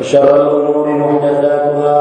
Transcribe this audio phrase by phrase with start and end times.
[0.00, 1.98] وشر الأمور محدثاتها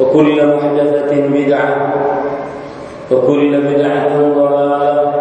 [0.00, 1.94] وكل محدثة بدعة
[3.12, 5.12] وكل بدعة ضلالة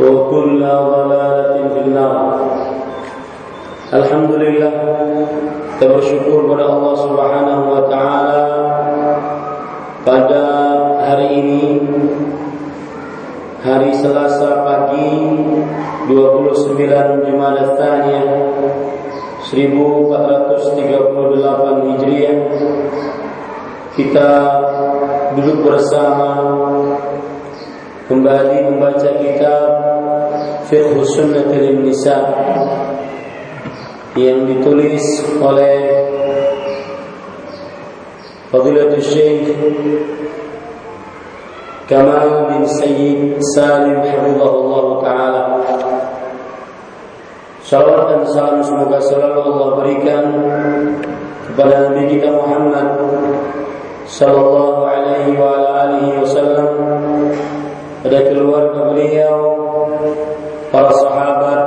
[0.00, 2.40] وكل ضلالة في النار
[3.92, 4.72] الحمد لله
[5.80, 8.44] kita bersyukur kepada Allah Subhanahu wa taala
[10.04, 10.44] pada
[11.08, 11.64] hari ini
[13.64, 15.08] hari Selasa pagi
[16.05, 18.29] 29 Jumat Tsaniyah
[19.41, 22.37] 1438 Hijriah.
[23.95, 24.29] Kita
[25.33, 26.29] duduk bersama
[28.05, 29.65] kembali membaca kitab
[30.69, 32.21] Fiqh Sunnatul Nisa
[34.13, 36.05] yang ditulis oleh
[38.53, 39.51] Fadilatul Syekh
[41.85, 45.41] Kamal bin Sayyid Salim Hafizahullah Ta'ala
[47.61, 50.25] Salawat dan salam semoga selalu Allah berikan
[51.45, 52.89] kepada Nabi kita Muhammad
[54.09, 55.53] Sallallahu alaihi wa
[55.85, 56.69] alihi wasallam
[58.05, 59.37] pada keluarga beliau
[60.69, 61.61] para sahabat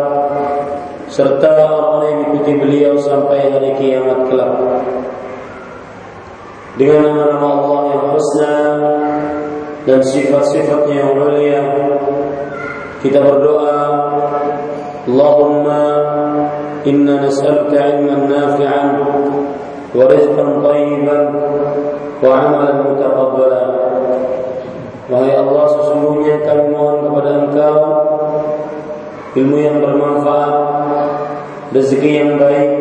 [1.11, 4.55] serta orang yang mengikuti beliau sampai hari kiamat kelak.
[6.79, 8.57] Dengan nama-nama Allah yang husna
[9.89, 11.65] dan sifat-sifatnya yang mulia,
[13.01, 13.81] kita berdoa,
[15.09, 15.83] Allahumma
[16.85, 18.89] inna nas'aluka ilman nafi'an
[19.97, 21.25] wa rizqan tayyiban
[22.21, 23.69] wa amalan mutaqabbalan.
[25.09, 27.77] Wahai Allah, sesungguhnya kami mohon kepada Engkau
[29.41, 30.53] ilmu yang bermanfaat,
[31.73, 32.77] rezeki yang baik,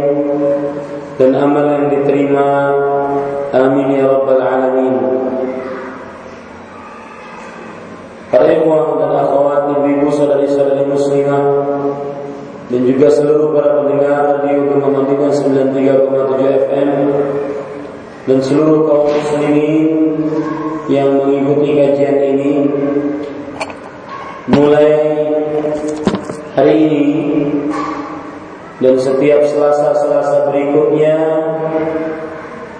[1.15, 2.75] dan amal yang diterima.
[3.55, 4.66] Amin ya rabbal alamin.
[8.37, 11.41] Para ikhwan dan akhwat, ibu-ibu, saudari-saudari muslimah
[12.69, 16.91] dan juga seluruh para pendengar radio Madinah 93,7 FM
[18.29, 19.89] dan seluruh kaum muslimin
[20.85, 22.69] yang mengikuti kajian ini
[24.53, 24.93] mulai
[26.53, 27.05] hari ini
[28.85, 31.17] dan setiap selasa-selasa berikutnya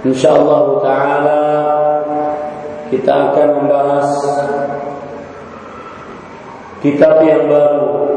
[0.05, 1.41] insyaallah taala
[2.93, 4.09] kita akan membahas
[6.81, 8.07] kitab yang baru.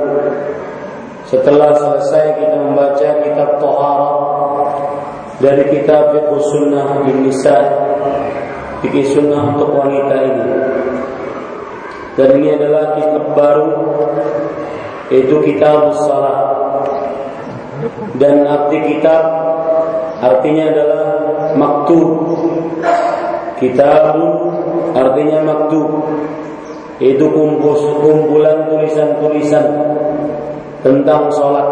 [1.30, 4.18] Setelah selesai kita membaca kitab Toharah
[5.38, 7.56] dari kitab Fiqh Sunnah bin Nisa
[8.82, 10.44] Fikih Sunnah untuk wanita ini.
[12.18, 13.70] Dan ini adalah kitab baru
[15.10, 16.50] yaitu kitab Salat
[18.20, 19.22] dan arti kitab
[20.20, 21.04] artinya adalah
[21.56, 22.08] maktub.
[23.60, 24.16] Kitab
[24.96, 25.88] artinya maktub
[27.00, 29.66] itu kumpulan tulisan-tulisan
[30.84, 31.68] tentang sholat.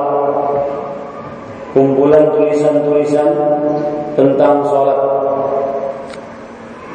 [1.77, 3.29] Kumpulan tulisan-tulisan
[4.17, 5.01] tentang sholat.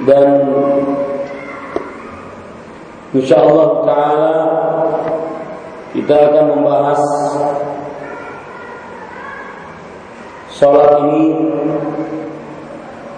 [0.10, 0.30] Dan
[3.14, 4.36] insyaallah taala
[5.94, 7.02] kita akan membahas
[10.50, 11.54] sholat ini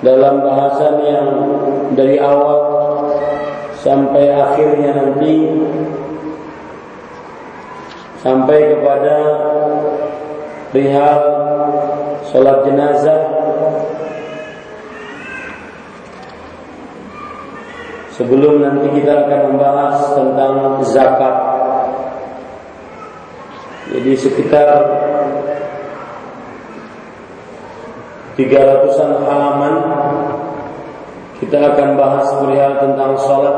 [0.03, 1.27] dalam bahasan yang
[1.95, 2.94] dari awal
[3.85, 5.45] sampai akhirnya nanti
[8.25, 9.15] sampai kepada
[10.73, 11.21] perihal
[12.33, 13.21] sholat jenazah.
[18.15, 20.55] Sebelum nanti kita akan membahas tentang
[20.87, 21.35] zakat.
[23.91, 24.71] Jadi sekitar
[28.39, 29.75] 300-an halaman
[31.43, 33.57] kita akan bahas perihal tentang sholat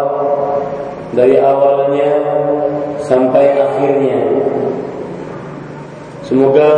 [1.13, 2.09] dari awalnya
[3.06, 4.18] sampai akhirnya.
[6.25, 6.69] Semoga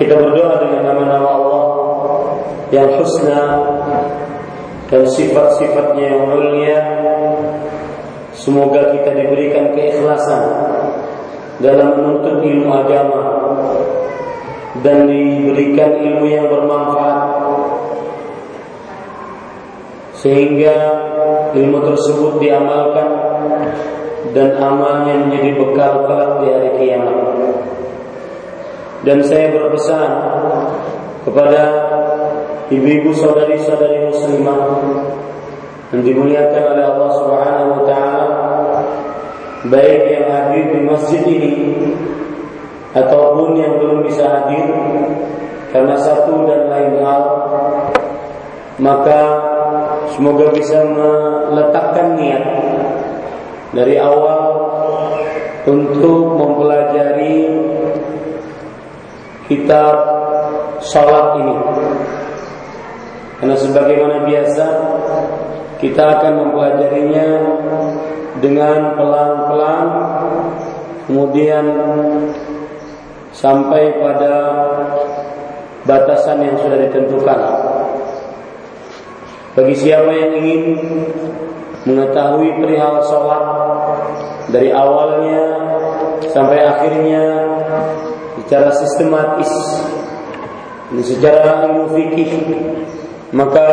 [0.00, 1.66] kita berdoa dengan nama-nama Allah
[2.74, 3.42] yang husna
[4.88, 6.80] dan sifat-sifatnya yang mulia.
[8.34, 10.42] Semoga kita diberikan keikhlasan
[11.58, 13.22] dalam menuntut ilmu agama
[14.80, 17.37] dan diberikan ilmu yang bermanfaat
[20.18, 20.74] sehingga
[21.54, 23.08] ilmu tersebut diamalkan
[24.34, 27.16] dan amalnya menjadi bekal kelak di hari kiamat.
[29.06, 30.10] Dan saya berpesan
[31.22, 31.62] kepada
[32.68, 34.60] ibu-ibu saudari-saudari muslimah
[35.94, 38.26] yang dimuliakan oleh Allah Subhanahu wa taala
[39.72, 41.52] baik yang hadir di masjid ini
[42.92, 44.68] ataupun yang belum bisa hadir
[45.72, 47.22] karena satu dan lain hal
[48.78, 49.20] maka
[50.14, 52.44] semoga bisa meletakkan niat
[53.72, 54.44] dari awal
[55.68, 57.52] untuk mempelajari
[59.48, 59.94] kitab
[60.80, 61.56] salat ini
[63.38, 64.66] karena sebagaimana biasa
[65.78, 67.28] kita akan mempelajarinya
[68.42, 69.86] dengan pelan-pelan
[71.06, 71.64] kemudian
[73.32, 74.34] sampai pada
[75.86, 77.40] batasan yang sudah ditentukan.
[79.58, 80.62] Bagi siapa yang ingin
[81.82, 83.42] mengetahui perihal sholat
[84.54, 85.42] dari awalnya
[86.30, 87.42] sampai akhirnya
[88.38, 89.50] secara sistematis
[90.94, 92.38] dan secara ilmu fikih
[93.34, 93.66] maka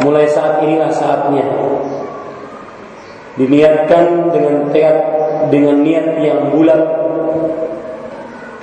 [0.00, 1.44] mulai saat inilah saatnya
[3.36, 4.96] diniatkan dengan tekad
[5.52, 6.80] dengan niat yang bulat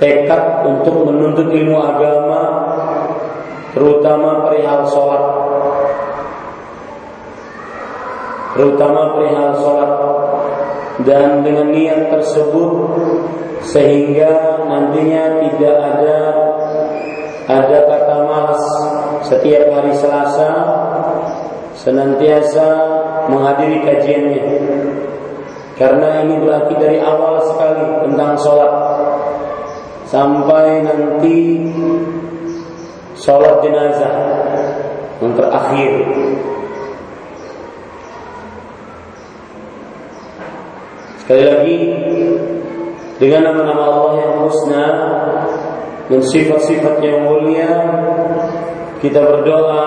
[0.02, 2.42] tekad untuk menuntut ilmu agama
[3.78, 5.47] terutama perihal sholat
[8.58, 9.92] terutama perihal sholat.
[11.06, 12.90] Dan dengan niat tersebut
[13.62, 16.18] sehingga nantinya tidak ada
[17.46, 18.64] ada kata malas.
[19.22, 20.50] Setiap hari Selasa
[21.78, 22.66] senantiasa
[23.30, 24.44] menghadiri kajiannya.
[25.78, 28.74] Karena ini berarti dari awal sekali tentang sholat.
[30.10, 31.70] Sampai nanti
[33.14, 34.14] sholat jenazah
[35.22, 35.92] yang terakhir.
[41.28, 41.78] Sekali lagi
[43.20, 44.86] dengan nama-nama Allah yang husna
[46.08, 47.68] dan sifat-sifat yang mulia
[49.04, 49.84] kita berdoa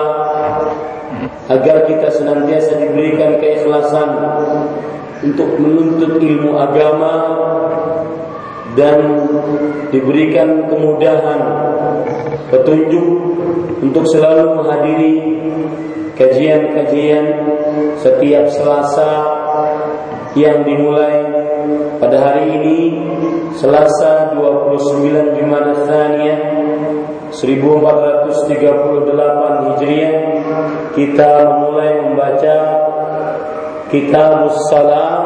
[1.50, 4.22] agar kita senantiasa diberikan keikhlasan
[5.26, 7.14] untuk menuntut ilmu agama
[8.78, 9.02] dan
[9.90, 11.42] diberikan kemudahan
[12.54, 13.06] petunjuk
[13.82, 15.14] untuk selalu menghadiri
[16.14, 17.26] kajian-kajian
[17.98, 19.41] setiap Selasa
[20.32, 21.28] yang dimulai
[22.00, 22.78] pada hari ini
[23.56, 26.40] Selasa 29 Jumat Tsaniyah
[27.32, 30.14] 1438 Hijriah
[30.96, 32.56] kita memulai membaca
[33.92, 35.20] Kitab Salam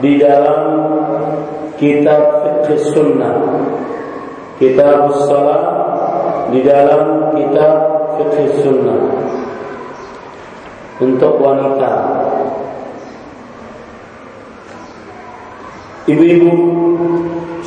[0.00, 0.88] di dalam
[1.78, 3.34] kitab fikih sunnah.
[4.58, 5.64] Kitab salat
[6.50, 7.74] di dalam kitab
[8.18, 9.00] fikih sunnah.
[10.98, 12.17] Untuk wanita
[16.08, 16.52] ibu-ibu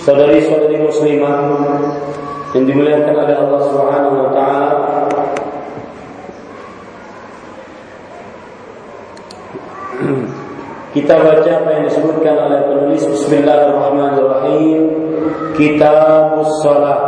[0.02, 1.38] saudari-saudari muslimah
[2.58, 4.70] yang dimuliakan oleh Allah Subhanahu wa taala.
[10.92, 14.82] Kita baca apa yang disebutkan oleh penulis Bismillahirrahmanirrahim.
[15.56, 17.00] Kitab Salat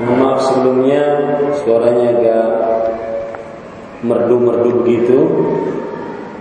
[0.00, 1.02] Maaf sebelumnya
[1.60, 2.48] suaranya agak
[4.00, 5.18] merdu-merdu begitu.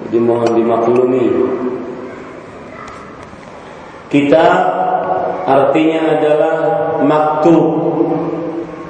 [0.07, 1.27] Jadi mohon dimaklumi
[4.09, 4.45] Kita
[5.45, 6.55] artinya adalah
[7.05, 7.65] maktub.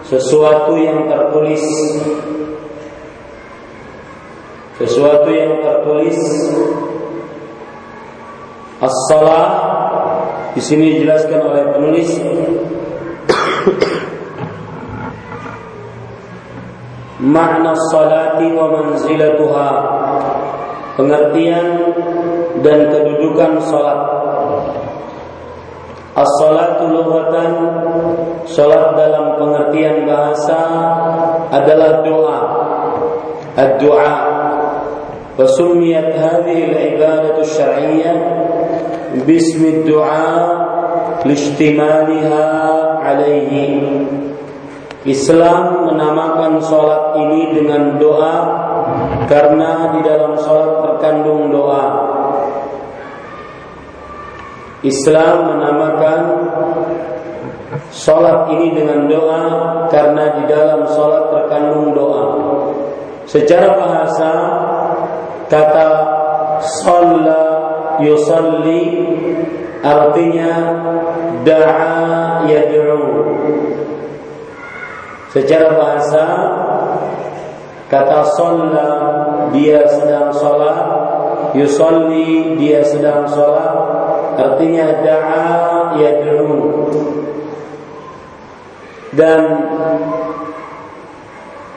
[0.08, 1.60] Sesuatu yang tertulis.
[4.80, 6.18] Sesuatu yang tertulis.
[8.80, 9.48] As-salah.
[10.56, 12.10] Di sini dijelaskan oleh penulis.
[17.20, 19.70] Makna salati wa manzilatuha.
[20.96, 21.68] Pengertian
[22.64, 24.00] dan kedudukan salat
[26.20, 27.52] As-salatu lughatan
[28.44, 30.60] salat dalam pengertian bahasa
[31.48, 32.40] adalah doa.
[33.56, 34.16] Ad-du'a.
[35.40, 38.18] Wa summiyat hadhihi al-ibadatu syar'iyyah
[39.24, 40.36] bismi ad-du'a
[41.24, 42.48] lishtimaliha
[43.00, 44.04] alaihi.
[45.08, 48.36] Islam menamakan salat ini dengan doa
[49.32, 52.09] karena di dalam salat terkandung doa.
[54.84, 56.22] Islam menamakan
[57.90, 59.44] Salat ini dengan doa
[59.94, 62.26] karena di dalam salat terkandung doa.
[63.30, 64.32] Secara bahasa
[65.50, 65.90] kata
[66.82, 67.46] shalla
[68.02, 69.06] yusalli
[69.86, 70.54] artinya
[71.46, 73.02] da'a yad'u.
[75.30, 76.26] Secara bahasa
[77.90, 78.90] kata shalla
[79.54, 80.90] dia sedang salat,
[81.54, 83.89] yusalli dia sedang salat,
[84.40, 85.48] artinya da'a
[86.00, 86.48] yad'u.
[89.10, 89.42] Dan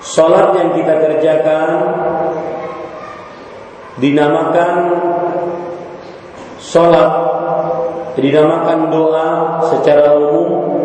[0.05, 1.69] salat yang kita kerjakan
[3.97, 4.73] dinamakan
[6.61, 7.13] salat
[8.21, 9.29] dinamakan doa
[9.73, 10.77] secara umum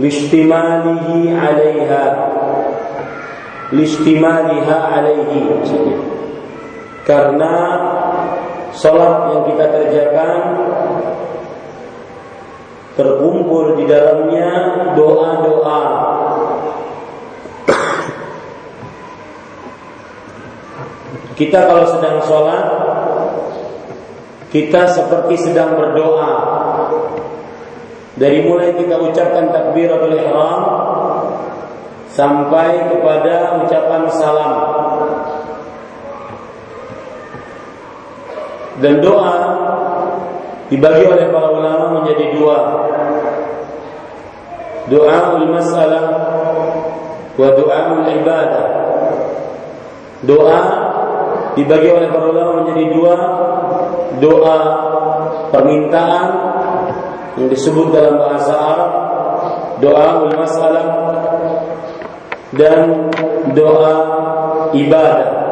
[0.00, 2.04] listimalihi 'alaiha
[3.76, 5.52] listimaliha 'alaihi
[7.04, 7.54] karena
[8.72, 10.36] Salat yang kita kerjakan
[12.92, 14.48] terkumpul di dalamnya
[14.92, 15.82] doa-doa.
[21.32, 22.66] Kita kalau sedang sholat,
[24.52, 26.32] kita seperti sedang berdoa.
[28.12, 30.62] Dari mulai kita ucapkan takbiratul ihram
[32.12, 34.54] sampai kepada ucapan salam.
[38.84, 39.36] Dan doa
[40.72, 42.58] dibagi oleh para ulama menjadi dua.
[44.88, 46.04] Doa masalah
[47.36, 48.66] wa doa ibadah.
[50.24, 50.60] Doa
[51.52, 53.14] dibagi oleh para ulama menjadi dua.
[54.16, 54.58] Doa
[55.52, 56.26] permintaan
[57.36, 58.92] yang disebut dalam bahasa Arab
[59.82, 60.84] doa masalah
[62.56, 63.10] dan
[63.52, 63.94] doa
[64.72, 65.51] ibadah.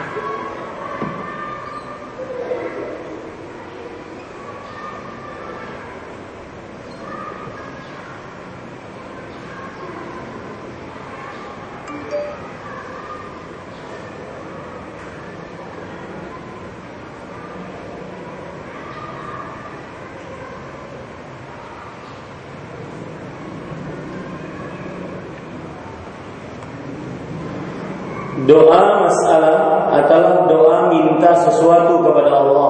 [28.51, 32.69] Doa masalah adalah doa minta sesuatu kepada Allah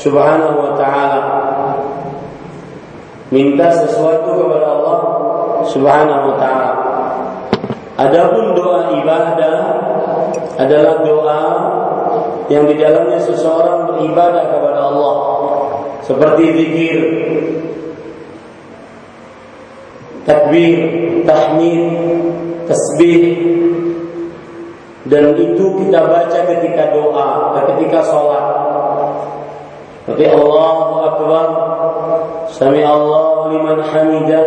[0.00, 1.20] Subhanahu wa taala.
[3.28, 4.98] Minta sesuatu kepada Allah
[5.68, 6.72] Subhanahu wa taala.
[8.00, 9.56] Adapun doa ibadah
[10.56, 11.42] adalah doa
[12.48, 15.14] yang di dalamnya seseorang beribadah kepada Allah
[16.02, 16.98] seperti zikir,
[20.26, 20.78] takbir,
[21.22, 21.84] tahmid,
[22.66, 23.24] tasbih,
[25.06, 28.49] dan itu kita baca ketika doa, ketika sholat.
[30.10, 31.46] Tapi Allahu Akbar,
[32.50, 34.46] Sami Allah liman hamidah,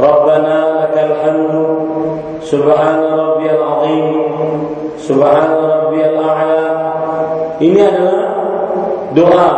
[0.00, 1.64] Rabbana lakal hamdu,
[2.40, 4.06] Subhana rabbiyal azim,
[4.96, 6.68] Subhana rabbiyal a'la.
[7.60, 8.22] Ini adalah
[9.12, 9.50] doa,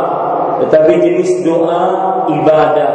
[0.66, 1.82] tetapi jenis doa
[2.34, 2.92] ibadah,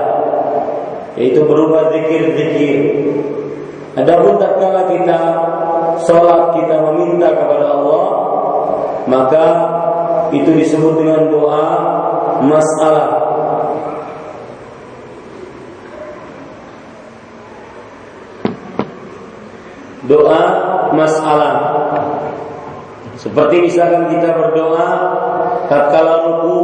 [1.15, 2.79] yaitu berupa zikir-zikir.
[3.95, 5.19] Adapun tatkala kita
[6.03, 8.05] sholat kita meminta kepada Allah
[9.07, 9.45] maka
[10.33, 11.65] itu disebut dengan doa
[12.41, 13.09] masalah.
[20.09, 20.41] Doa
[20.91, 21.53] masalah.
[23.15, 24.87] Seperti misalkan kita berdoa
[25.71, 26.59] tatkala ruku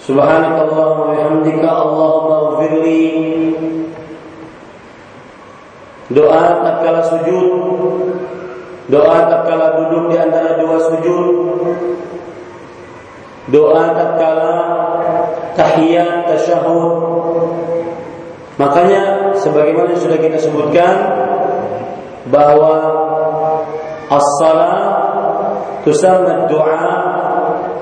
[0.00, 3.04] Subhanakallahumma wa bihamdika Allahumma ighfirli.
[6.10, 7.46] Doa tatkala sujud
[8.88, 11.26] Doa tatkala duduk di antara dua sujud
[13.50, 14.54] doa tatkala
[15.58, 16.94] tahiyat tasyahud.
[18.56, 20.94] Makanya sebagaimana sudah kita sebutkan
[22.30, 22.76] bahwa
[24.12, 24.78] as-salat
[25.82, 26.84] tusamma doa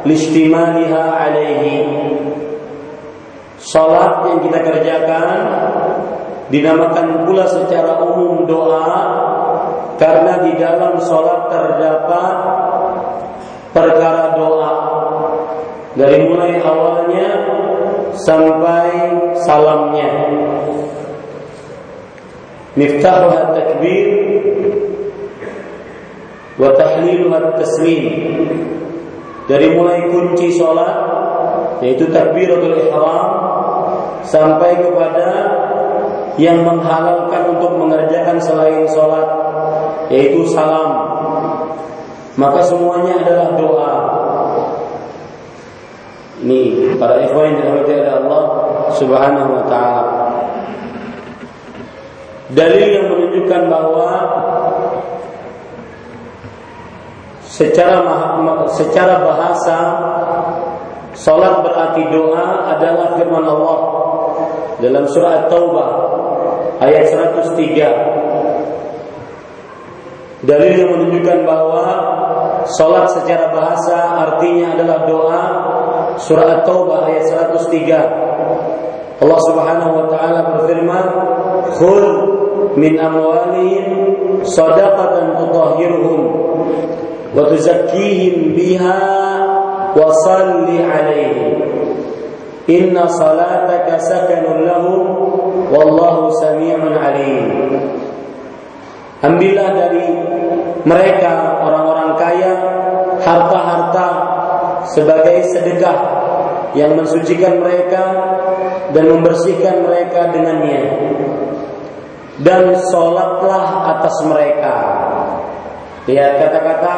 [0.07, 1.77] listimaliha alaihi.
[3.59, 5.37] Salat yang kita kerjakan
[6.49, 9.28] dinamakan pula secara umum doa
[9.99, 12.35] karena di dalam salat terdapat
[13.75, 14.75] perkara doa
[15.99, 17.29] dari mulai awalnya
[18.15, 18.91] sampai
[19.43, 20.11] salamnya.
[22.79, 24.07] Miftahuha takbir
[26.63, 28.07] wa tahliluha taslim.
[29.51, 30.95] Dari mulai kunci salat
[31.83, 33.27] yaitu takbiratul ihram
[34.27, 35.29] sampai kepada
[36.39, 39.48] yang menghalalkan untuk mengerjakan selain sholat
[40.09, 40.91] yaitu salam
[42.39, 43.95] maka semuanya adalah doa
[46.39, 48.43] ini para ikhwan yang dirahmati oleh Allah
[48.95, 50.05] Subhanahu wa taala.
[52.55, 54.09] Dalil yang menunjukkan bahwa
[57.43, 58.01] secara
[58.71, 59.79] secara bahasa
[61.19, 63.79] salat berarti doa adalah firman Allah
[64.79, 65.91] dalam surah At-Taubah
[66.79, 68.28] ayat 103.
[70.39, 71.87] Dalil yang menunjukkan bahwa
[72.71, 75.43] salat secara bahasa artinya adalah doa
[76.15, 79.19] surah At-Taubah ayat 103.
[79.19, 81.07] Allah Subhanahu wa taala berfirman,
[81.75, 82.07] "Khul
[82.79, 83.87] min amwalihim
[84.47, 86.21] shadaqatan tutahhiruhum
[87.35, 89.03] wa tuzakkihim biha
[89.99, 91.67] wa salli 'alaihim."
[92.71, 95.03] Inna salataka sakanun lahum
[95.75, 97.47] wallahu sami'un 'alim.
[99.19, 100.07] Ambillah dari
[100.87, 102.53] mereka orang-orang kaya
[103.19, 104.09] harta-harta
[104.95, 105.99] sebagai sedekah
[106.79, 108.05] yang mensucikan mereka
[108.95, 110.83] dan membersihkan mereka dengannya.
[112.39, 114.75] Dan sholatlah atas mereka.
[116.07, 116.95] Lihat kata-kata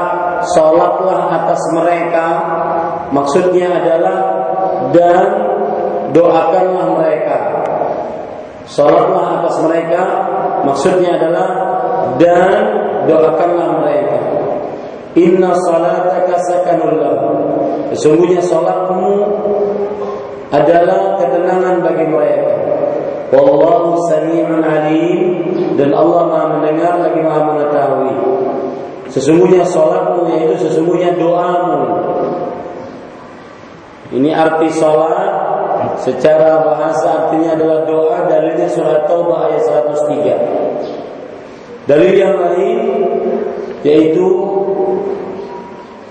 [0.54, 2.26] sholatlah atas mereka
[3.10, 4.18] maksudnya adalah
[4.92, 5.24] dan
[6.12, 7.38] doakanlah mereka.
[8.68, 10.02] Sholatlah atas mereka
[10.68, 11.48] maksudnya adalah
[12.18, 12.52] dan
[13.08, 14.18] doakanlah mereka
[15.18, 17.02] inna salataka sakanul
[17.90, 19.18] Sesungguhnya salatmu
[20.54, 22.54] adalah ketenangan bagi mereka.
[23.34, 25.18] Wallahu sami'un alim
[25.74, 28.14] dan Allah Maha mendengar lagi Maha mengetahui.
[29.10, 31.82] Sesungguhnya salatmu yaitu sesungguhnya doamu.
[34.14, 35.30] Ini arti salat
[36.02, 40.69] secara bahasa artinya adalah doa dalilnya surah Taubah ayat 103.
[41.88, 42.78] Dalil yang lain
[43.80, 44.26] yaitu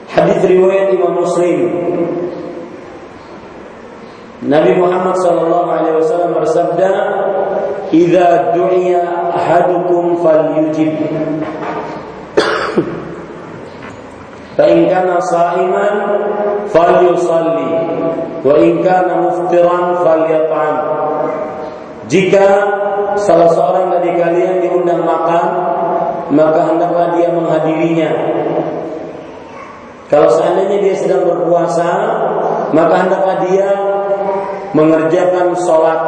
[0.10, 1.70] Hadis riwayat Imam Muslim.
[4.42, 6.90] Nabi Muhammad sallallahu alaihi wasallam bersabda,
[7.94, 10.92] "Idza du'iya ahadukum falyujib."
[14.58, 15.96] Fa in kana sha'iman
[16.74, 17.70] falyusalli
[18.42, 20.76] wa in kana muftiran falyat'am.
[22.10, 22.48] Jika
[23.16, 24.59] salah seorang dari kalian
[25.00, 25.46] diundang makan,
[26.36, 28.12] maka hendaklah dia menghadirinya
[30.10, 31.90] kalau seandainya dia sedang berpuasa,
[32.74, 33.70] maka hendaklah dia
[34.74, 36.02] mengerjakan sholat.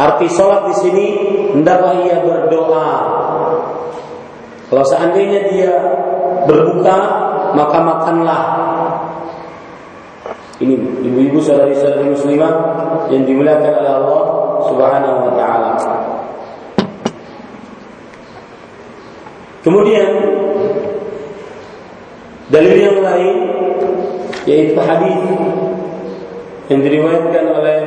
[0.00, 1.06] Arti sholat di sini
[1.52, 2.90] hendaklah ia berdoa.
[4.72, 5.72] Kalau seandainya dia
[6.48, 6.98] berbuka,
[7.52, 8.42] maka makanlah.
[10.64, 10.72] Ini
[11.12, 12.54] ibu-ibu saudari-saudari muslimah
[13.12, 14.24] yang dimuliakan oleh Allah
[14.64, 15.70] Subhanahu wa taala.
[19.62, 20.10] Kemudian
[22.52, 23.36] Dalil yang lain
[24.44, 25.24] yaitu hadis
[26.68, 27.80] yang diriwayatkan oleh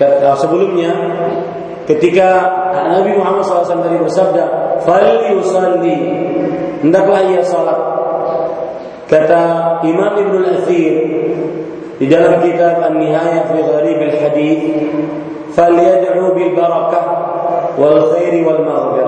[0.00, 0.92] kata sebelumnya
[1.84, 2.40] ketika
[2.72, 4.44] Nabi Muhammad SAW tadi bersabda,
[4.86, 5.98] "Fal yusalli,"
[6.80, 7.80] hendaklah ia salat.
[9.12, 9.42] Kata
[9.84, 10.94] Imam Ibnu Al-Athir
[12.00, 14.64] di dalam kitab An-Nihayah fi Gharib al-Hadith,
[15.52, 17.04] "Falyad'u bil barakah
[17.76, 19.01] wal khairi wal maghfirah."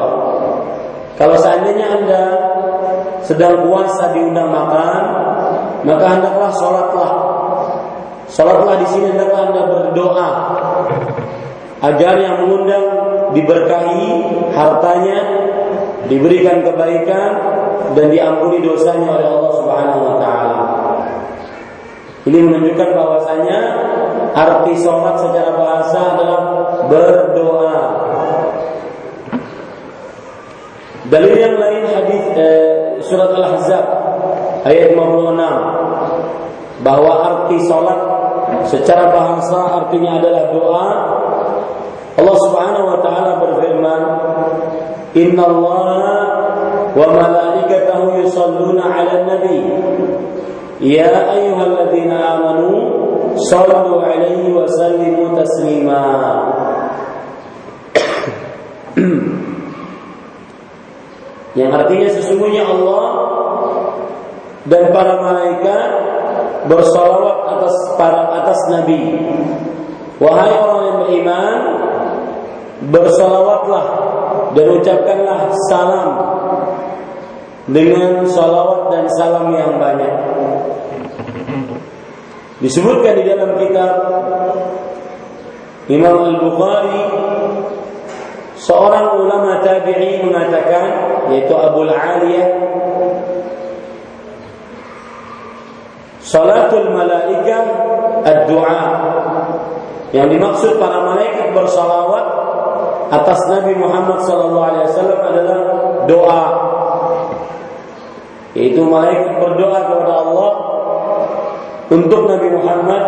[1.14, 2.22] Kalau seandainya Anda
[3.24, 5.00] sedang puasa diundang makan,
[5.85, 7.12] maka hendaklah sholatlah.
[8.29, 10.29] Sholatlah di sini hendaklah anda berdoa
[11.85, 12.87] agar yang mengundang
[13.37, 14.09] diberkahi
[14.57, 15.18] hartanya,
[16.09, 17.31] diberikan kebaikan
[17.92, 20.61] dan diampuni dosanya oleh Allah Subhanahu wa taala.
[22.24, 23.59] Ini menunjukkan bahwasanya
[24.33, 26.40] arti sholat secara bahasa adalah
[26.88, 27.77] berdoa.
[31.14, 33.87] Dalil yang lain hadis eh, surat Al-Ahzab
[34.66, 38.00] ayat 56 bahwa arti salat
[38.66, 40.88] secara bahasa artinya adalah doa.
[42.18, 44.03] Allah Subhanahu wa taala berfirman,
[45.14, 45.94] "Inna Allah
[46.98, 49.70] wa malaikatahu yusalluna 'alan nabi."
[50.83, 52.74] Ya ayyuhalladzina amanu
[53.38, 56.03] sallu 'alaihi wa sallimu taslima.
[61.55, 63.07] Yang artinya sesungguhnya Allah
[64.67, 65.88] dan para malaikat
[66.67, 69.23] bersalawat atas para atas Nabi.
[70.19, 71.57] Wahai orang yang beriman,
[72.90, 73.87] bersalawatlah
[74.55, 75.40] dan ucapkanlah
[75.71, 76.11] salam
[77.71, 80.14] dengan salawat dan salam yang banyak.
[82.62, 83.95] Disebutkan di dalam kitab
[85.90, 87.03] Imam Al-Bukhari
[88.64, 90.85] seorang ulama tabi'i mengatakan
[91.29, 92.48] yaitu Abu Aliyah
[96.24, 97.57] Salatul malaika
[98.24, 98.83] ad-du'a.
[100.11, 102.27] Yang dimaksud para malaikat bersalawat
[103.12, 105.59] atas Nabi Muhammad sallallahu alaihi wasallam adalah
[106.11, 106.44] doa.
[108.57, 110.53] Yaitu malaikat berdoa kepada Allah
[111.92, 113.05] untuk Nabi Muhammad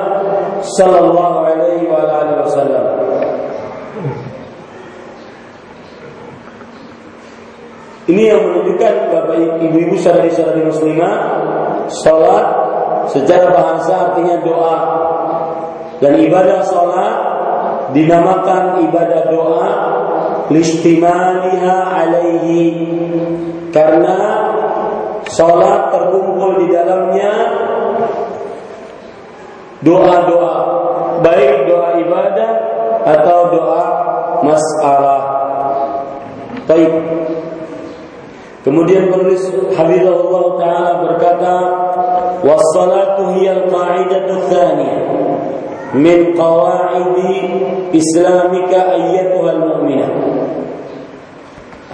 [0.77, 2.86] sallallahu alaihi wasallam.
[8.07, 11.15] Ini yang menunjukkan Bapak Ibu-ibu saudari-saudari muslimah
[11.91, 12.47] salat
[13.11, 14.79] secara bahasa artinya doa.
[15.99, 17.15] Dan ibadah sholat
[17.97, 19.69] dinamakan ibadah doa
[20.55, 22.63] listimaliha alaihi.
[23.75, 24.17] Karena
[25.27, 27.33] sholat terkumpul di dalamnya
[29.83, 30.57] doa-doa
[31.27, 32.53] baik doa ibadah
[33.03, 33.85] atau doa
[34.47, 35.23] masalah.
[36.67, 36.93] Baik
[38.67, 39.47] Kemudian penulis
[39.79, 41.55] Habibullah Ta'ala berkata
[42.43, 45.03] Wassalatu hiyal qa'idatu thaniyah
[45.95, 47.63] Min qawa'idi
[47.95, 50.11] islamika ayyatuhal mu'minah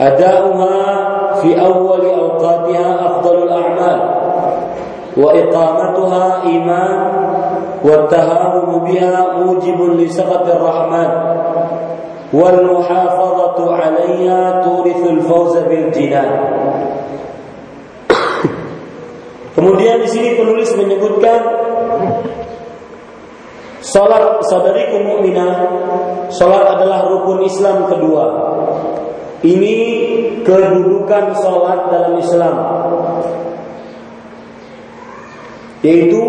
[0.00, 0.80] Ada'uha
[1.44, 3.98] fi awwali awqatiha afdalul a'mal
[5.12, 6.96] Wa iqamatuha iman
[7.84, 11.10] Wa tahamumu biha mujibun li rahman
[12.33, 16.31] والمحافظة عليها تورث الفوز بالجنان
[19.57, 21.41] Kemudian di sini penulis menyebutkan
[23.87, 25.53] Salat saudariku mukminah,
[26.27, 28.25] salat adalah rukun Islam kedua.
[29.41, 29.75] Ini
[30.43, 32.55] kedudukan salat dalam Islam.
[35.87, 36.21] Yaitu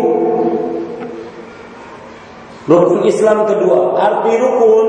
[2.68, 3.96] rukun Islam kedua.
[3.96, 4.88] Arti rukun.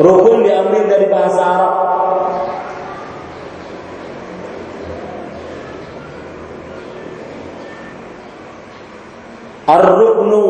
[0.00, 1.74] Rukun diambil dari bahasa Arab.
[9.70, 10.46] Ar-ruknu.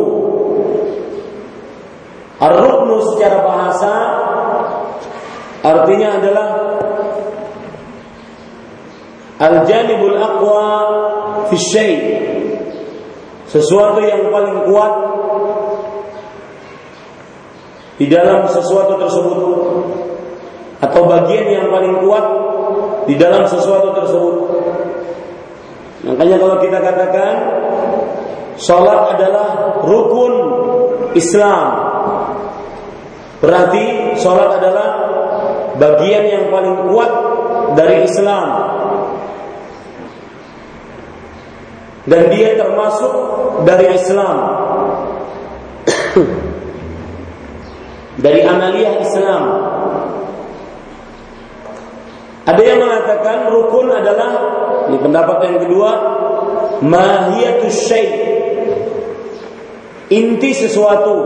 [2.41, 3.93] Ar-ruknu secara bahasa
[5.61, 6.49] artinya adalah
[9.41, 10.69] Al-janibul aqwa
[11.49, 11.57] fi
[13.49, 14.95] Sesuatu yang paling kuat
[18.01, 19.39] di dalam sesuatu tersebut
[20.81, 22.27] atau bagian yang paling kuat
[23.05, 24.37] di dalam sesuatu tersebut.
[26.09, 27.35] Makanya kalau kita katakan
[28.61, 30.35] Salat adalah rukun
[31.17, 31.67] Islam.
[33.41, 34.89] Berarti salat adalah
[35.81, 37.13] bagian yang paling kuat
[37.73, 38.49] dari Islam.
[42.05, 43.13] Dan dia termasuk
[43.65, 44.37] dari Islam.
[48.19, 49.45] Dari amalia Islam.
[52.51, 54.31] Ada yang mengatakan rukun adalah
[54.91, 55.91] ini pendapat yang kedua
[56.83, 58.11] mahiyatus syai'
[60.11, 61.17] inti sesuatu.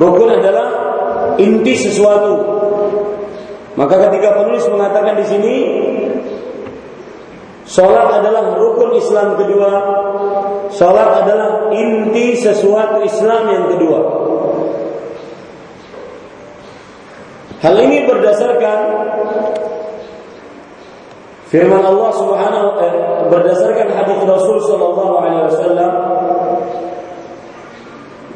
[0.00, 0.68] Rukun adalah
[1.36, 2.34] inti sesuatu.
[3.76, 5.54] Maka ketika penulis mengatakan di sini
[7.62, 9.70] Salat adalah rukun Islam kedua
[10.68, 14.21] Salat adalah inti sesuatu Islam yang kedua
[17.62, 18.78] Hal ini berdasarkan
[21.52, 22.94] Firman Allah Subhanahu eh,
[23.28, 25.92] berdasarkan hadis Rasul sallallahu alaihi wasallam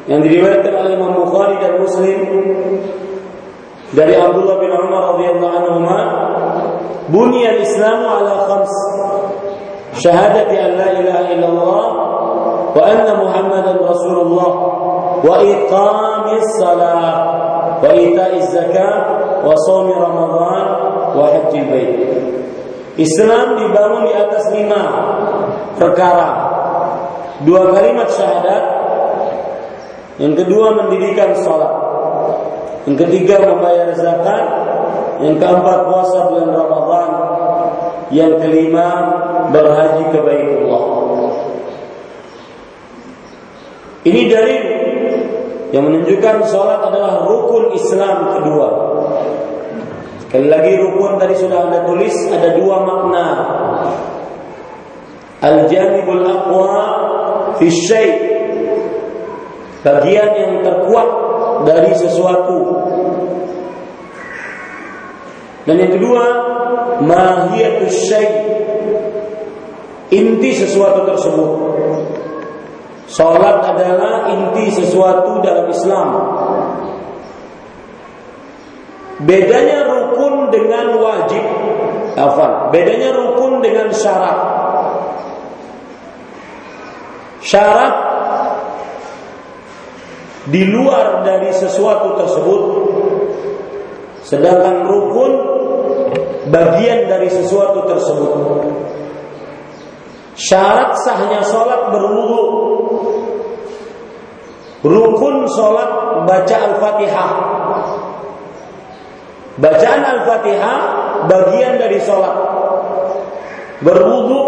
[0.05, 2.19] yang diriwayatkan oleh Imam Bukhari dan Muslim
[3.97, 5.77] dari Abdullah bin Umar radhiyallahu anhu
[7.09, 8.73] bunya al-Islam ala khams
[9.97, 11.85] syahadati an la ilaha illallah
[12.69, 14.51] wa anna Muhammadan Rasulullah
[15.25, 18.95] wa iqamis salah wa ita'iz zakat
[19.45, 20.65] wa shaumi Ramadan
[21.13, 21.91] wa hajjil bait
[22.97, 24.81] Islam dibangun di atas lima
[25.77, 26.29] perkara.
[27.45, 28.63] Dua kalimat syahadat.
[30.17, 31.73] Yang kedua mendirikan sholat.
[32.89, 34.43] Yang ketiga membayar zakat.
[35.21, 37.09] Yang keempat puasa bulan Ramadan.
[38.09, 38.87] Yang kelima
[39.53, 40.83] berhaji ke Baitullah.
[44.09, 44.55] Ini dari
[45.75, 48.67] yang menunjukkan sholat adalah rukun Islam kedua.
[50.23, 53.27] Sekali lagi rukun tadi sudah anda tulis ada dua makna.
[55.43, 56.79] Al-janibul aqwa
[57.59, 58.15] fi syai'
[59.83, 61.09] bagian yang terkuat
[61.67, 62.57] dari sesuatu.
[65.67, 66.23] Dan yang kedua,
[67.03, 68.31] mahiyatus syai'
[70.15, 71.76] inti sesuatu tersebut.
[73.07, 76.07] Salat adalah inti sesuatu dalam Islam.
[79.23, 81.43] Bedanya rukun dengan wajib.
[82.19, 82.69] Apa?
[82.69, 84.39] Bedanya rukun dengan syarat.
[87.39, 87.95] Syarat
[90.51, 92.61] di luar dari sesuatu tersebut
[94.27, 95.31] sedangkan rukun
[96.51, 98.31] bagian dari sesuatu tersebut.
[100.37, 102.43] Syarat sahnya sholat berwudu.
[104.85, 105.89] Rukun sholat
[106.29, 107.31] baca Al-Fatihah.
[109.57, 110.77] Bacaan Al-Fatihah
[111.25, 112.37] bagian dari sholat.
[113.81, 114.41] Berwudu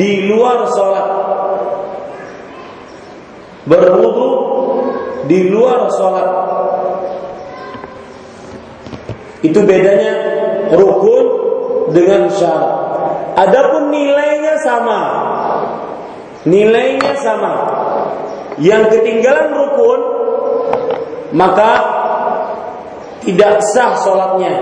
[0.00, 1.06] di luar sholat.
[3.68, 4.28] Berwudu
[5.28, 6.28] di luar sholat.
[9.44, 10.12] Itu bedanya
[10.72, 11.26] rukun
[11.92, 12.72] dengan syarat.
[13.36, 14.35] Adapun nilainya
[14.66, 15.00] sama.
[16.42, 17.54] Nilainya sama.
[18.58, 20.00] Yang ketinggalan rukun
[21.34, 21.70] maka
[23.22, 24.52] tidak sah sholatnya.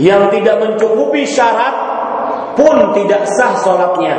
[0.00, 1.76] Yang tidak mencukupi syarat
[2.56, 4.16] pun tidak sah sholatnya.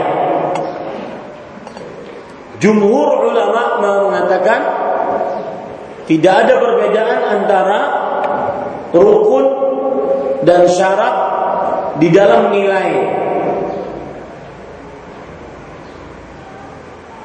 [2.62, 4.62] Jumhur ulama mengatakan
[6.06, 7.80] tidak ada perbedaan antara
[8.94, 9.46] rukun
[10.44, 11.16] dan syarat
[11.98, 12.92] di dalam nilai.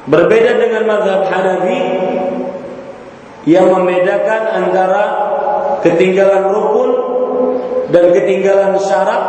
[0.07, 1.79] Berbeda dengan mazhab Hanafi
[3.43, 5.03] yang membedakan antara
[5.83, 6.91] ketinggalan rukun
[7.91, 9.23] dan ketinggalan syarat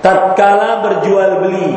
[0.00, 1.68] tatkala berjual beli.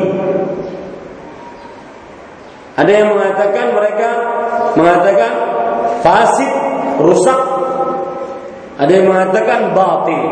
[2.76, 4.08] Ada yang mengatakan mereka
[4.76, 5.32] mengatakan
[6.04, 6.52] fasid,
[7.00, 7.55] rusak
[8.76, 10.24] ada yang mengatakan batil.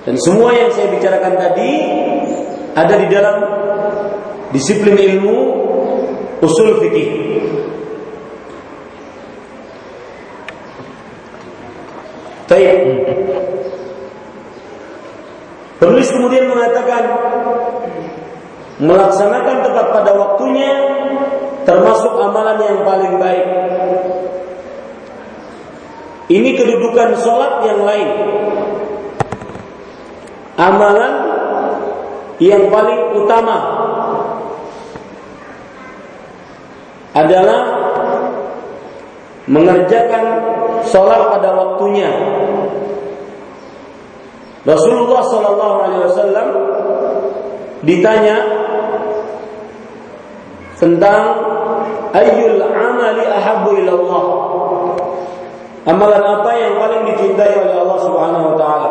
[0.00, 1.72] Dan semua yang saya bicarakan tadi
[2.74, 3.36] ada di dalam
[4.50, 5.38] disiplin ilmu
[6.42, 7.08] usul fikih.
[12.50, 12.78] Baik.
[15.78, 17.02] Penulis kemudian mengatakan
[18.82, 20.72] melaksanakan tepat pada waktunya
[21.62, 23.46] termasuk amalan yang paling baik.
[26.30, 28.08] Ini kedudukan sholat yang lain.
[30.54, 31.14] Amalan
[32.38, 33.56] yang paling utama
[37.10, 37.60] adalah
[39.50, 40.24] mengerjakan
[40.86, 42.10] sholat pada waktunya.
[44.62, 46.48] Rasulullah Shallallahu Alaihi Wasallam
[47.82, 48.36] ditanya
[50.78, 51.22] tentang
[52.14, 54.49] ayul amali ahabu ilallah
[55.88, 58.90] Amalan apa yang paling dicintai oleh Allah Subhanahu wa taala?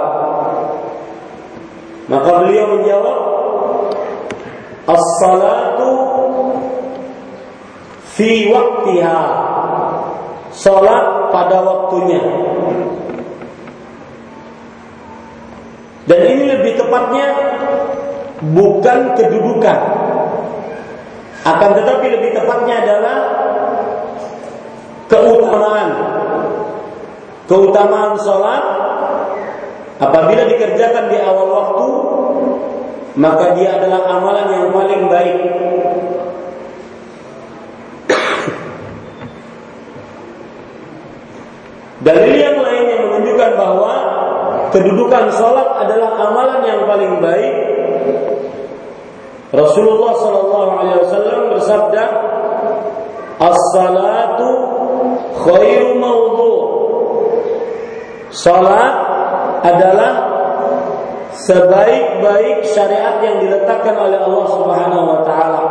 [2.10, 3.18] Maka beliau menjawab,
[4.90, 5.90] As-salatu
[8.18, 9.22] fi waktiha.
[10.50, 12.20] Salat pada waktunya.
[16.10, 17.38] Dan ini lebih tepatnya
[18.50, 19.80] bukan kedudukan.
[21.46, 23.18] Akan tetapi lebih tepatnya adalah
[25.06, 26.19] keutamaan
[27.50, 28.64] keutamaan sholat
[29.98, 31.88] apabila dikerjakan di awal waktu
[33.18, 35.38] maka dia adalah amalan yang paling baik
[42.00, 43.94] Dalil yang lain yang menunjukkan bahwa
[44.72, 47.54] kedudukan sholat adalah amalan yang paling baik.
[49.52, 52.04] Rasulullah Shallallahu Alaihi Wasallam bersabda,
[53.36, 54.48] "As-salatu
[55.44, 56.79] khairu maudhu."
[58.30, 58.94] Salat
[59.66, 60.14] adalah
[61.34, 65.64] sebaik-baik syariat yang diletakkan oleh Allah Subhanahu wa taala.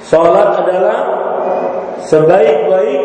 [0.00, 0.98] Salat adalah
[2.00, 3.02] sebaik-baik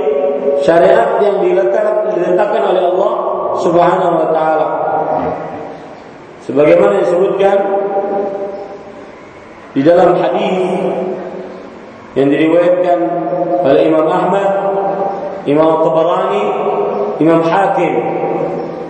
[0.63, 3.11] syariat yang diletakkan oleh Allah
[3.59, 4.67] Subhanahu wa taala.
[6.47, 7.57] Sebagaimana disebutkan
[9.75, 10.79] di dalam hadis
[12.15, 12.99] yang diriwayatkan
[13.67, 14.66] oleh Imam Ahmad,
[15.47, 16.43] Imam Tabarani,
[17.23, 17.93] Imam Hakim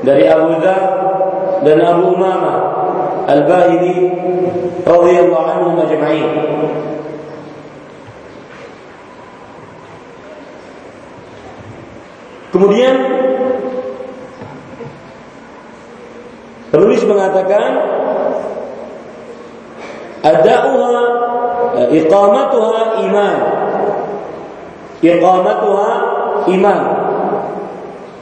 [0.01, 0.83] dari Abu Dzar
[1.61, 2.57] dan Abu Umamah
[3.29, 4.09] Al-Bahili
[4.81, 6.29] radhiyallahu anhum ajma'in.
[12.49, 12.95] Kemudian
[16.73, 17.71] penulis mengatakan
[20.25, 20.97] adauha
[21.93, 23.37] iqamatuha iman
[25.05, 26.16] iqamatuha
[26.51, 26.79] iman.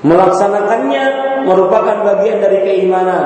[0.05, 1.03] Melaksanakannya
[1.49, 3.25] merupakan bagian dari keimanan.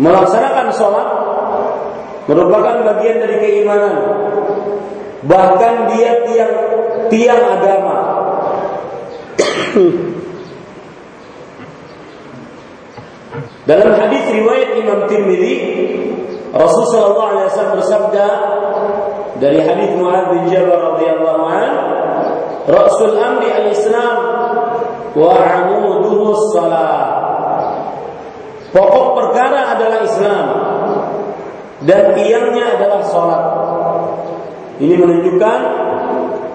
[0.00, 1.08] Melaksanakan sholat
[2.24, 3.96] merupakan bagian dari keimanan.
[5.24, 6.54] Bahkan dia tiang
[7.08, 7.96] tiang agama.
[13.64, 15.56] Dalam hadis riwayat Imam Tirmidzi,
[16.52, 18.26] Rasulullah sallallahu alaihi wasallam bersabda
[19.40, 21.70] dari hadis Muadz bin Jabal radhiyallahu an,
[22.64, 24.16] "Rasul amri al-Islam
[25.14, 27.08] wa 'amuduhu salat."
[28.74, 30.46] Pokok perkara adalah Islam
[31.86, 33.44] dan tiangnya adalah salat.
[34.82, 35.60] Ini menunjukkan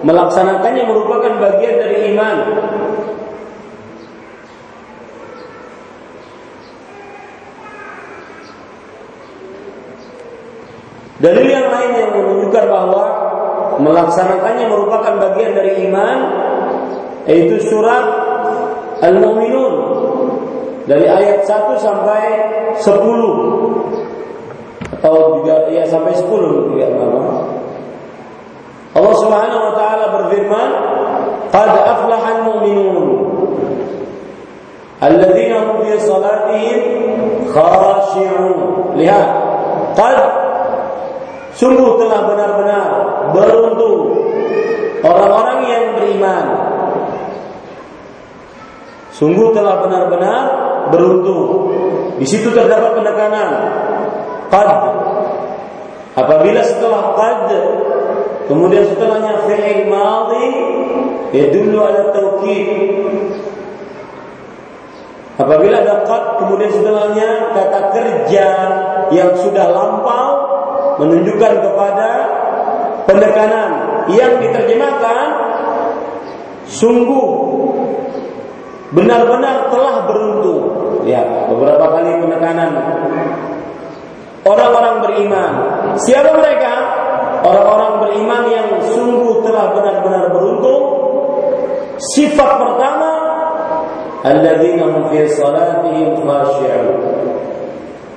[0.04, 2.36] melaksanakannya merupakan bagian dari iman.
[11.20, 13.04] Dalil yang lain yang menunjukkan bahwa
[13.78, 16.18] melaksanakannya merupakan bagian dari iman
[17.30, 18.02] yaitu surat
[19.00, 19.74] Al-Mu'minun
[20.90, 22.22] dari ayat 1 sampai
[22.82, 26.26] 10 atau juga ya sampai 10
[26.80, 26.88] ya
[28.90, 30.70] Allah Subhanahu wa taala berfirman,
[31.54, 33.06] "Qad aflaha al-mu'minun
[34.98, 36.82] alladzina hum fi salatihim
[37.54, 38.58] khashi'un."
[38.98, 39.28] Lihat,
[39.94, 40.18] qad
[41.60, 42.88] Sungguh telah benar-benar
[43.36, 44.16] beruntung
[45.04, 46.44] orang-orang yang beriman.
[49.12, 50.42] Sungguh telah benar-benar
[50.88, 51.76] beruntung.
[52.16, 53.50] Di situ terdapat penekanan.
[54.48, 54.68] Qad.
[56.16, 57.52] Apabila setelah qad
[58.48, 60.48] kemudian setelahnya fi'il madhi
[61.36, 62.68] yadullu ala tawkid.
[65.36, 68.48] Apabila ada qad kemudian setelahnya kata kerja
[69.12, 70.59] yang sudah lampau
[71.00, 72.10] menunjukkan kepada
[73.08, 73.70] penekanan
[74.12, 75.24] yang diterjemahkan
[76.68, 77.28] sungguh
[78.92, 80.62] benar-benar telah beruntung.
[81.08, 82.70] Ya, beberapa kali penekanan
[84.44, 85.52] orang-orang beriman.
[86.04, 86.74] Siapa mereka?
[87.40, 90.84] Orang-orang beriman yang sungguh telah benar-benar beruntung.
[92.12, 93.12] Sifat pertama,
[94.24, 96.96] alladzina hum fi salatihim khashi'un.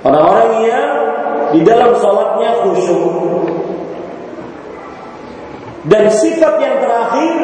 [0.03, 1.12] Orang-orang yang
[1.53, 3.05] di dalam sholatnya khusyuk.
[5.83, 7.35] Dan sifat yang terakhir,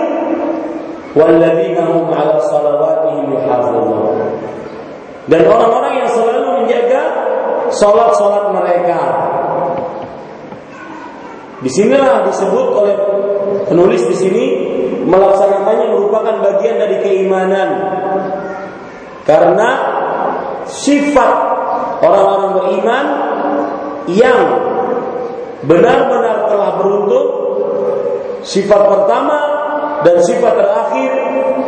[1.13, 3.36] walladzina hum ala salawatihim.
[5.30, 7.02] Dan orang-orang yang selalu menjaga
[7.69, 9.00] sholat-sholat mereka.
[11.60, 12.95] Di sinilah disebut oleh
[13.67, 14.45] penulis di sini
[15.06, 17.69] melaksanakannya merupakan bagian dari keimanan.
[19.28, 19.69] Karena
[20.65, 21.34] sifat
[22.02, 23.06] orang-orang beriman
[24.08, 24.40] yang
[25.68, 27.30] benar-benar telah beruntung
[28.46, 29.40] sifat pertama
[30.08, 31.12] dan sifat terakhir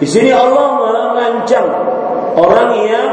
[0.00, 1.64] di sini Allah mengancam
[2.32, 3.08] orang yang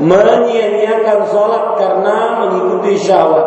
[0.00, 3.44] menyia-nyiakan sholat karena mengikuti syahwat.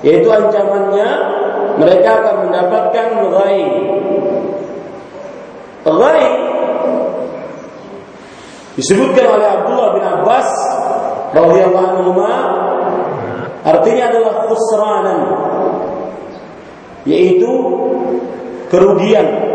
[0.00, 1.08] Yaitu ancamannya
[1.76, 3.72] mereka akan mendapatkan ghaib.
[5.84, 6.34] Ghaib
[8.80, 10.48] disebutkan oleh Abdullah bin Abbas
[11.30, 12.10] radhiyallahu anhu
[13.64, 15.20] artinya adalah khusranan
[17.04, 17.52] yaitu
[18.72, 19.53] kerugian.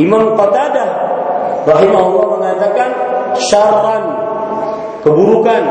[0.00, 0.88] Imam Qatadah
[1.68, 2.90] rahimahullah mengatakan
[3.36, 4.04] syarran
[5.04, 5.62] keburukan.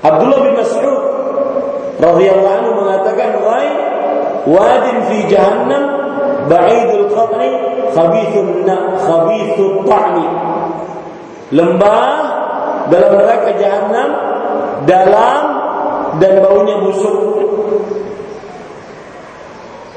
[0.00, 1.02] Abdullah bin Mas'ud
[2.00, 3.78] radhiyallahu anhu mengatakan ghaib
[4.48, 5.84] wadin fi jahannam
[6.48, 7.52] ba'idul qadri
[7.92, 8.64] khabithun
[8.96, 10.26] khabithut ta'mi
[11.52, 12.08] lembah
[12.88, 14.08] dalam neraka jahanam
[14.88, 15.42] dalam
[16.18, 17.16] dan baunya busuk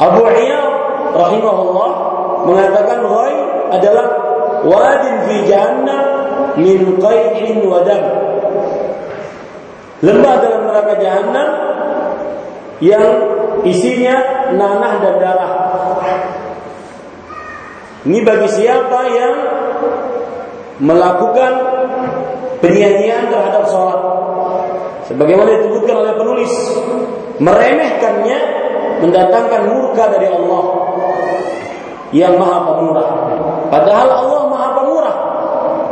[0.04, 0.63] Abu Iyad
[1.24, 1.92] rahimahullah
[2.44, 3.40] mengatakan ghaib
[3.72, 4.06] adalah
[4.68, 6.06] wadin fi jahannam
[6.60, 7.82] min qayhin wa
[10.04, 11.50] lembah dalam neraka jahanam
[12.84, 13.06] yang
[13.64, 15.54] isinya nanah dan darah.
[18.04, 19.36] Ini bagi siapa yang
[20.84, 21.54] melakukan
[22.60, 24.02] penyanyian terhadap sholat.
[25.08, 26.52] Sebagaimana disebutkan oleh penulis,
[27.40, 28.40] meremehkannya
[29.04, 30.64] mendatangkan murka dari Allah
[32.16, 33.08] yang maha pemurah.
[33.68, 35.16] Padahal Allah maha pemurah,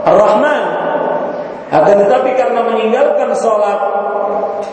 [0.07, 0.63] Ar-Rahman.
[1.71, 3.79] Akan tetapi karena meninggalkan sholat,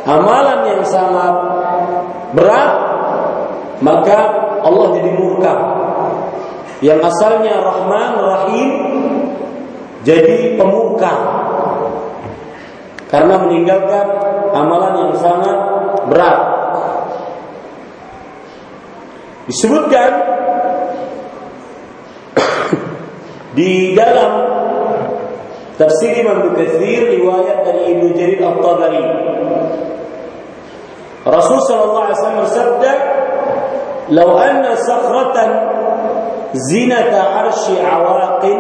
[0.03, 1.35] amalan yang sangat
[2.35, 2.73] berat,
[3.79, 4.19] maka
[4.67, 5.55] Allah jadi murka.
[6.79, 8.71] Yang asalnya Rahman Rahim
[10.07, 11.11] jadi pemurka
[13.09, 14.07] karena meninggalkan
[14.53, 15.59] amalan yang sangat
[16.07, 16.58] berat.
[19.49, 20.11] Disebutkan
[23.57, 24.33] di dalam
[25.81, 29.03] tafsir Imam Katsir riwayat dari Ibnu Jarir At-Tabari
[31.25, 32.93] Rasul sallallahu alaihi wasallam bersabda,
[34.13, 35.51] "Lau anna sakhratan
[36.69, 38.59] zinata arsy awaqin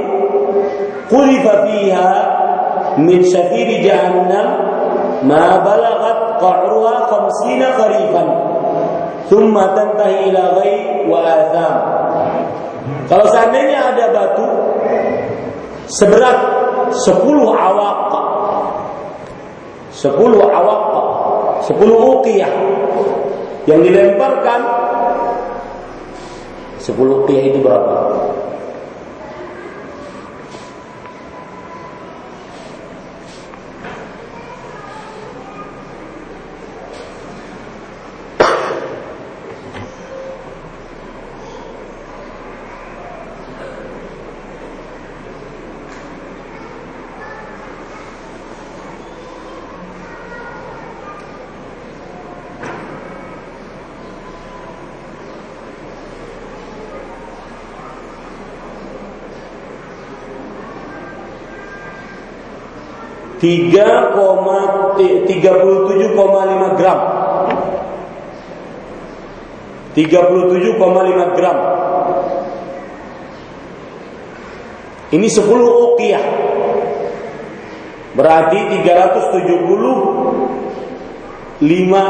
[1.09, 2.11] qulifa fiha
[3.01, 4.49] min shafiri jahannam
[5.25, 8.27] ma balagat qa'ruha 50 kharifan
[9.29, 11.77] thumma tantahi ila ghaib wa atham."
[13.09, 14.45] Kalau seandainya ada batu
[15.89, 16.39] seberat
[16.93, 18.01] 10 awaq
[19.93, 20.83] 10 awaq
[21.59, 22.53] Sepuluh uqiyah
[23.69, 24.61] yang dilemparkan
[26.81, 28.28] sepuluh uqiyah itu berapa?
[63.39, 64.15] Tiga
[65.27, 67.01] tiga puluh tujuh koma lima gram.
[69.95, 71.59] tiga puluh tujuh koma lima gram.
[75.09, 76.25] Ini sepuluh uqiyah.
[78.13, 79.99] Berarti tiga ratus tujuh puluh
[81.63, 82.05] lima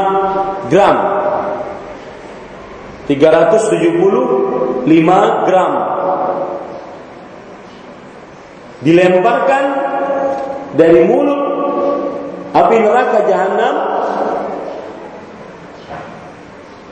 [0.67, 0.97] gram.
[3.09, 4.25] Tiga ratus tujuh puluh
[4.85, 5.73] lima gram.
[8.85, 9.88] Dilemparkan
[10.77, 11.41] dari mulut
[12.53, 13.75] api neraka jahanam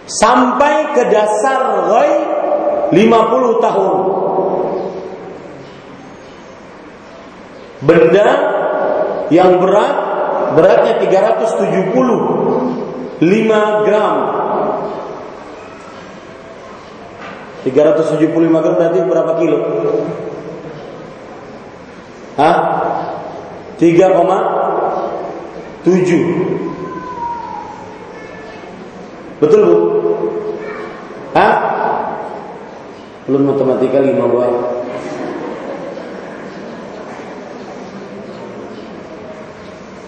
[0.08, 2.12] sampai ke dasar ghai
[2.96, 3.96] 50 tahun.
[7.78, 8.30] Benda
[9.30, 9.96] yang berat
[10.56, 11.92] beratnya 375
[13.86, 14.16] gram.
[17.68, 19.60] 375 gram berarti berapa kilo?
[22.40, 22.58] Hah?
[23.78, 25.86] 3,7
[29.38, 29.78] Betul Bu?
[31.38, 31.54] Hah?
[33.30, 34.50] Belum matematika 5 buah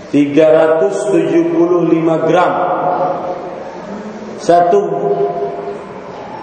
[0.10, 2.54] Tiga ratus tujuh puluh lima gram
[4.42, 4.82] Satu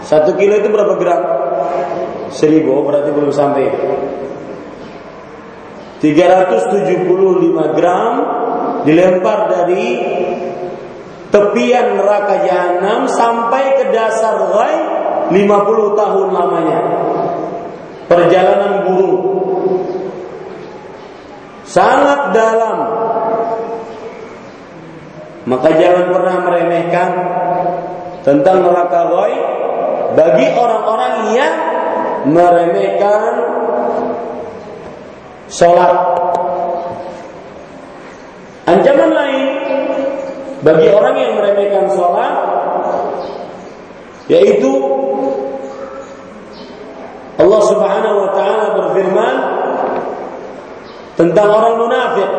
[0.06, 1.22] Satu kilo itu berapa gram?
[2.30, 3.66] Seribu, oh, berarti belum sampai
[6.00, 8.12] 375 gram
[8.84, 9.86] dilempar dari
[11.32, 14.74] tepian neraka jahanam sampai ke dasar ghai
[15.32, 16.80] 50 tahun lamanya.
[18.06, 19.24] Perjalanan burung.
[21.66, 22.78] Sangat dalam.
[25.46, 27.10] Maka jangan pernah meremehkan
[28.22, 29.34] tentang neraka ghai
[30.14, 31.54] bagi orang-orang yang
[32.30, 33.55] meremehkan
[35.50, 35.94] sholat.
[38.66, 39.46] Ancaman lain
[40.66, 42.34] bagi orang yang meremehkan sholat
[44.26, 44.72] yaitu
[47.36, 49.34] Allah Subhanahu wa taala berfirman
[51.14, 52.30] tentang orang munafik.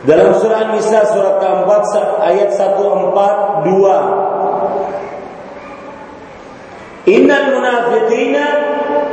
[0.00, 1.82] Dalam surah Nisa surat keempat
[2.24, 4.40] ayat 142
[7.08, 8.44] Innal munafiqina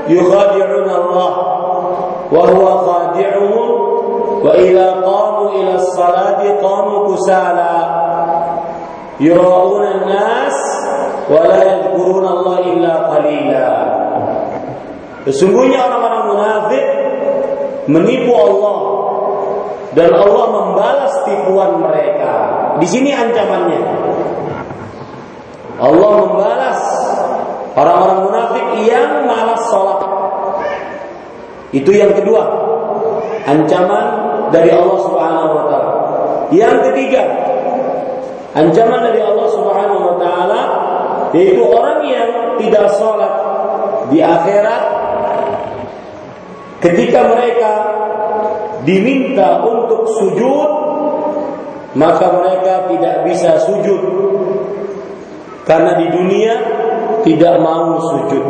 [0.07, 1.56] yukhadi'una Allah
[4.43, 7.73] wa idza qamu ila as-salati qamu kusala
[9.17, 10.57] yura'una an-nas
[11.27, 13.67] wa la yadhkuruna Allah illa qalila
[15.27, 16.85] Sesungguhnya orang-orang munafik
[17.91, 18.77] menipu Allah
[19.91, 22.31] dan Allah membalas tipuan mereka.
[22.79, 23.81] Di sini ancamannya.
[25.83, 26.79] Allah membalas
[27.75, 30.16] orang-orang munafik yang malas sholat.
[31.75, 32.43] Itu yang kedua.
[33.47, 34.05] Ancaman
[34.51, 35.91] dari Allah Subhanahu wa taala.
[36.51, 37.23] Yang ketiga,
[38.55, 40.61] ancaman dari Allah Subhanahu wa taala
[41.35, 43.33] yaitu orang yang tidak sholat
[44.07, 44.83] di akhirat
[46.79, 47.71] ketika mereka
[48.87, 50.69] diminta untuk sujud
[51.97, 54.01] maka mereka tidak bisa sujud
[55.67, 56.53] karena di dunia
[57.27, 58.45] tidak mau sujud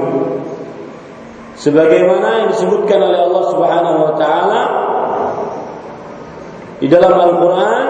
[1.58, 4.62] sebagaimana yang disebutkan oleh Allah Subhanahu wa taala
[6.78, 7.82] di dalam Al-Qur'an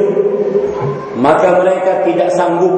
[1.16, 2.76] maka mereka tidak sanggup.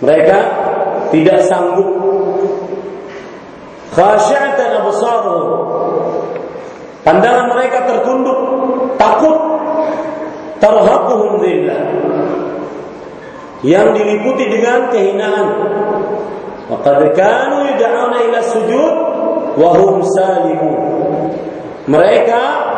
[0.00, 0.38] Mereka
[1.12, 1.90] tidak sanggup.
[3.90, 5.48] Khasyi'atan absaruhum.
[7.00, 8.38] Pandangan mereka tertunduk
[9.00, 9.38] takut.
[10.60, 11.80] Tarhaquhum dhillah
[13.64, 15.48] yang diliputi dengan kehinaan.
[16.68, 18.94] Wa qad kanu yud'auna ila sujud
[19.56, 20.04] wa hum
[21.90, 22.69] mereka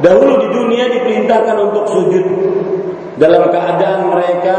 [0.00, 2.24] dahulu di dunia diperintahkan untuk sujud
[3.20, 4.58] dalam keadaan mereka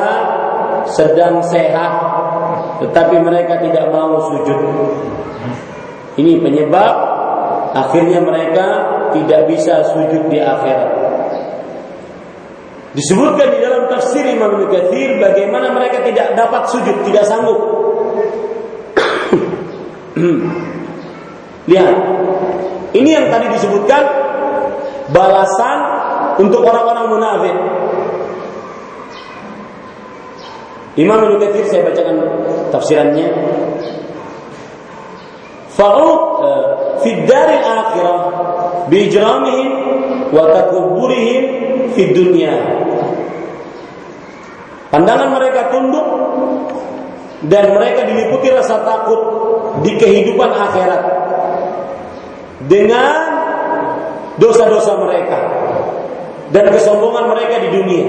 [0.89, 1.91] sedang sehat
[2.81, 4.59] tetapi mereka tidak mau sujud
[6.19, 6.93] ini penyebab
[7.71, 8.67] akhirnya mereka
[9.15, 10.91] tidak bisa sujud di akhirat.
[12.91, 17.59] Disebutkan di dalam tafsir Imam Nukathir bagaimana mereka tidak dapat sujud, tidak sanggup.
[21.71, 21.95] Lihat,
[22.91, 24.03] ini yang tadi disebutkan
[25.11, 25.77] balasan
[26.39, 27.55] untuk orang-orang munafik.
[30.99, 32.15] Imam Ibnu Katsir saya bacakan
[32.71, 33.27] tafsirannya.
[35.71, 36.65] Fa'uq eh,
[36.99, 38.19] fi dari akhirah
[38.91, 39.71] bi ijramihim
[40.35, 41.43] wa takabburihim
[41.95, 42.55] fi dunya.
[44.91, 46.07] Pandangan mereka tunduk
[47.47, 49.21] dan mereka diliputi rasa takut
[49.87, 51.03] di kehidupan akhirat
[52.67, 53.40] dengan
[54.41, 55.39] dosa-dosa mereka
[56.49, 58.05] dan kesombongan mereka di dunia.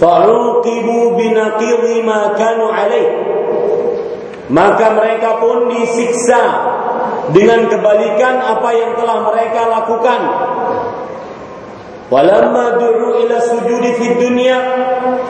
[0.00, 3.08] Fa'uqibu binaqidhi ma kanu alaih
[4.50, 6.42] maka mereka pun disiksa
[7.30, 10.20] dengan kebalikan apa yang telah mereka lakukan.
[12.10, 14.58] Walamma du'u ila sujudi fid dunya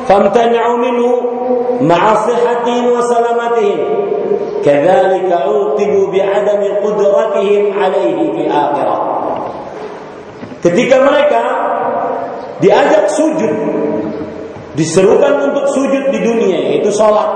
[0.08, 1.12] famtana'u minhu
[1.84, 3.80] ma'a sihhatihim wa salamatihim.
[4.64, 9.09] Kadzalika uqibu bi'adami qudratihim 'alaihi fi akhirah.
[10.60, 11.42] Ketika mereka
[12.60, 13.54] diajak sujud,
[14.76, 17.28] diserukan untuk sujud di dunia, yaitu sholat.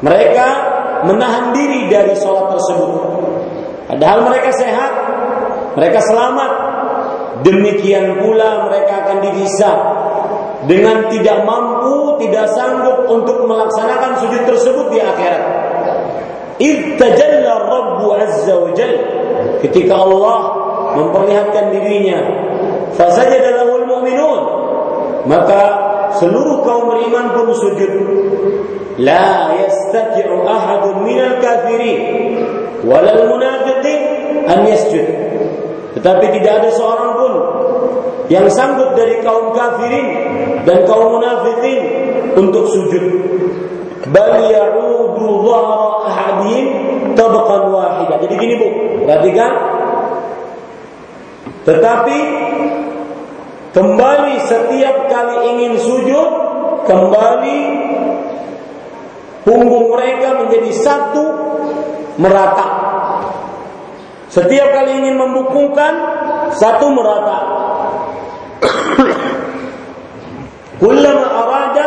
[0.00, 0.46] Mereka
[1.04, 2.92] menahan diri dari sholat tersebut.
[3.92, 4.92] Padahal mereka sehat,
[5.76, 6.52] mereka selamat.
[7.38, 9.78] Demikian pula mereka akan dihisab
[10.66, 15.44] dengan tidak mampu, tidak sanggup untuk melaksanakan sujud tersebut di akhirat.
[16.58, 18.90] Irtajalla Rabbu Azza wa Jal
[19.62, 22.18] ketika Allah memperlihatkan dirinya.
[22.94, 24.40] Fasajada lahul mu'minun.
[25.28, 25.60] Maka
[26.16, 27.92] seluruh kaum beriman pun sujud.
[28.98, 32.00] La yastati'u ahadun minal kafirin.
[32.86, 34.00] Walal munafiqin
[34.48, 35.06] an yasjud.
[35.98, 37.32] Tetapi tidak ada seorang pun
[38.28, 40.06] yang sanggup dari kaum kafirin
[40.68, 41.80] dan kaum munafikin
[42.36, 43.04] untuk sujud.
[44.08, 46.66] Bal ya'udu dhahra ahadihim
[47.12, 48.68] tabqan wahidah jadi gini Bu.
[49.04, 49.52] Perhatikan
[51.68, 52.18] tetapi
[53.76, 56.30] kembali setiap kali ingin sujud,
[56.88, 57.60] kembali
[59.44, 61.24] punggung mereka menjadi satu
[62.16, 62.68] merata.
[64.32, 65.92] Setiap kali ingin membungkukkan
[66.56, 67.38] satu merata.
[70.80, 71.86] Kullama arada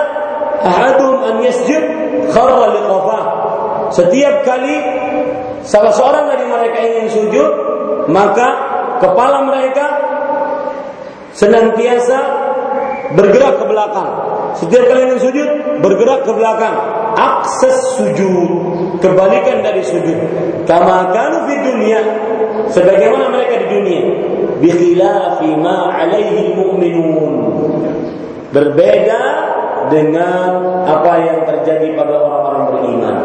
[0.62, 1.84] ahadum an yasjud
[2.30, 3.24] kharra liqafah.
[3.98, 4.78] Setiap kali
[5.66, 7.52] salah seorang dari mereka ingin sujud,
[8.14, 8.71] maka
[9.02, 9.86] kepala mereka
[11.34, 12.20] senantiasa
[13.18, 14.12] bergerak ke belakang.
[14.62, 15.50] Setiap kali ingin sujud,
[15.82, 16.76] bergerak ke belakang.
[17.12, 18.50] Akses sujud,
[19.04, 20.18] kebalikan dari sujud.
[20.64, 22.02] Kama kanu fi dunia,
[22.72, 24.04] sebagaimana mereka di dunia.
[24.62, 27.34] Bikhilafi alaihi mu'minun.
[28.52, 29.22] Berbeda
[29.90, 30.50] dengan
[30.86, 33.18] apa yang terjadi pada orang-orang beriman.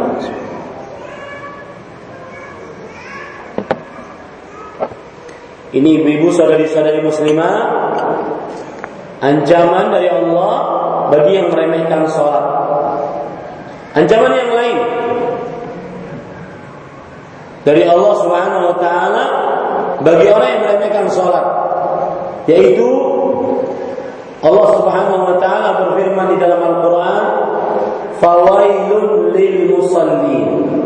[5.75, 7.55] Ini ibu-ibu saudari-saudari muslimah
[9.19, 10.53] ancaman dari Allah
[11.11, 12.45] bagi yang meremehkan sholat.
[13.97, 14.79] Ancaman yang lain
[17.67, 19.25] dari Allah Subhanahu wa taala
[20.07, 21.47] bagi orang yang meremehkan sholat
[22.47, 22.87] yaitu
[24.39, 27.25] Allah Subhanahu wa taala berfirman di dalam Al-Qur'an
[28.23, 30.86] fawailun lil musallin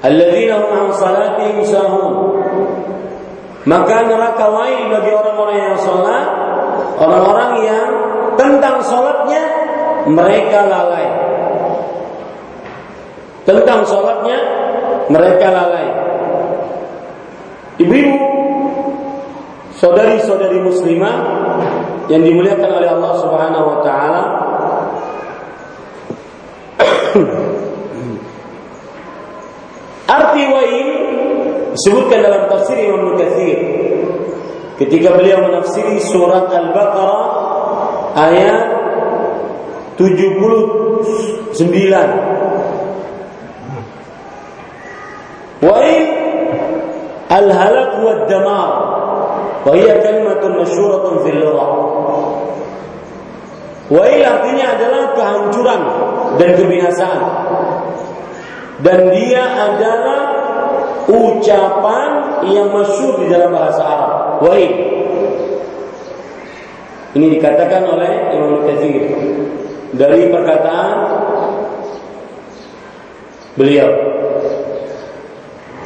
[0.00, 2.12] alladzina hum an salatihim sahun.
[3.68, 6.26] Maka neraka wail bagi orang-orang yang salat
[6.96, 7.88] orang-orang yang
[8.40, 9.42] tentang salatnya
[10.08, 11.06] mereka lalai.
[13.44, 14.38] Tentang salatnya
[15.12, 15.86] mereka lalai.
[17.80, 18.16] Ibu-ibu
[19.80, 21.16] saudari-saudari muslimah
[22.12, 24.22] yang dimuliakan oleh Allah Subhanahu wa taala
[30.10, 30.88] Arti wail
[31.78, 33.58] disebutkan dalam tafsir Imam Katsir.
[34.74, 37.26] Ketika beliau menafsiri surat Al-Baqarah
[38.18, 38.64] ayat
[40.00, 41.52] 79
[45.60, 46.04] Wail
[47.28, 48.70] al-halak wa damar
[49.60, 51.70] wa hiya kalimatun masyhuratun fil lughah.
[53.92, 55.80] Wail artinya adalah kehancuran
[56.40, 57.20] dan kebinasaan
[58.80, 60.20] dan dia adalah
[61.10, 62.08] ucapan
[62.48, 64.12] yang masyhur di dalam bahasa Arab.
[64.44, 64.72] Wahid.
[67.10, 69.02] Ini dikatakan oleh Imam Katsir
[69.98, 70.94] dari perkataan
[73.58, 73.90] beliau.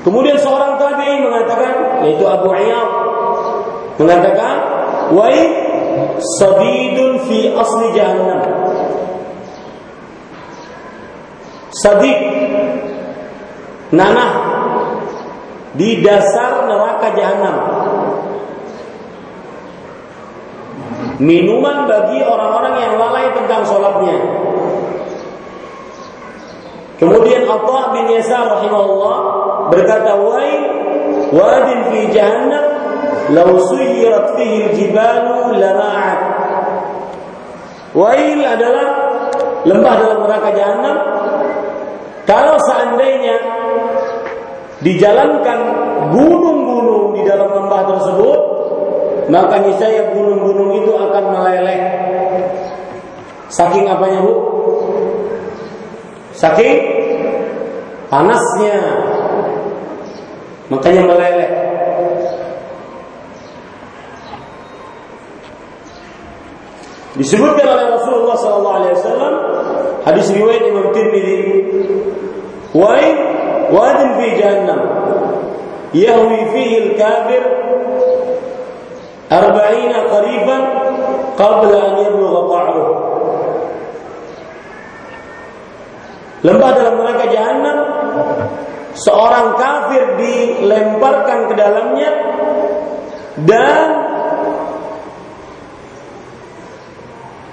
[0.05, 2.89] Kemudian seorang tabi'i mengatakan yaitu Abu Ayyab
[3.97, 4.55] mengatakan
[5.17, 5.49] wahid
[6.37, 8.41] sadidun fi asli jahannam.
[11.81, 12.21] Sadid
[13.95, 14.33] nanah
[15.75, 17.57] di dasar neraka jahanam.
[21.23, 24.19] Minuman bagi orang-orang yang lalai tentang sholatnya.
[26.99, 29.17] Kemudian Atta bin Yasar rahimahullah
[29.71, 30.53] berkata, "Wai
[31.35, 32.67] wadin fi jahannam
[33.35, 36.21] law suyirat fihi al-jibalu lama'at."
[37.95, 38.87] Wail adalah
[39.63, 40.97] lembah dalam neraka jahanam.
[42.27, 43.39] Kalau seandainya
[44.85, 45.61] dijalankan
[46.12, 48.41] gunung-gunung di dalam lembah tersebut,
[49.32, 51.80] maka niscaya gunung-gunung itu akan meleleh.
[53.49, 54.35] Saking apanya bu?
[56.37, 56.76] Saking
[58.12, 58.76] panasnya.
[60.68, 61.51] Makanya meleleh.
[67.14, 68.82] Disebutkan oleh Rasulullah SAW
[70.03, 71.39] hadis riwayat Imam Tirmidzi,
[72.75, 73.16] "Wain
[73.70, 74.81] wadin fi jahannam
[75.95, 77.43] yahwi fihi al-kafir
[79.31, 80.62] arba'ina qariban
[81.39, 82.89] qabla an yablugha qa'ruh."
[86.45, 87.79] Lembah dalam neraka jahanam
[88.95, 92.11] seorang kafir dilemparkan ke dalamnya
[93.49, 93.89] dan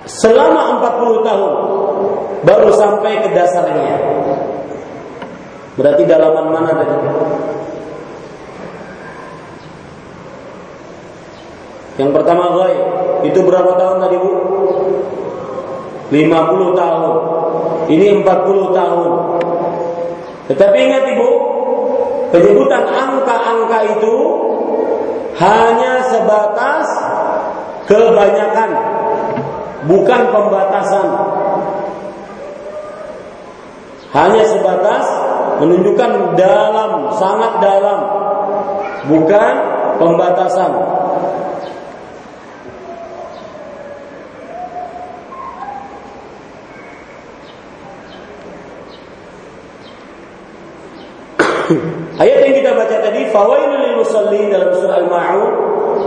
[0.06, 1.54] selama 40 tahun
[2.46, 3.96] baru sampai ke dasarnya.
[5.80, 6.96] Berarti dalaman mana tadi?
[12.00, 12.76] Yang pertama ghai,
[13.30, 14.32] itu berapa tahun tadi Bu?
[16.12, 17.14] 50 tahun.
[17.88, 19.10] Ini 40 tahun.
[20.52, 21.30] Tetapi ingat Ibu,
[22.36, 24.16] penyebutan angka-angka itu
[25.40, 26.88] hanya sebatas
[27.88, 28.70] kebanyakan
[29.88, 31.08] bukan pembatasan.
[34.12, 35.06] Hanya sebatas
[35.62, 38.00] menunjukkan dalam, sangat dalam,
[39.06, 39.54] bukan
[40.02, 40.72] pembatasan.
[52.22, 55.54] Ayat yang kita baca tadi fawailul lil musallin dalam surah Al-Ma'un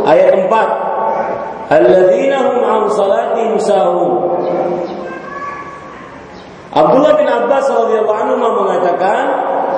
[0.05, 4.11] ayat 4 alladzina hum an salatihim sahun
[6.75, 9.23] Abdullah bin Abbas radhiyallahu anhu mengatakan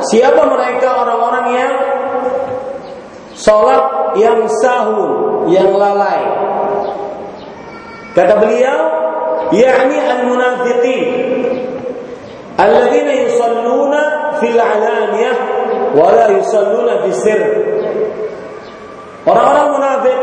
[0.08, 1.72] siapa mereka orang-orang yang
[3.36, 6.24] salat yang sahun yang lalai?
[8.16, 8.80] Kata beliau
[9.52, 11.04] yakni al-munafiqin
[12.56, 14.02] alladzina yusalluna
[14.40, 15.36] fil alaniyah
[15.92, 17.44] wa la yusalluna fi sirr.
[19.28, 20.18] Orang-orang munafik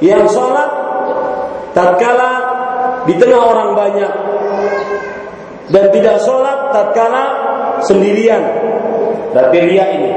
[0.00, 0.70] yang sholat
[1.76, 2.32] tatkala
[3.04, 4.12] di tengah orang banyak
[5.70, 7.24] dan tidak sholat tatkala
[7.86, 8.42] sendirian.
[9.32, 10.12] Tapi ria ini.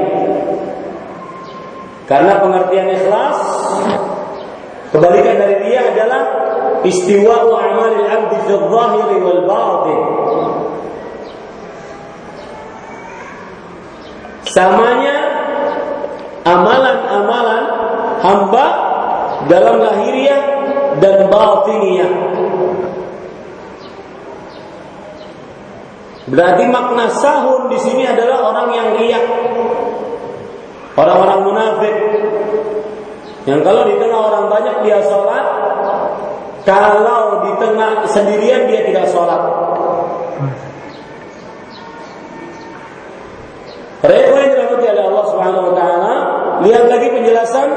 [2.06, 3.38] Karena pengertian ikhlas
[4.94, 6.22] kebalikan dari ria adalah
[6.86, 10.00] istiwa amalil abdi fi zahiri wal batin.
[14.46, 15.16] Samanya
[16.46, 17.64] amalan-amalan
[18.22, 18.66] hamba
[19.50, 20.40] dalam lahiriah
[21.02, 22.12] dan batiniah.
[26.26, 29.24] Berarti makna sahun di sini adalah orang yang riak.
[30.98, 31.96] Orang-orang munafik.
[33.46, 35.46] Yang kalau di tengah orang banyak dia sholat,
[36.66, 39.38] kalau di tengah sendirian dia tidak sholat.
[44.02, 46.14] Mereka yang dirahmati oleh Allah Subhanahu Wa Taala,
[46.66, 47.68] lihat lagi penjelasan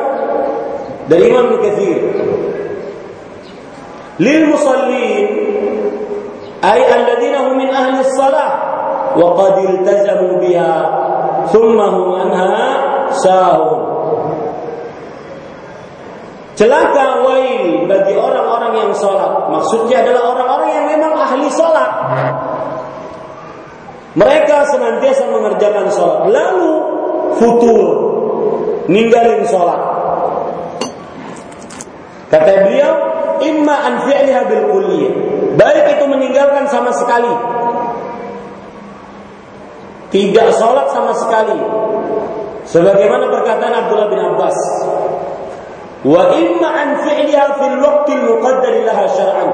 [1.09, 1.99] dari Imam Katsir
[4.19, 5.27] lil musallin
[6.59, 7.48] ay alladziina
[8.15, 8.51] shalah
[9.15, 10.73] wa qad iltazamu biha
[11.49, 12.67] thumma hum anha
[13.15, 13.89] sahun
[16.59, 19.47] Celaka wail bagi orang-orang yang sholat.
[19.47, 21.87] Maksudnya adalah orang-orang yang memang ahli sholat.
[24.19, 26.27] Mereka senantiasa mengerjakan sholat.
[26.27, 26.71] Lalu
[27.39, 27.87] futur.
[28.91, 29.79] Ninggalin sholat.
[32.27, 32.93] Kata beliau,
[33.39, 35.13] imma an fi'liha bil kulliyah.
[35.55, 37.31] Baik itu meninggalkan sama sekali.
[40.09, 41.57] Tidak sholat sama sekali.
[42.65, 44.57] Sebagaimana perkataan Abdullah bin Abbas.
[46.05, 49.49] Wa imma an fi'liha fil waqti al-muqaddar laha syar'an.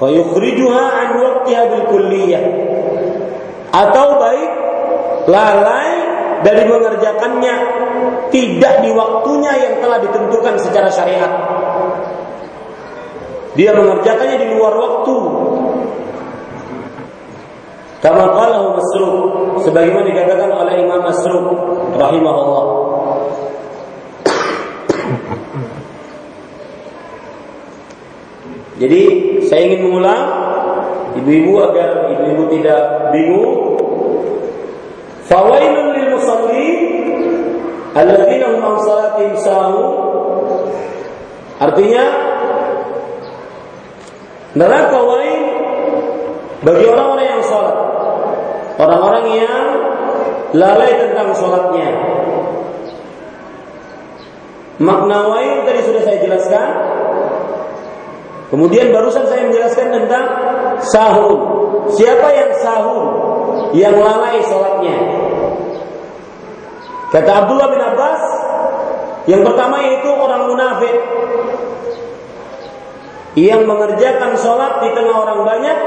[0.00, 2.44] Fayukhrijuha an waqtiha bil kulliyah.
[3.74, 4.50] Atau baik
[5.28, 5.90] lalai
[6.44, 7.54] dari mengerjakannya
[8.28, 11.32] tidak di waktunya yang telah ditentukan secara syariat.
[13.54, 15.16] Dia mengerjakannya di luar waktu.
[18.04, 19.16] Kama qalahu Masruq
[19.64, 21.56] sebagaimana dikatakan oleh Imam Masruq
[21.96, 22.64] rahimahullah.
[28.76, 29.00] Jadi
[29.48, 30.20] saya ingin mengulang
[31.16, 33.80] ibu-ibu agar ibu-ibu tidak bingung.
[35.24, 36.76] Fawailun lil musallin
[37.96, 39.92] alladzina hum an salatihim sahun.
[41.56, 42.04] Artinya
[44.54, 45.42] Neraka wain
[46.62, 47.83] bagi orang-orang yang sholat.
[48.74, 49.66] Orang-orang yang
[50.54, 51.88] lalai tentang sholatnya.
[54.82, 56.68] Makna wain tadi sudah saya jelaskan.
[58.50, 60.24] Kemudian barusan saya menjelaskan tentang
[60.82, 61.38] sahur.
[61.94, 63.04] Siapa yang sahur?
[63.74, 64.96] Yang lalai sholatnya.
[67.14, 68.22] Kata Abdullah bin Abbas,
[69.30, 70.94] yang pertama yaitu orang munafik
[73.34, 75.78] yang mengerjakan sholat di tengah orang banyak,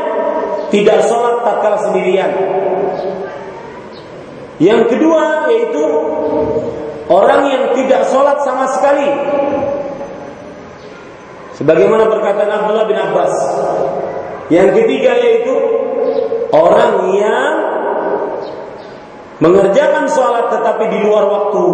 [0.71, 2.31] tidak sholat tak kalah sendirian.
[4.59, 5.83] Yang kedua yaitu
[7.07, 9.09] orang yang tidak sholat sama sekali.
[11.55, 13.33] Sebagaimana perkataan Abdullah bin Abbas.
[14.51, 15.55] Yang ketiga yaitu
[16.53, 17.51] orang yang
[19.39, 21.65] mengerjakan sholat tetapi di luar waktu.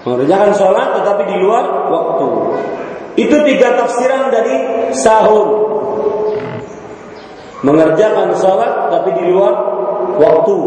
[0.00, 2.28] Mengerjakan sholat tetapi di luar waktu.
[3.18, 4.56] Itu tiga tafsiran dari
[4.94, 5.48] sahur.
[7.60, 9.54] Mengerjakan sholat tapi di luar
[10.16, 10.58] waktu.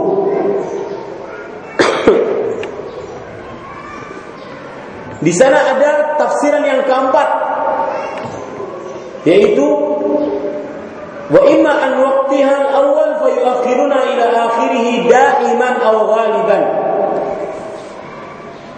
[5.23, 7.29] di sana ada tafsiran yang keempat
[9.23, 9.63] yaitu
[11.31, 13.31] wa imma an waqtiha al-awwal fa
[14.03, 15.95] ila akhirih da'iman aw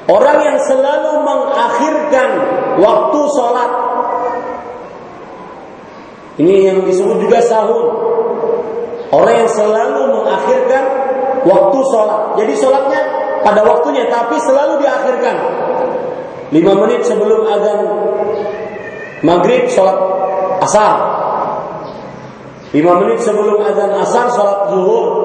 [0.06, 2.30] Orang yang selalu mengakhirkan
[2.78, 3.72] waktu sholat.
[6.38, 7.86] Ini yang disebut juga sahur.
[9.10, 10.84] Orang yang selalu mengakhirkan
[11.42, 12.22] waktu sholat.
[12.38, 13.02] Jadi sholatnya
[13.42, 15.36] pada waktunya, tapi selalu diakhirkan.
[16.54, 17.80] Lima menit sebelum azan
[19.26, 19.98] maghrib sholat
[20.62, 20.96] asar.
[22.78, 25.25] Lima menit sebelum azan asar sholat zuhur.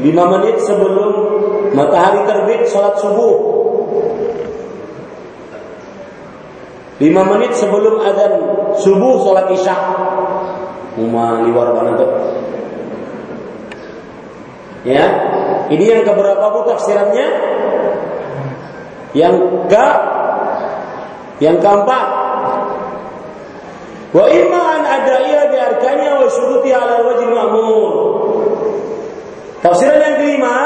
[0.00, 1.12] Lima menit sebelum
[1.74, 3.34] matahari terbit sholat subuh.
[7.02, 8.32] Lima menit sebelum azan
[8.78, 9.76] subuh sholat isya.
[10.94, 12.10] Uma liwar tuh?
[14.84, 15.04] Ya,
[15.72, 17.28] ini yang keberapa bu tafsirannya?
[19.16, 19.34] Yang
[19.72, 19.88] ke
[21.42, 22.06] yang keempat.
[24.14, 28.23] Wa iman ada ia bi arkanya wa syuruti ala wajib ma'mur.
[29.64, 30.56] Tafsiran yang kelima,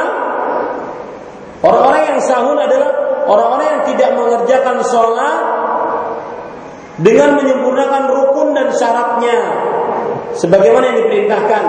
[1.62, 2.90] orang-orang yang sahun adalah
[3.30, 5.38] orang-orang yang tidak mengerjakan sholat
[6.98, 9.38] dengan menyempurnakan rukun dan syaratnya
[10.34, 11.64] sebagaimana yang diperintahkan.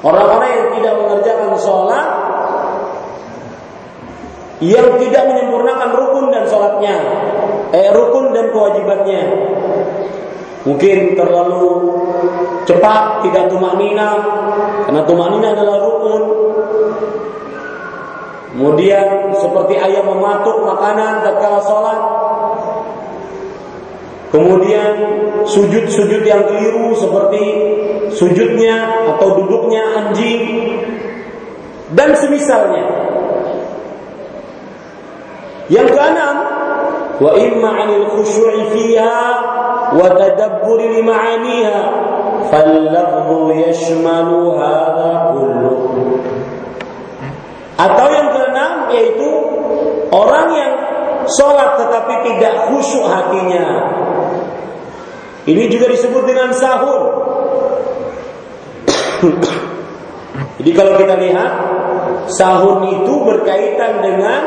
[0.00, 2.08] Orang-orang yang tidak mengerjakan sholat
[4.64, 6.96] yang tidak menyempurnakan rukun dan sholatnya,
[7.76, 9.22] eh rukun dan kewajibannya.
[10.64, 11.99] Mungkin terlalu
[12.66, 14.18] cepat, tidak tumak nina,
[14.86, 16.22] karena tumak nina adalah rukun.
[18.50, 22.00] Kemudian seperti ayam mematuk makanan tatkala sholat.
[24.30, 24.92] Kemudian
[25.42, 27.42] sujud-sujud yang keliru seperti
[28.14, 30.42] sujudnya atau duduknya anjing
[31.94, 32.86] dan semisalnya.
[35.70, 36.36] Yang keenam,
[37.22, 39.18] wa imma 'anil khusyu'i fiha
[39.93, 41.81] وتدبر لمعانيها
[42.51, 44.29] فاللفظ يشمل
[44.59, 45.77] هذا كله
[47.75, 49.29] atau yang keenam yaitu
[50.07, 50.73] orang yang
[51.27, 53.91] sholat tetapi tidak khusyuk hatinya
[55.43, 57.01] ini juga disebut dengan sahur
[60.55, 61.51] jadi kalau kita lihat
[62.31, 64.41] sahur itu berkaitan dengan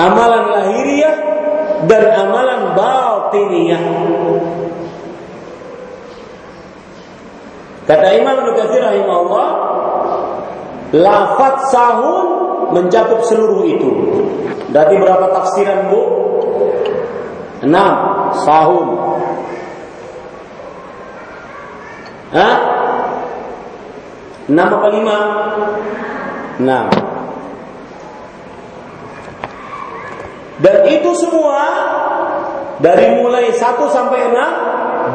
[0.00, 1.16] amalan lahiriah
[1.89, 3.83] dan amalan batiniyah
[7.81, 9.49] Kata Imam Nukathir rahimahullah,
[10.95, 12.27] lafaz sahun
[12.71, 13.91] mencakup seluruh itu.
[14.71, 16.01] Dari berapa tafsiran bu?
[17.67, 17.93] Enam,
[18.47, 18.87] sahun.
[22.31, 22.55] Hah?
[24.47, 25.17] Enam apa lima?
[26.63, 27.10] Enam.
[30.61, 31.61] Dan itu semua
[32.77, 34.53] dari mulai satu sampai enam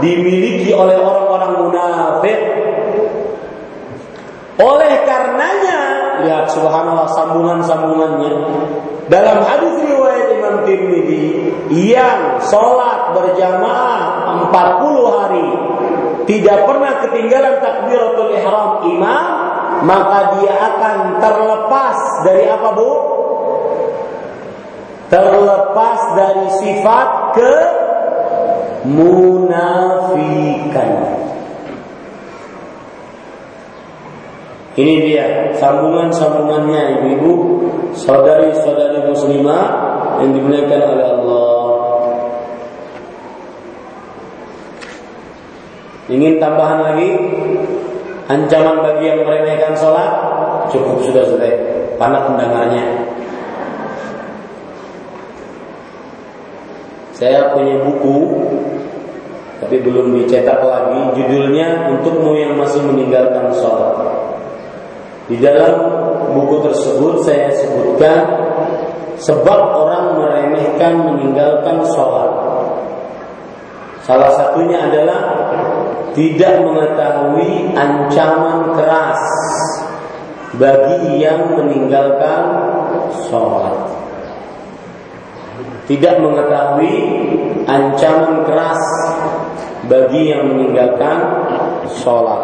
[0.03, 2.38] dimiliki oleh orang-orang munafik
[4.57, 5.80] oleh karenanya,
[6.24, 8.32] lihat subhanallah sambungan-sambungannya.
[9.12, 11.24] Dalam hadis riwayat Imam Tirmidzi
[11.92, 14.01] yang sholat berjamaah
[14.49, 15.49] 40 hari
[16.24, 19.24] tidak pernah ketinggalan takbiratul ihram imam,
[19.84, 22.90] maka dia akan terlepas dari apa bu?
[25.07, 27.55] Terlepas dari sifat ke
[28.91, 30.91] munafikan.
[34.77, 37.33] Ini dia sambungan-sambungannya ibu-ibu,
[37.97, 39.65] saudari-saudari muslimah
[40.21, 41.65] yang dimuliakan oleh Allah.
[46.13, 47.09] Ingin tambahan lagi
[48.29, 50.13] ancaman bagi yang meremehkan sholat
[50.69, 51.51] cukup sudah sudah
[51.97, 53.06] panas pendengarnya.
[57.17, 58.17] Saya punya buku
[59.57, 61.17] tapi belum dicetak lagi.
[61.17, 63.97] Judulnya untukmu yang masih meninggalkan sholat.
[65.27, 65.75] Di dalam
[66.37, 68.21] buku tersebut saya sebutkan
[69.17, 72.31] sebab orang meremehkan meninggalkan sholat.
[74.05, 75.21] Salah satunya adalah
[76.12, 79.21] tidak mengetahui ancaman keras
[80.61, 82.45] bagi yang meninggalkan
[83.27, 83.86] sholat
[85.87, 86.95] tidak mengetahui
[87.66, 88.82] ancaman keras
[89.87, 91.18] bagi yang meninggalkan
[92.03, 92.43] sholat.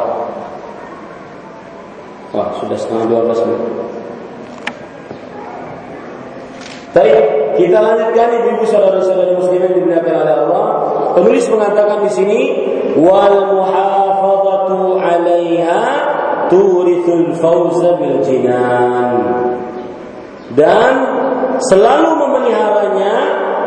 [2.32, 3.60] Wah, sudah setengah dua belas menit.
[6.92, 7.24] Baik,
[7.56, 10.66] kita lanjutkan ibu-ibu saudara-saudara muslim yang dimuliakan oleh Allah.
[11.16, 12.40] Penulis mengatakan di sini
[13.00, 15.80] wal muhafadzatu 'alaiha
[16.52, 19.08] turithul fawza bil jinan.
[20.52, 20.94] Dan
[21.60, 23.14] selalu memeliharanya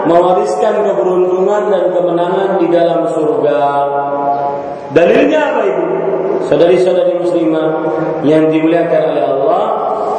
[0.06, 3.62] mewariskan keberuntungan dan kemenangan di dalam surga.
[4.94, 5.84] Dalilnya apa ibu?
[6.46, 7.68] Saudari-saudari muslimah
[8.22, 9.64] yang dimuliakan oleh Allah,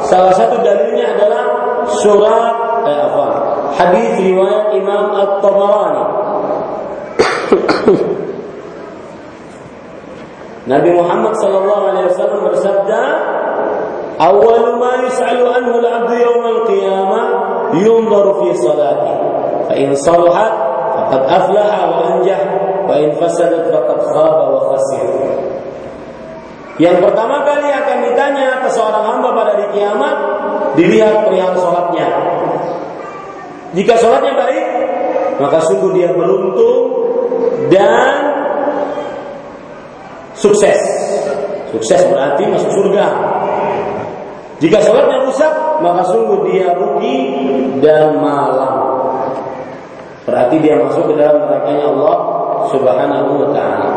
[0.03, 1.43] salah satu dalilnya adalah
[1.87, 3.25] surat eh, apa?
[3.79, 6.03] Hadis riwayat Imam At-Tabarani.
[10.67, 13.01] Nabi Muhammad sallallahu alaihi wasallam bersabda,
[14.19, 17.36] "Awwal ma yus'alu anhu al-'abdu yawm al-qiyamah
[17.75, 19.13] yunzaru fi salati
[19.67, 20.53] fa in salahat
[20.95, 22.41] faqad aflaha wa anjah
[22.87, 25.07] wa in fasadat faqad khaba wa khasir
[26.77, 30.17] yang pertama kali akan ditanya ke seorang hamba pada hari kiamat
[30.77, 32.05] dilihat perihal sholatnya.
[33.73, 34.65] Jika sholatnya baik,
[35.41, 37.09] maka sungguh dia beruntung
[37.73, 38.13] dan
[40.37, 40.77] sukses.
[41.73, 43.05] Sukses berarti masuk surga.
[44.61, 47.19] Jika sholatnya rusak, maka sungguh dia rugi
[47.81, 48.79] dan malang.
[50.27, 52.17] Berarti dia masuk ke dalam nerakanya Allah
[52.67, 53.91] Subhanahu wa taala.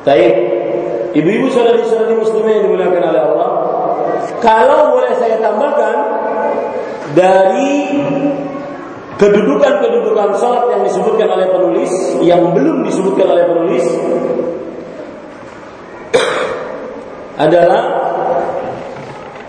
[0.00, 0.34] Baik,
[1.12, 3.50] ibu-ibu saudari-saudari muslimah yang dimuliakan oleh Allah,
[4.40, 5.96] kalau boleh saya tambahkan
[7.12, 8.00] dari
[9.20, 11.92] kedudukan-kedudukan salat yang disebutkan oleh penulis,
[12.24, 13.84] yang belum disebutkan oleh penulis,
[17.36, 17.82] adalah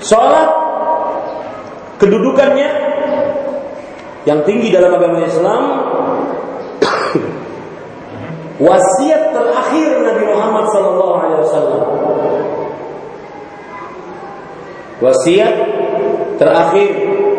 [0.04, 0.50] sholat
[2.04, 2.70] kedudukannya
[4.28, 5.64] yang tinggi dalam agama Islam
[8.68, 11.84] wasiat terakhir Nabi Muhammad wasallam.
[15.02, 15.56] Wasiat
[16.38, 16.90] terakhir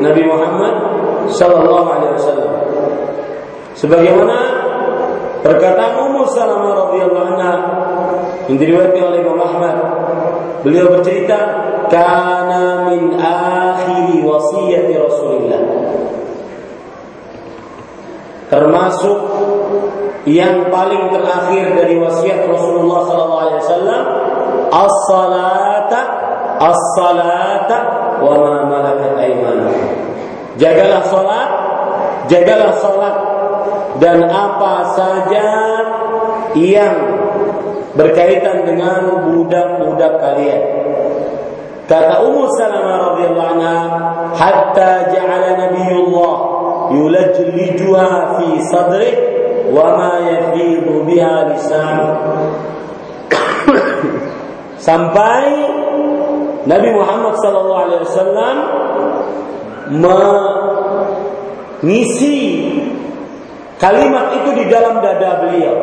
[0.02, 0.91] Nabi Muhammad
[1.30, 2.52] sallallahu alaihi wasallam
[3.76, 4.36] sebagaimana
[5.42, 7.54] perkataan Ummu Salamah radhiyallahu anha
[8.46, 9.76] yang diriwayatkan oleh Imam Ahmad
[10.62, 11.38] Beliau bercerita,
[11.90, 15.62] "Kana min akhiri wasiyati Rasulillah."
[18.46, 19.18] Termasuk
[20.22, 24.02] yang paling terakhir dari wasiat Rasulullah sallallahu alaihi wasallam,
[24.70, 26.00] as-salata
[26.62, 27.78] as-salata
[28.22, 30.01] wa ma malakat aymanukum.
[30.62, 31.50] Jagalah salat,
[32.30, 33.16] jagalah salat
[33.98, 35.48] dan apa saja
[36.54, 36.94] yang
[37.98, 40.62] berkaitan dengan budak-budak kalian.
[41.90, 43.78] Kata Ummu Salamah radhiyallahu anha,
[44.38, 46.34] hatta ja'ala Nabiullah
[46.94, 49.10] yulajlijuha fi sadri
[49.74, 51.98] wa ma yafidu biha lisan.
[54.86, 55.42] Sampai
[56.70, 58.56] Nabi Muhammad sallallahu alaihi wasallam
[61.80, 62.38] mengisi
[63.82, 65.76] kalimat itu di dalam dada beliau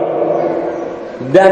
[1.36, 1.52] dan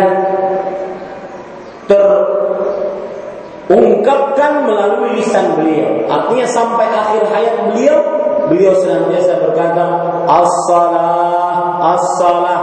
[3.67, 6.07] terungkapkan melalui lisan beliau.
[6.07, 7.99] Artinya sampai akhir hayat beliau,
[8.47, 9.83] beliau senantiasa berkata,
[10.27, 12.61] As-salah, as-salah,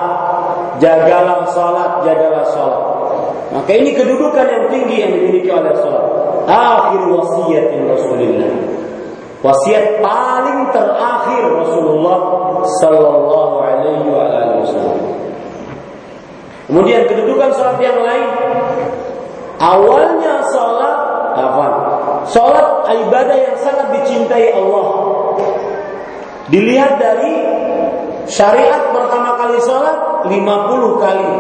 [0.81, 2.83] jagalah salat, jagalah salat.
[3.55, 6.05] Maka ini kedudukan yang tinggi yang dimiliki oleh salat.
[6.45, 8.53] Akhir wasiat Rasulullah.
[9.45, 12.19] Wasiat paling terakhir Rasulullah
[12.81, 15.01] sallallahu alaihi wasallam.
[16.65, 18.25] Kemudian kedudukan salat yang lain.
[19.61, 20.97] Awalnya salat
[21.37, 21.67] apa?
[22.25, 24.87] Salat ibadah yang sangat dicintai Allah.
[26.49, 27.45] Dilihat dari
[28.25, 31.31] syariat pertama kali salat 50 kali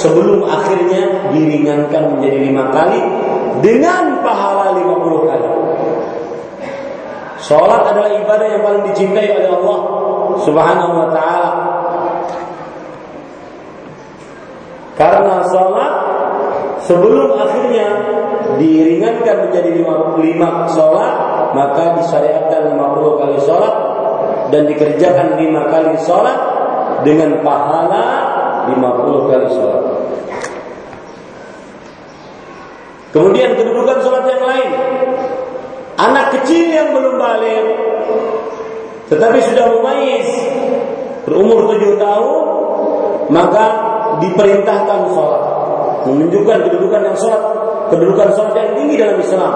[0.00, 3.00] sebelum akhirnya diringankan menjadi lima kali
[3.60, 5.63] dengan pahala 50 kali.
[7.44, 9.78] Salat adalah ibadah yang paling dicintai oleh Allah
[10.48, 11.50] Subhanahu wa taala.
[14.96, 15.92] Karena salat
[16.88, 17.86] sebelum akhirnya
[18.56, 21.12] diringankan menjadi lima, lima sholat
[21.52, 23.74] maka disyariatkan 50 kali sholat
[24.48, 26.38] dan dikerjakan lima kali sholat
[27.04, 28.04] dengan pahala
[28.72, 29.82] 50 kali sholat.
[33.12, 34.70] Kemudian kedudukan sholat yang lain.
[35.94, 37.64] Anak kecil yang belum balik
[39.04, 40.30] tetapi sudah mumayyiz
[41.28, 42.42] berumur tujuh tahun
[43.30, 43.64] maka
[44.20, 45.42] diperintahkan sholat.
[46.04, 47.42] Menunjukkan kedudukan yang sholat
[47.88, 49.54] kedudukan sholat yang tinggi dalam Islam.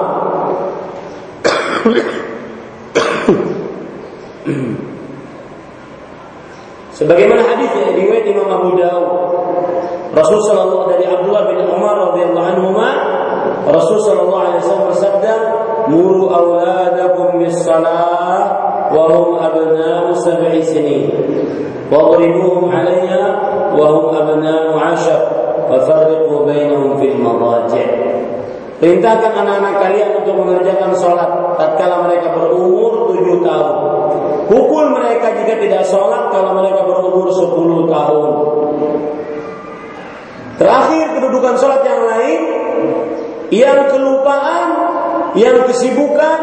[6.98, 9.10] Sebagaimana hadis yang riwayat Imam Abu Dawud,
[10.18, 12.74] Rasul sallallahu dari Abdullah bin Umar radhiyallahu anhu
[13.70, 15.32] Rasul sallallahu alaihi wasallam bersabda,
[15.88, 18.52] "Muru auladakum bis salah
[18.92, 21.08] wa hum abna'u sab'i sinin,
[21.88, 22.68] wa hum
[24.12, 25.20] abna'u 'ashar,
[25.68, 28.08] wa farriqu bainahum fil madaji'."
[28.78, 31.26] Perintahkan anak-anak kalian untuk mengerjakan sholat
[31.58, 33.76] tatkala mereka berumur tujuh tahun.
[34.46, 38.30] Pukul mereka jika tidak sholat kalau mereka berumur sepuluh tahun.
[40.62, 42.40] Terakhir kedudukan sholat yang lain,
[43.50, 44.68] yang kelupaan,
[45.36, 46.38] yang kesibukan,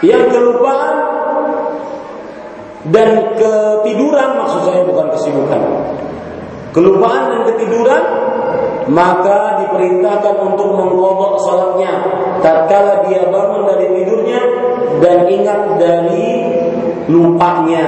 [0.00, 0.96] yang kelupaan
[2.88, 5.60] dan ketiduran maksud saya bukan kesibukan.
[6.70, 8.04] Kelupaan dan ketiduran
[8.90, 11.92] maka diperintahkan untuk mengkodok salatnya
[12.40, 14.40] tatkala dia bangun dari tidurnya
[14.98, 16.26] dan ingat dari
[17.06, 17.86] lupanya.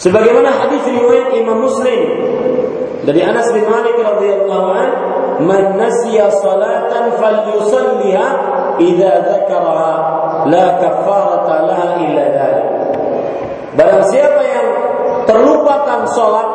[0.00, 2.00] Sebagaimana hadis riwayat Imam Muslim
[3.04, 4.90] dari Anas bin Malik radhiyallahu an,
[5.44, 8.26] "Man nasiya salatan falyusalliha
[8.80, 9.94] idza dzakaraha,
[10.48, 12.68] la kafarata laha illa dzalik."
[13.76, 14.68] Barang siapa yang
[15.28, 16.48] terlupakan salat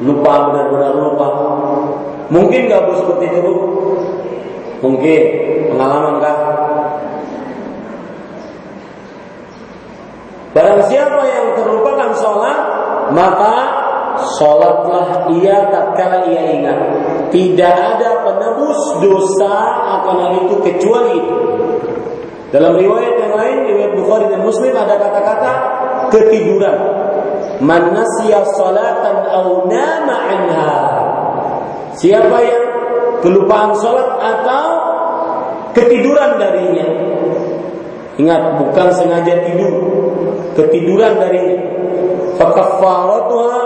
[0.00, 1.28] lupa benar-benar lupa.
[2.32, 3.54] Mungkin nggak bu seperti itu?
[4.80, 5.22] Mungkin
[5.76, 6.36] pengalaman kah?
[10.56, 12.58] Barang siapa yang terlupakan sholat,
[13.12, 13.54] maka
[14.40, 16.78] sholatlah ia tatkala ia ingat.
[17.28, 19.52] Tidak ada penebus dosa
[20.00, 21.36] akan hal itu kecuali itu.
[22.56, 25.52] Dalam riwayat yang lain, riwayat Bukhari dan Muslim ada kata-kata
[26.08, 26.78] ketiduran.
[27.60, 30.72] Man nasiya salatan aw nama anha.
[32.00, 32.64] Siapa yang
[33.20, 34.66] kelupaan salat atau
[35.76, 36.86] ketiduran darinya.
[38.16, 39.85] Ingat bukan sengaja tidur,
[40.56, 41.60] ketiduran darinya.
[42.40, 43.58] Fakaffaratuha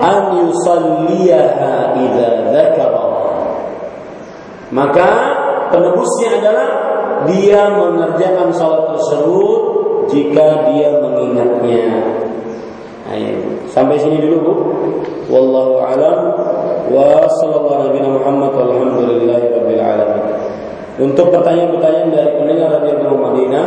[0.00, 0.18] an
[0.48, 3.06] yusalliyaha idza dzakara.
[4.68, 5.08] Maka
[5.72, 6.68] penebusnya adalah
[7.28, 9.60] dia mengerjakan salat tersebut
[10.12, 11.88] jika dia mengingatnya.
[13.08, 13.64] Ayo.
[13.72, 14.54] Sampai sini dulu Bu.
[15.28, 16.18] Wallahu alam
[16.88, 20.24] wa sallallahu nabi Muhammad walhamdulillahi rabbil alamin.
[20.98, 23.66] Untuk pertanyaan-pertanyaan dari pendengar Radio Madinah,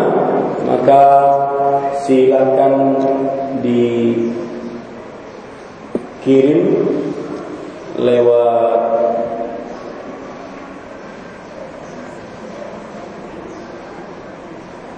[0.67, 1.01] maka
[2.11, 2.99] silakan
[3.63, 4.11] dikirim
[7.95, 8.83] lewat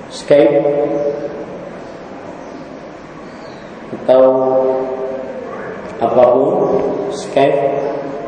[0.09, 0.57] Skype
[3.93, 4.25] atau
[6.01, 6.49] apa pun
[7.13, 7.61] Skype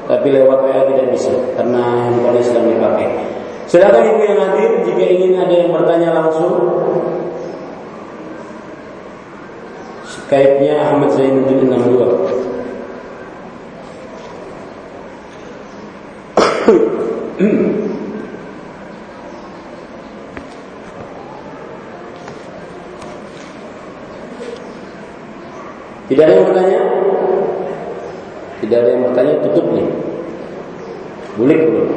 [0.05, 3.09] tapi lewat WA tidak bisa karena handphone sedang dipakai.
[3.65, 6.53] Silakan ibu yang hadir jika ingin ada yang bertanya langsung.
[10.25, 12.09] Skype-nya Ahmad Zainuddin 62.
[26.09, 26.81] Tidak ada yang bertanya?
[28.65, 29.85] Tidak ada yang bertanya, tutup nih.
[31.37, 31.89] Boleh belum?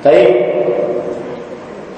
[0.00, 0.32] Baik.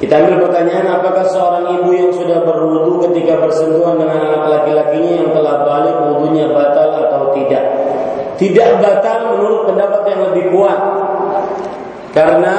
[0.02, 5.30] Kita ambil pertanyaan apakah seorang ibu yang sudah berwudu ketika bersentuhan dengan anak laki-lakinya yang
[5.30, 7.62] telah balik wudunya batal atau tidak?
[8.40, 10.80] Tidak batal menurut pendapat yang lebih kuat.
[12.10, 12.56] Karena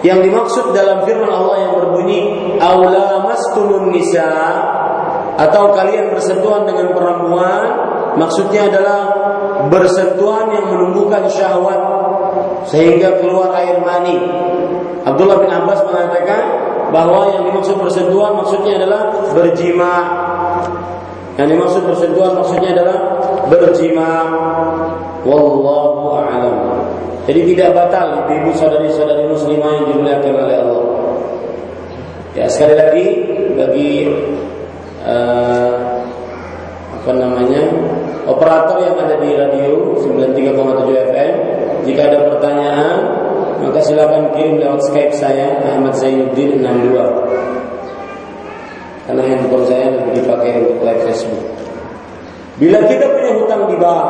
[0.00, 2.20] yang dimaksud dalam firman Allah yang berbunyi
[2.58, 4.32] aula mastumun nisa
[5.36, 7.62] atau kalian bersentuhan dengan perempuan
[8.18, 9.00] maksudnya adalah
[9.70, 11.80] bersentuhan yang menumbuhkan syahwat
[12.72, 14.16] sehingga keluar air mani.
[15.04, 16.42] Abdullah bin Abbas mengatakan
[16.88, 19.94] bahwa yang dimaksud bersentuhan maksudnya adalah berjima.
[21.36, 22.96] Yang dimaksud bersentuhan maksudnya adalah
[23.52, 24.10] berjima.
[25.28, 26.56] Wallahu a'lam.
[27.28, 30.84] Jadi tidak batal ibu saudari-saudari muslimah yang dimuliakan oleh Allah.
[32.32, 33.06] Ya sekali lagi
[33.54, 34.08] bagi
[35.04, 36.00] uh,
[36.96, 37.62] apa namanya
[38.24, 41.32] operator yang ada di radio 93,7 FM.
[41.82, 42.96] Jika ada pertanyaan,
[43.58, 46.98] maka silakan kirim lewat Skype saya Ahmad Zainuddin 62.
[49.02, 51.44] Karena handphone saya lebih dipakai untuk live Facebook.
[52.60, 54.06] Bila kita punya hutang di bank,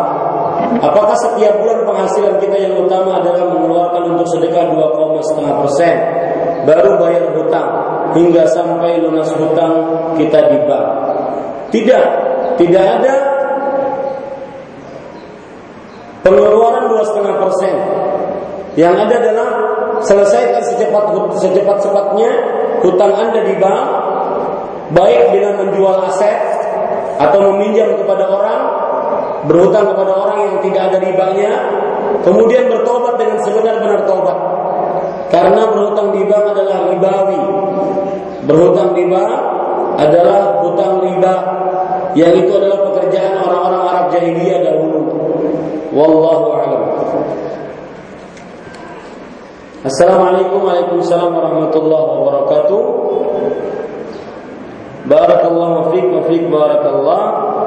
[0.85, 5.97] apakah setiap bulan penghasilan kita yang utama adalah mengeluarkan untuk sedekah 2,5 persen,
[6.69, 7.69] baru bayar hutang
[8.13, 9.75] hingga sampai lunas hutang
[10.21, 10.89] kita di bank?
[11.73, 12.05] Tidak,
[12.61, 13.15] tidak ada
[16.21, 17.75] pengeluaran dua setengah persen.
[18.73, 19.49] Yang ada adalah
[20.07, 21.05] selesaikan secepat
[21.39, 22.31] secepat cepatnya
[22.83, 23.87] hutang anda di bank,
[24.95, 26.39] baik dengan menjual aset
[27.19, 28.63] atau meminjam kepada orang,
[29.47, 31.53] berhutang kepada orang yang tidak ada ribanya,
[32.27, 34.39] kemudian bertobat dengan sebenar-benar tobat.
[35.33, 37.41] Karena berhutang di bank adalah ribawi.
[38.45, 39.33] Berhutang di bank
[39.97, 41.35] adalah hutang riba
[42.13, 45.01] yang itu adalah pekerjaan orang-orang Arab jahiliyah dahulu.
[45.93, 46.83] Wallahu a'lam.
[49.83, 52.83] Assalamualaikum Waalaikumsalam warahmatullahi wabarakatuh.
[55.11, 57.23] Barakallahu fiik wa fiik barakallah.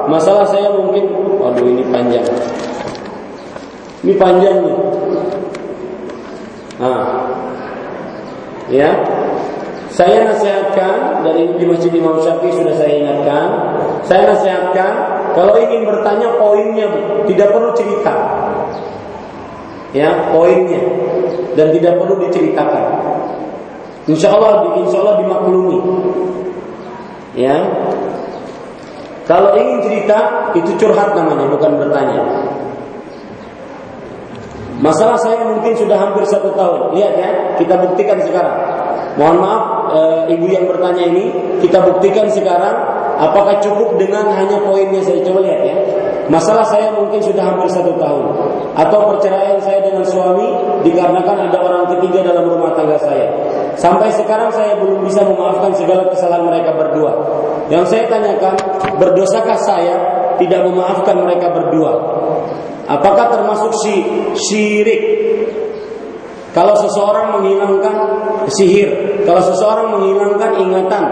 [0.08, 2.24] Masalah saya mungkin waduh ini panjang.
[4.00, 4.76] Ini panjang nih.
[6.80, 7.36] Nah.
[8.72, 8.96] Ya.
[9.92, 13.48] Saya nasihatkan dari di Masjid Imam Syafi'i sudah saya ingatkan,
[14.08, 14.92] saya nasihatkan
[15.36, 16.88] kalau ingin bertanya poinnya
[17.28, 18.12] tidak perlu cerita.
[19.96, 20.84] Ya, poinnya
[21.56, 22.84] dan tidak perlu diceritakan.
[24.06, 25.78] Insya Allah, insya Allah dimaklumi.
[27.32, 27.56] Ya,
[29.26, 32.22] kalau ingin cerita itu curhat namanya, bukan bertanya.
[34.78, 36.94] Masalah saya mungkin sudah hampir satu tahun.
[36.94, 38.56] Lihat ya, kita buktikan sekarang.
[39.16, 39.64] Mohon maaf
[39.96, 40.00] e,
[40.36, 41.32] ibu yang bertanya ini,
[41.64, 42.76] kita buktikan sekarang
[43.16, 45.76] apakah cukup dengan hanya poinnya saya coba lihat ya.
[46.28, 48.24] Masalah saya mungkin sudah hampir satu tahun
[48.76, 49.75] atau perceraian saya
[50.26, 50.48] suami
[50.82, 53.30] dikarenakan ada orang ketiga dalam rumah tangga saya.
[53.78, 57.12] Sampai sekarang saya belum bisa memaafkan segala kesalahan mereka berdua.
[57.70, 58.54] Yang saya tanyakan,
[58.98, 59.94] berdosakah saya
[60.42, 61.94] tidak memaafkan mereka berdua?
[62.90, 63.94] Apakah termasuk si
[64.34, 65.02] syirik?
[66.50, 67.96] Kalau seseorang menghilangkan
[68.48, 71.04] sihir, kalau seseorang menghilangkan ingatan,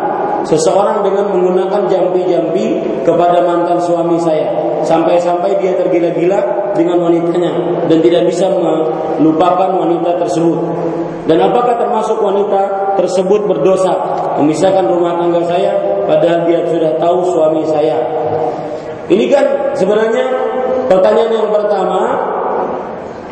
[0.45, 7.53] seseorang dengan menggunakan jampi-jampi kepada mantan suami saya, sampai-sampai dia tergila-gila dengan wanitanya
[7.89, 10.59] dan tidak bisa melupakan wanita tersebut.
[11.25, 13.97] Dan apakah termasuk wanita tersebut berdosa
[14.37, 15.73] memisahkan rumah tangga saya
[16.05, 17.97] padahal dia sudah tahu suami saya?
[19.09, 19.47] Ini kan
[19.77, 20.27] sebenarnya
[20.89, 22.01] pertanyaan yang pertama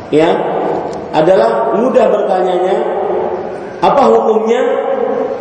[0.08, 0.30] ya
[1.12, 2.76] adalah mudah bertanyanya
[3.84, 4.91] apa hukumnya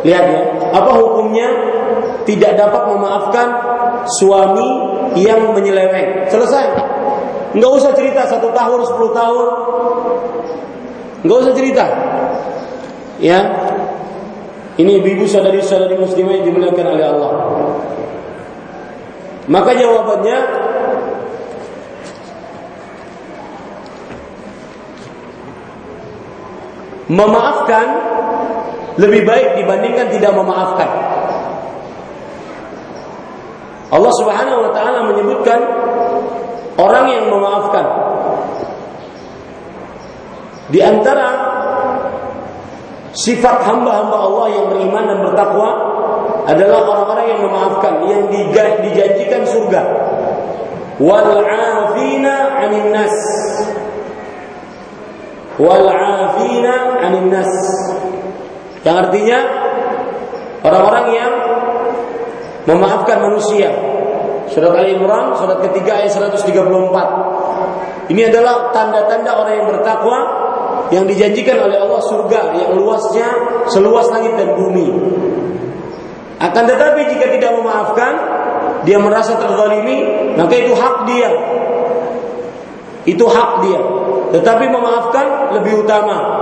[0.02, 0.42] lihat ya
[0.74, 1.48] apa hukumnya?
[2.22, 3.48] Tidak dapat memaafkan
[4.18, 4.68] suami
[5.18, 6.30] yang menyeleweng.
[6.30, 6.64] Selesai.
[7.52, 9.46] Nggak usah cerita satu tahun sepuluh tahun.
[11.26, 11.84] Nggak usah cerita.
[13.18, 13.40] Ya.
[14.72, 17.32] Ini ibu saudari-saudari muslimah yang dimuliakan oleh Allah.
[19.50, 20.38] Maka jawabannya
[27.12, 27.86] memaafkan
[29.00, 30.90] lebih baik dibandingkan tidak memaafkan.
[33.92, 35.60] Allah Subhanahu wa taala menyebutkan
[36.80, 37.86] orang yang memaafkan.
[40.72, 41.28] Di antara
[43.12, 45.70] sifat hamba-hamba Allah yang beriman dan bertakwa
[46.48, 48.22] adalah orang-orang yang memaafkan, yang
[48.80, 49.82] dijanjikan surga.
[50.96, 53.16] Wal 'anin nas
[55.60, 57.52] wal 'anil nas.
[58.82, 59.38] Yang artinya
[60.66, 61.32] orang-orang yang
[62.66, 63.70] memaafkan manusia.
[64.50, 68.10] Surat Ali Imran surat ketiga ayat 134.
[68.12, 70.18] Ini adalah tanda-tanda orang yang bertakwa
[70.92, 73.28] yang dijanjikan oleh Allah surga yang luasnya
[73.70, 74.92] seluas langit dan bumi.
[76.42, 78.12] Akan tetapi jika tidak memaafkan,
[78.82, 80.02] dia merasa terzalimi,
[80.34, 81.30] maka itu hak dia.
[83.06, 83.80] Itu hak dia.
[84.34, 86.41] Tetapi memaafkan lebih utama.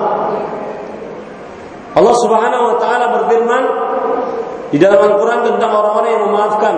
[1.91, 3.63] Allah Subhanahu wa taala berfirman
[4.71, 6.75] di dalam Al-Qur'an tentang orang-orang yang memaafkan.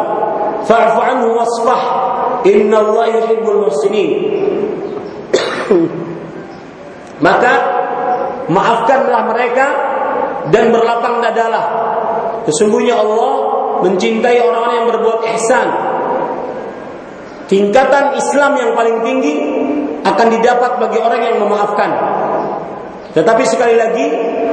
[0.64, 1.82] Fa'fu anhu wasfah.
[2.48, 4.10] Innallaha yuhibbul muhsinin.
[7.26, 7.52] Maka
[8.48, 9.66] maafkanlah mereka
[10.48, 11.64] dan berlapang dadalah.
[12.48, 13.34] Sesungguhnya Allah
[13.84, 15.68] mencintai orang-orang yang berbuat ihsan.
[17.46, 19.34] Tingkatan Islam yang paling tinggi
[20.02, 21.90] akan didapat bagi orang yang memaafkan.
[23.12, 24.06] Tetapi sekali lagi,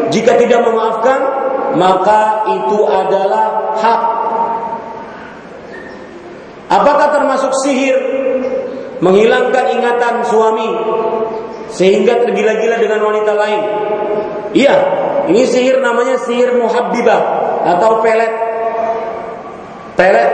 [0.10, 1.20] jika tidak memaafkan,
[1.78, 4.02] maka itu adalah hak.
[6.70, 7.98] Apakah termasuk sihir
[9.02, 10.70] menghilangkan ingatan suami
[11.74, 13.62] sehingga tergila-gila dengan wanita lain?
[14.54, 14.76] Iya,
[15.30, 17.22] ini sihir namanya sihir muhabbibah
[17.78, 18.34] atau pelet.
[19.94, 20.32] Pelet.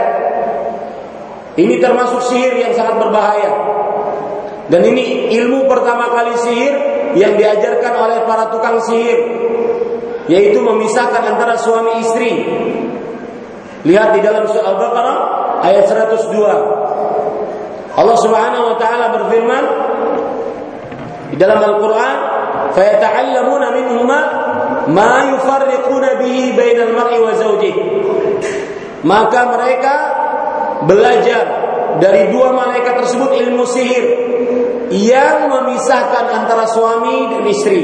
[1.56, 3.52] Ini termasuk sihir yang sangat berbahaya.
[4.68, 6.74] Dan ini ilmu pertama kali sihir
[7.16, 9.18] yang diajarkan oleh para tukang sihir
[10.26, 12.30] yaitu memisahkan antara suami istri.
[13.86, 15.16] Lihat di dalam surah Al-Baqarah
[15.62, 17.94] ayat 102.
[17.96, 19.64] Allah Subhanahu wa taala berfirman
[21.30, 22.16] di dalam Al-Qur'an,
[22.74, 24.20] "Fayata'allamuna minhuma
[24.90, 27.82] ma yufarriquna bihi bainal mar'i wa zawjihi."
[29.06, 29.94] Maka mereka
[30.84, 31.44] belajar
[32.02, 34.04] dari dua malaikat tersebut ilmu sihir
[34.92, 37.80] yang memisahkan antara suami dan istri.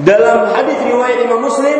[0.00, 1.78] Dalam hadis riwayat Imam Muslim,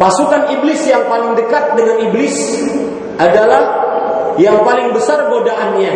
[0.00, 2.36] pasukan iblis yang paling dekat dengan iblis
[3.20, 3.62] adalah
[4.40, 5.92] yang paling besar godaannya.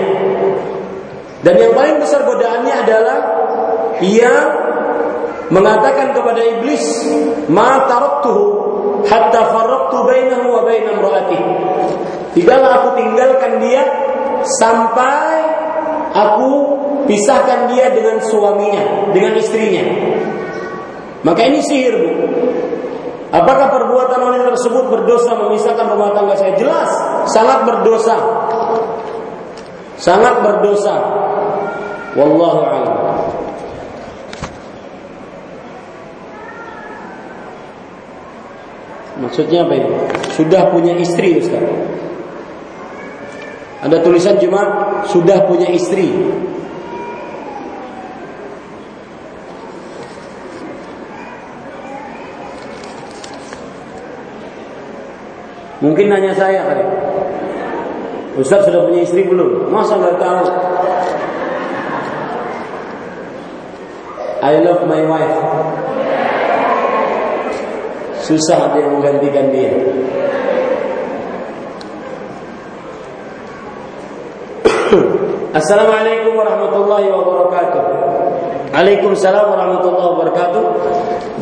[1.43, 3.19] Dan yang paling besar godaannya adalah
[4.03, 4.47] yang
[5.49, 6.85] mengatakan kepada iblis,
[7.49, 8.45] "Ma taraktuhu
[9.07, 11.51] hatta farraqtu bainahu wa bain imraatihi."
[12.37, 13.85] Tidaklah aku tinggalkan dia
[14.45, 15.45] sampai
[16.13, 16.51] aku
[17.07, 19.85] pisahkan dia dengan suaminya, dengan istrinya.
[21.23, 22.11] Maka ini sihir, Bu.
[23.33, 26.53] Apakah perbuatan wanita tersebut berdosa memisahkan rumah tangga saya?
[26.53, 26.91] Jelas,
[27.33, 28.17] sangat berdosa.
[29.97, 30.95] Sangat berdosa.
[32.13, 32.97] Wallahu a'lam.
[39.23, 39.91] Maksudnya apa ini?
[40.35, 41.63] Sudah punya istri Ustaz.
[43.83, 44.63] Ada tulisan cuma
[45.09, 46.11] sudah punya istri.
[55.83, 56.87] Mungkin nanya saya kali.
[58.39, 59.67] Ustaz sudah punya istri belum?
[59.75, 60.47] Masa nggak tahu?
[64.47, 65.43] I love my wife.
[68.23, 69.75] Susah ada yang menggantikan dia.
[75.59, 77.83] Assalamualaikum warahmatullahi wabarakatuh.
[78.71, 80.63] Waalaikumsalam warahmatullahi wabarakatuh.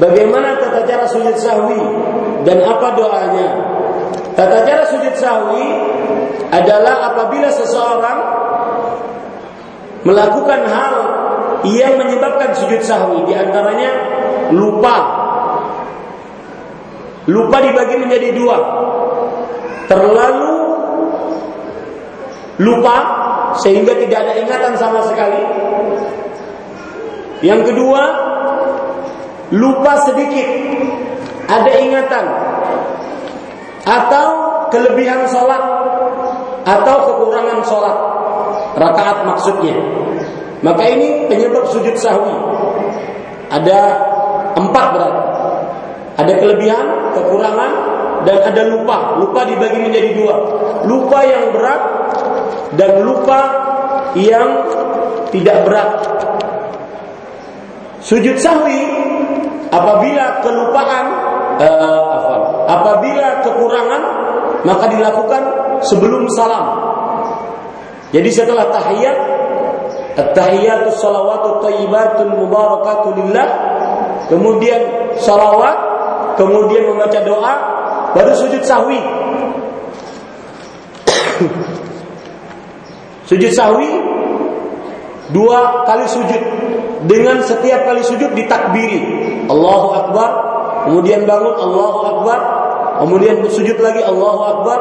[0.00, 1.76] Bagaimana tata cara sujud sahwi
[2.48, 3.79] dan apa doanya?
[4.34, 5.66] Tata cara sujud sahwi
[6.50, 8.18] adalah apabila seseorang
[10.06, 10.94] melakukan hal
[11.66, 13.90] yang menyebabkan sujud sahwi di antaranya
[14.54, 14.96] lupa.
[17.28, 18.58] Lupa dibagi menjadi dua.
[19.86, 20.54] Terlalu
[22.62, 22.96] lupa
[23.60, 25.42] sehingga tidak ada ingatan sama sekali.
[27.40, 28.02] Yang kedua,
[29.52, 30.48] lupa sedikit.
[31.50, 32.24] Ada ingatan
[33.84, 34.26] atau
[34.68, 35.62] kelebihan sholat.
[36.64, 37.96] Atau kekurangan sholat.
[38.76, 39.76] Rakaat maksudnya.
[40.60, 42.36] Maka ini penyebab sujud sahwi.
[43.50, 43.80] Ada
[44.54, 45.30] empat berarti
[46.20, 46.86] ada kelebihan
[47.16, 47.72] kekurangan
[48.28, 49.16] dan ada lupa.
[49.16, 50.36] Lupa dibagi menjadi dua.
[50.84, 51.82] Lupa yang berat
[52.76, 53.40] dan lupa
[54.12, 54.48] yang
[55.32, 55.90] tidak berat.
[58.04, 58.80] Sujud sahwi
[59.72, 61.06] apabila kelupaan
[61.60, 64.02] uh, Apabila kekurangan
[64.60, 65.42] maka dilakukan
[65.84, 66.64] sebelum salam.
[68.10, 69.18] Jadi setelah tahiyat
[70.10, 73.48] At-tahiyatus salawatut thayyibatul mubarakatuh lillah.
[74.26, 75.76] Kemudian salawat
[76.36, 77.54] Kemudian membaca doa
[78.10, 78.98] Baru sujud sahwi.
[83.30, 83.86] Sujud sahwi
[85.30, 86.42] Dua kali sujud.
[87.06, 88.98] Dengan setiap kali sujud ditakbiri.
[89.46, 90.49] Allahu Akbar
[90.88, 92.40] Kemudian bangun Allahu Akbar
[93.00, 94.78] kemudian sujud lagi Allahu Akbar,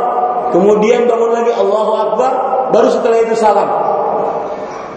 [0.51, 2.31] kemudian bangun lagi Allahu Akbar,
[2.75, 3.69] baru setelah itu salam.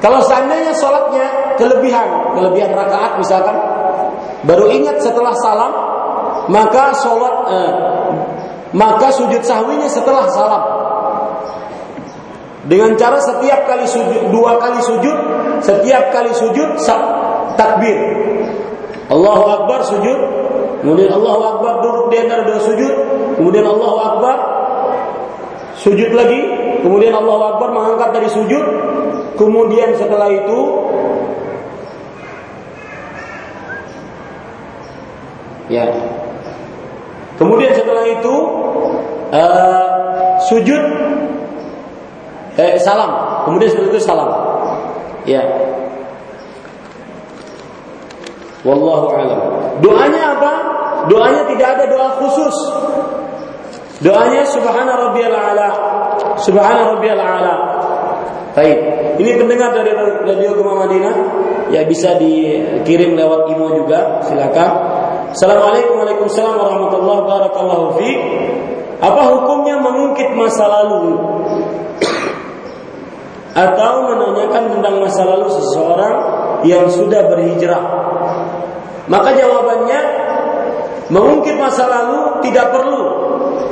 [0.03, 3.55] Kalau seandainya sholatnya kelebihan, kelebihan rakaat misalkan,
[4.43, 5.73] baru ingat setelah salam,
[6.51, 7.73] maka sholat, eh,
[8.74, 10.65] maka sujud sahwinya setelah salam.
[12.66, 15.16] Dengan cara setiap kali sujud, dua kali sujud,
[15.62, 16.79] setiap kali sujud
[17.55, 17.99] takbir.
[19.07, 20.41] Allahu Akbar sujud,
[20.82, 22.92] Kemudian Allahu Akbar duduk di antara dua sujud.
[23.38, 24.36] Kemudian Allahu Akbar
[25.78, 26.42] sujud lagi.
[26.82, 28.64] Kemudian Allahu Akbar mengangkat dari sujud.
[29.32, 30.59] kemudian setelah itu
[35.72, 35.88] ya
[37.40, 38.36] kemudian setelah itu
[39.32, 39.86] uh,
[40.44, 40.82] sujud
[42.60, 43.10] eh, salam
[43.48, 44.30] kemudian setelah itu salam
[45.24, 45.42] ya
[48.66, 50.52] wallahu alam doanya apa?
[51.10, 52.56] Doanya tidak ada doa khusus.
[54.02, 55.68] Doanya subhana rabbiyal ala.
[56.38, 57.54] Subhana rabbiyal ala.
[58.52, 58.78] Baik,
[59.16, 61.16] ini pendengar dari Radio Gema Madinah
[61.72, 64.70] ya bisa dikirim lewat imo juga, silakan.
[65.32, 67.96] Assalamualaikum Waalaikumsalam warahmatullahi wabarakatuh.
[69.00, 71.16] Apa hukumnya mengungkit masa lalu?
[73.56, 76.14] Atau menanyakan tentang masa lalu seseorang
[76.68, 77.82] yang sudah berhijrah?
[79.11, 80.01] Maka jawabannya
[81.11, 83.03] mengungkit masa lalu tidak perlu.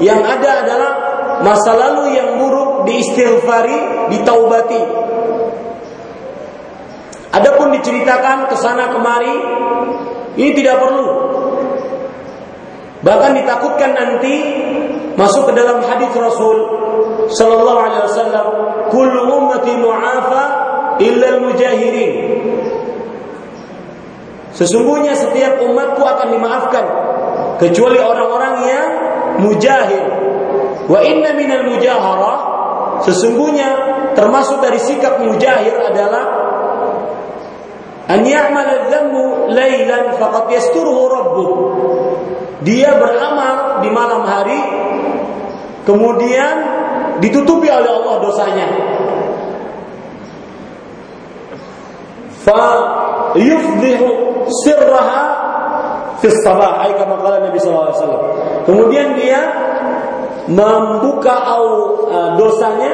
[0.02, 0.92] Yang ada adalah
[1.44, 4.82] masa lalu yang buruk diistighfari, ditaubati.
[7.30, 9.36] Adapun diceritakan ke sana kemari,
[10.34, 11.08] ini tidak perlu.
[13.00, 14.34] Bahkan ditakutkan nanti
[15.16, 16.58] masuk ke dalam hadis Rasul
[17.32, 18.46] sallallahu alaihi wasallam,
[18.92, 20.44] "Kullu ummati mu'afa
[21.00, 22.12] illa al-mujahirin."
[24.60, 26.84] Sesungguhnya setiap umatku akan dimaafkan
[27.56, 28.88] kecuali orang-orang yang
[29.40, 30.04] mujahir.
[30.84, 32.38] Wa inna minal mujaharah
[33.08, 33.68] sesungguhnya
[34.12, 36.24] termasuk dari sikap mujahir adalah
[38.10, 41.50] an ya'mal adh-dhanbu lailan faqad yasturuhu rabbuh
[42.60, 44.60] dia beramal di malam hari
[45.88, 46.54] kemudian
[47.22, 48.68] ditutupi oleh Allah dosanya
[52.44, 52.64] fa
[53.38, 55.22] yufdihu sirraha
[56.20, 58.22] fi sabah ay kama qala Nabi sallallahu alaihi wasallam.
[58.68, 59.40] Kemudian dia
[60.50, 61.64] membuka au
[62.08, 62.92] uh, dosanya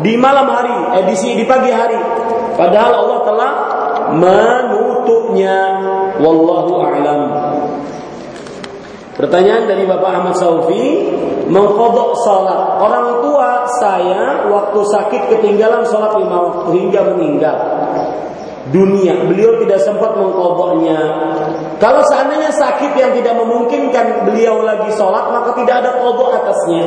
[0.00, 1.98] di malam hari eh, di, di pagi hari.
[2.56, 3.50] Padahal Allah telah
[4.16, 5.56] menutupnya.
[6.20, 7.20] Wallahu a'lam.
[9.16, 11.12] Pertanyaan dari Bapak Ahmad Saufi,
[11.48, 12.80] mengkodok salat.
[12.80, 17.56] Orang tua saya waktu sakit ketinggalan salat lima waktu hingga meninggal
[18.70, 19.26] dunia.
[19.26, 20.98] Beliau tidak sempat mengkodoknya.
[21.82, 26.86] Kalau seandainya sakit yang tidak memungkinkan beliau lagi sholat, maka tidak ada kodok atasnya.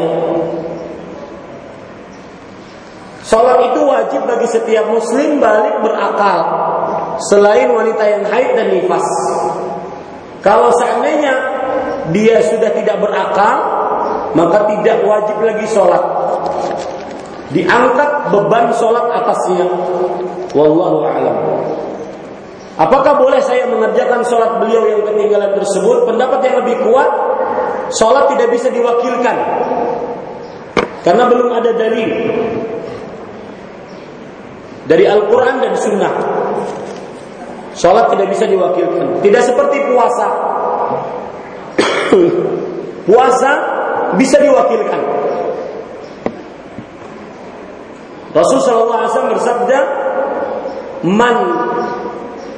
[3.23, 6.39] Sholat itu wajib bagi setiap muslim balik berakal.
[7.31, 9.07] Selain wanita yang haid dan nifas.
[10.43, 11.33] Kalau seandainya
[12.11, 13.57] dia sudah tidak berakal,
[14.35, 16.03] maka tidak wajib lagi sholat.
[17.55, 19.71] Diangkat beban sholat atasnya.
[20.51, 21.62] Wallahu a'lam.
[22.73, 26.09] Apakah boleh saya mengerjakan sholat beliau yang ketinggalan tersebut?
[26.09, 27.11] Pendapat yang lebih kuat,
[27.93, 29.37] sholat tidak bisa diwakilkan.
[31.05, 32.09] Karena belum ada dalil
[34.89, 36.13] dari Al-Quran dan Sunnah.
[37.77, 39.21] Sholat tidak bisa diwakilkan.
[39.21, 40.27] Tidak seperti puasa.
[43.09, 43.51] Puasa
[44.17, 45.01] bisa diwakilkan.
[48.33, 49.79] Rasul wasallam bersabda,
[51.05, 51.37] "Man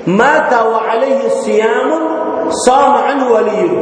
[0.06, 2.03] mata wa alaihi siyamun
[2.65, 3.82] sama anhu waliyyu."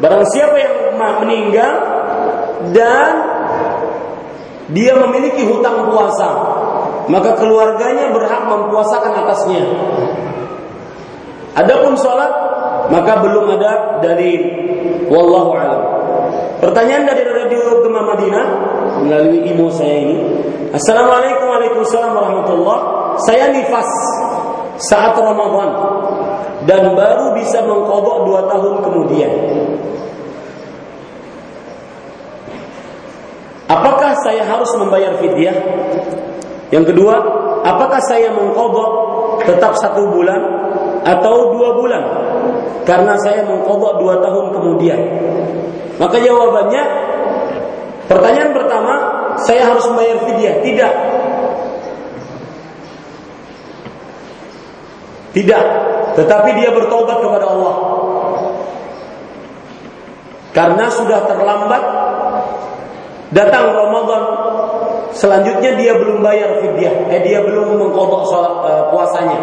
[0.00, 1.72] Barang siapa yang meninggal
[2.72, 3.12] dan
[4.70, 6.28] dia memiliki hutang puasa,
[7.10, 9.62] maka keluarganya berhak mempuasakan atasnya.
[11.58, 12.30] Adapun sholat
[12.90, 14.32] maka belum ada dari
[15.10, 15.82] wallahu alam.
[16.60, 18.46] Pertanyaan dari Radio Gema Madinah
[19.00, 20.16] melalui imo saya ini.
[20.70, 22.78] Assalamualaikum Waalaikumsalam warahmatullah.
[23.26, 23.88] Saya nifas
[24.88, 25.70] saat Ramadan
[26.64, 29.32] dan baru bisa mengkodok dua tahun kemudian.
[33.70, 35.56] Apakah saya harus membayar fidyah?
[36.74, 37.14] Yang kedua,
[37.62, 38.90] apakah saya mengkodok
[39.46, 40.40] tetap satu bulan
[41.06, 42.04] atau dua bulan?
[42.90, 45.00] karena saya mengkodok dua tahun kemudian.
[46.02, 46.82] Maka jawabannya,
[48.08, 48.94] pertanyaan pertama,
[49.46, 50.54] saya harus membayar fidyah.
[50.64, 50.92] Tidak.
[55.30, 55.64] Tidak.
[56.18, 57.74] Tetapi dia bertobat kepada Allah.
[60.50, 61.82] Karena sudah terlambat
[63.30, 64.22] datang Ramadan
[65.14, 69.38] selanjutnya dia belum bayar fidyah, eh dia belum mengkodok sholat, uh, puasanya.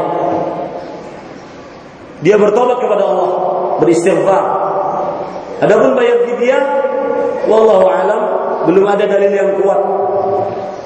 [2.19, 3.31] Dia bertobat kepada Allah,
[3.79, 4.43] beristighfar.
[5.63, 6.61] Adapun bayar fidyah,
[7.47, 8.21] wallahu alam,
[8.67, 9.79] belum ada dalil yang kuat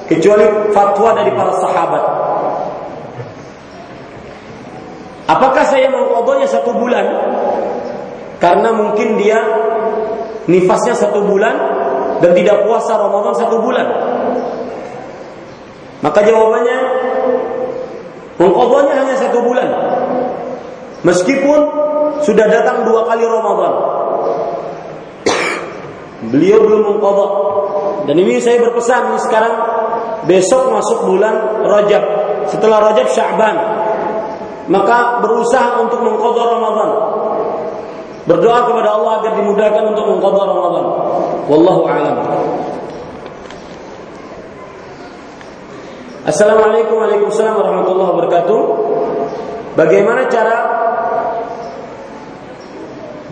[0.06, 2.04] kecuali fatwa dari para sahabat.
[5.30, 7.06] Apakah saya mengkodoknya satu bulan?
[8.42, 9.38] Karena mungkin dia
[10.50, 11.54] nifasnya satu bulan
[12.18, 13.86] dan tidak puasa Ramadan satu bulan.
[16.02, 16.78] Maka jawabannya
[18.42, 19.68] Mengkodoknya hanya satu bulan.
[21.06, 21.58] Meskipun
[22.26, 23.72] sudah datang dua kali Ramadan.
[26.34, 27.32] Beliau belum mengkodok.
[28.10, 29.54] Dan ini saya berpesan sekarang
[30.26, 32.04] besok masuk bulan Rajab.
[32.50, 33.56] Setelah Rajab Sya'ban.
[34.72, 36.90] Maka berusaha untuk mengkodok Ramadan.
[38.24, 40.84] Berdoa kepada Allah agar dimudahkan untuk mengkodok Ramadan.
[41.52, 42.16] Wallahu a'lam.
[46.22, 48.60] Assalamualaikum warahmatullahi wabarakatuh.
[49.76, 50.56] Bagaimana cara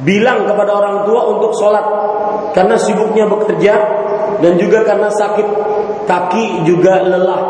[0.02, 1.86] bilang kepada orang tua untuk sholat
[2.52, 3.74] karena sibuknya bekerja
[4.40, 5.46] dan juga karena sakit
[6.04, 7.42] kaki juga lelah.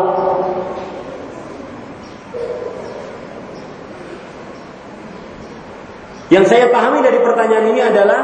[6.30, 8.20] Yang saya pahami dari pertanyaan ini adalah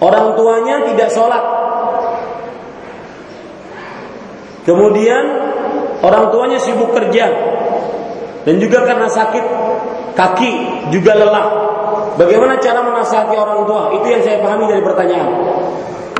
[0.00, 1.44] orang tuanya tidak sholat.
[4.64, 5.24] Kemudian
[6.02, 7.28] orang tuanya sibuk kerja
[8.48, 9.44] dan juga karena sakit
[10.16, 10.52] kaki
[10.90, 11.46] juga lelah.
[12.16, 13.92] Bagaimana cara menasihati orang tua?
[14.00, 15.28] Itu yang saya pahami dari pertanyaan.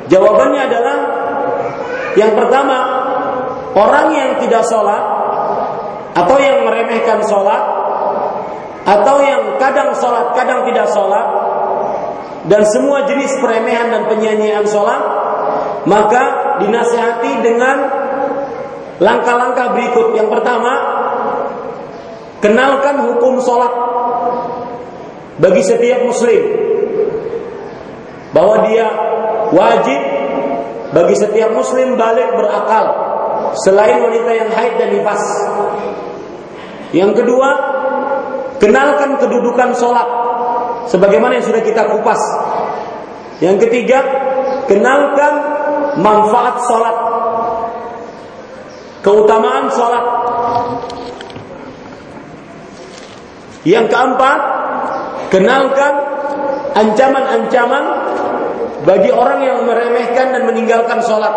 [0.07, 0.97] Jawabannya adalah
[2.17, 2.77] yang pertama,
[3.73, 5.01] orang yang tidak sholat
[6.17, 7.86] atau yang meremehkan sholat
[8.87, 11.27] atau yang kadang sholat, kadang tidak sholat.
[12.47, 15.03] Dan semua jenis peremehan dan penyanyian sholat.
[15.87, 17.77] Maka dinasehati dengan
[18.97, 20.17] Langkah-langkah berikut.
[20.17, 20.73] Yang pertama,
[22.41, 23.73] kenalkan hukum sholat
[25.37, 26.43] bagi setiap muslim.
[28.33, 28.89] Bahwa dia
[29.53, 30.01] wajib
[30.93, 32.85] bagi setiap muslim balik berakal
[33.65, 35.23] selain wanita yang haid dan nifas.
[36.97, 37.49] Yang kedua,
[38.63, 40.09] kenalkan kedudukan sholat
[40.91, 42.21] sebagaimana yang sudah kita kupas.
[43.41, 44.01] Yang ketiga,
[44.65, 45.35] kenalkan
[46.01, 46.97] manfaat sholat
[49.07, 50.05] keutamaan sholat.
[53.63, 54.41] Yang keempat,
[55.31, 55.95] kenalkan
[56.75, 57.85] ancaman-ancaman
[58.83, 61.35] bagi orang yang meremehkan dan meninggalkan sholat.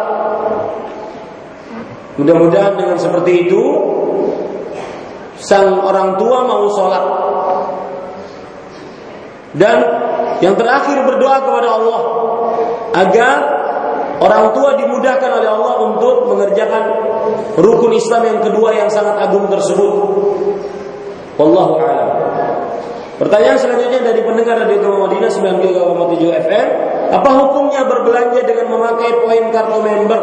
[2.18, 3.62] Mudah-mudahan dengan seperti itu,
[5.40, 7.06] sang orang tua mau sholat.
[9.56, 9.78] Dan
[10.46, 12.02] yang terakhir berdoa kepada Allah
[12.94, 13.60] agar
[14.20, 16.84] Orang tua dimudahkan oleh Allah untuk mengerjakan
[17.56, 19.94] rukun Islam yang kedua yang sangat agung tersebut.
[21.40, 22.10] Wallahu a'lam.
[23.16, 26.68] Pertanyaan selanjutnya dari pendengar Gema Madinah 93,7 FM,
[27.16, 30.22] apa hukumnya berbelanja dengan memakai poin kartu member?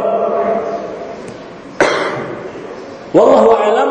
[3.16, 3.90] Wallahu a'lam.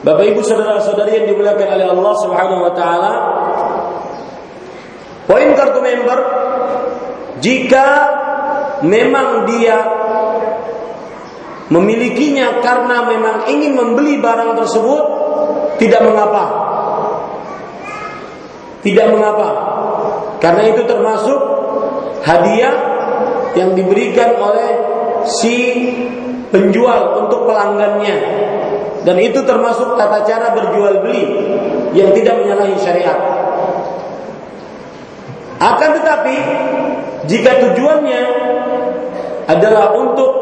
[0.00, 3.12] Bapak Ibu saudara-saudari yang dimuliakan oleh Allah Subhanahu wa taala,
[5.28, 6.18] poin kartu member
[7.44, 7.86] jika
[8.80, 9.76] memang dia
[11.68, 15.02] memilikinya karena memang ingin membeli barang tersebut
[15.76, 16.44] tidak mengapa.
[18.80, 19.48] Tidak mengapa.
[20.40, 21.40] Karena itu termasuk
[22.24, 22.74] hadiah
[23.52, 24.70] yang diberikan oleh
[25.28, 25.56] si
[26.48, 28.16] penjual untuk pelanggannya.
[29.00, 31.24] Dan itu termasuk tata cara berjual beli
[31.96, 33.18] yang tidak menyalahi syariat.
[35.60, 36.36] Akan tetapi
[37.28, 38.22] jika tujuannya
[39.48, 40.32] adalah untuk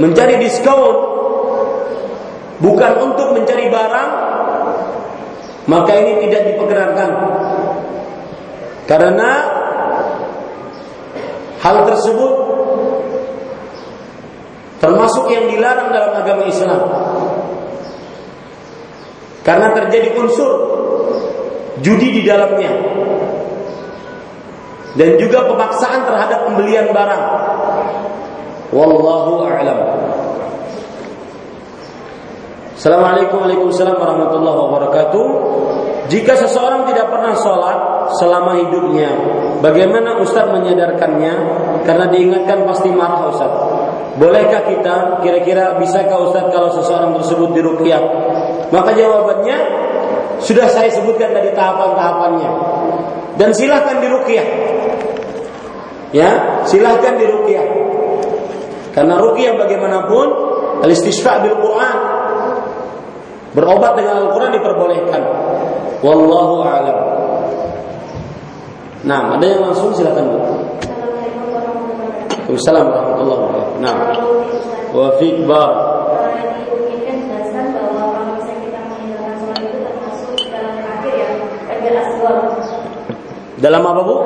[0.00, 0.94] mencari diskon
[2.60, 4.10] bukan untuk mencari barang
[5.68, 7.10] maka ini tidak diperkenankan
[8.88, 9.30] karena
[11.60, 12.34] hal tersebut
[14.80, 16.80] termasuk yang dilarang dalam agama Islam
[19.50, 20.50] karena terjadi unsur
[21.82, 22.70] judi di dalamnya
[24.94, 27.24] dan juga pemaksaan terhadap pembelian barang.
[28.70, 29.78] Wallahu a'lam.
[32.78, 35.26] Assalamualaikum warahmatullahi wabarakatuh.
[36.14, 37.78] Jika seseorang tidak pernah sholat
[38.22, 39.10] selama hidupnya,
[39.62, 41.34] bagaimana Ustaz menyadarkannya?
[41.82, 43.52] Karena diingatkan pasti marah Ustaz.
[44.14, 48.02] Bolehkah kita kira-kira bisakah Ustaz kalau seseorang tersebut diruqyah?
[48.70, 49.58] Maka jawabannya
[50.38, 52.50] sudah saya sebutkan tadi tahapan-tahapannya.
[53.36, 54.46] Dan silahkan diruqyah.
[56.14, 57.66] Ya, silahkan diruqyah.
[58.94, 60.26] Karena ruqyah bagaimanapun
[60.86, 61.96] al-istisqa bil Quran.
[63.50, 65.22] Berobat dengan Al-Quran diperbolehkan.
[66.06, 66.98] Wallahu a'lam.
[69.02, 70.38] Nah, ada yang langsung silakan Bu.
[72.50, 73.78] Waalaikumsalam warahmatullahi wabarakatuh.
[73.78, 73.96] Nah.
[74.90, 75.46] Wa fiik
[83.60, 84.16] Dalam apa bu?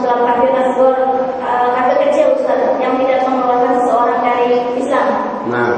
[0.00, 0.96] Dalam kafir asgor,
[1.76, 5.06] kafir kecil Ustaz, yang tidak mengeluarkan seorang dari Islam.
[5.52, 5.76] Nah.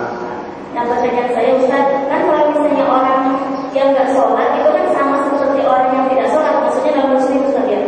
[0.78, 3.22] Nah pertanyaan saya Ustaz, kan kalau misalnya orang
[3.74, 7.66] yang nggak sholat itu kan sama seperti orang yang tidak sholat, maksudnya dalam muslim Ustaz
[7.66, 7.82] ya.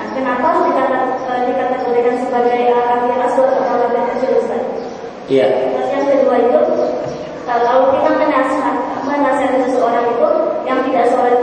[0.00, 4.62] Nah kenapa dikata, eh, dikategorikan sebagai eh, kafir asgor atau kafir kecil Ustaz?
[5.28, 5.46] Iya.
[5.52, 6.60] Terus yang kedua itu,
[7.44, 10.28] kalau kita menasihat, menasihati seseorang itu
[10.64, 11.39] yang tidak sholat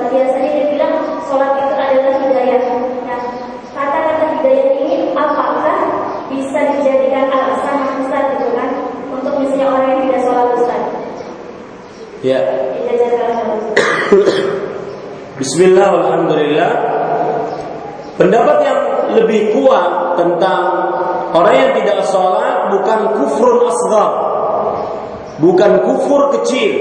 [15.37, 16.71] Bismillah, alhamdulillah.
[18.17, 18.79] Pendapat yang
[19.15, 20.61] lebih kuat tentang
[21.31, 24.11] orang yang tidak sholat bukan kufrun asgar,
[25.37, 26.71] bukan kufur kecil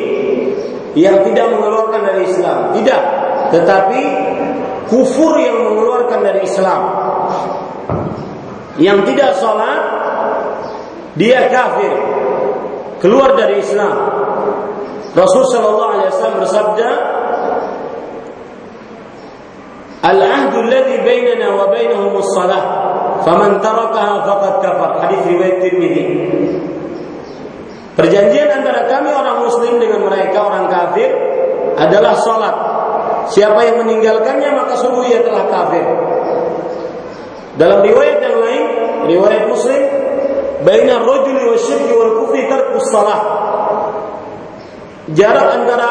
[0.97, 3.03] yang tidak mengeluarkan dari Islam, tidak,
[3.53, 4.03] tetapi
[4.89, 6.83] kufur yang mengeluarkan dari Islam.
[8.81, 9.81] Yang tidak sholat
[11.21, 11.93] dia kafir,
[13.05, 14.26] keluar dari Islam.
[15.17, 16.89] Rasul Shallallahu Alaihi Wasallam bersabda,
[20.07, 22.63] Al-ahdu alladhi bainana wa bainahum as-salah.
[23.27, 24.91] Faman tarakaha faqad kafar.
[25.03, 26.05] Hadis riwayat Tirmizi.
[27.97, 31.11] Perjanjian antara kami orang muslim dengan mereka orang kafir
[31.81, 32.57] adalah salat.
[33.33, 35.85] Siapa yang meninggalkannya maka sungguh ia telah kafir.
[37.57, 38.65] Dalam riwayat yang lain,
[39.09, 39.81] riwayat Muslim,
[40.61, 43.21] baina rajuli wa syirki wal kufri tarkus salah.
[45.15, 45.91] Jarak antara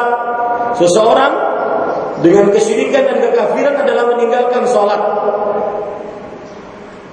[0.76, 1.34] seseorang
[2.20, 5.02] dengan kesyirikan dan kekafiran adalah meninggalkan sholat.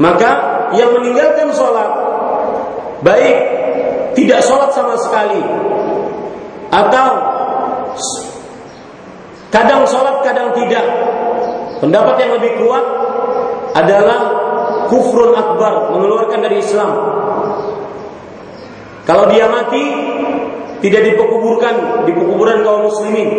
[0.03, 0.31] Maka
[0.74, 1.91] yang meninggalkan sholat
[3.07, 3.39] baik
[4.19, 5.43] tidak sholat sama sekali
[6.74, 7.09] atau
[9.55, 10.87] kadang sholat kadang tidak.
[11.83, 12.85] Pendapat yang lebih kuat
[13.74, 14.20] adalah
[14.87, 16.93] kufrun akbar mengeluarkan dari Islam.
[19.03, 20.11] Kalau dia mati
[20.82, 23.30] tidak dikuburkan di kuburan kaum muslimin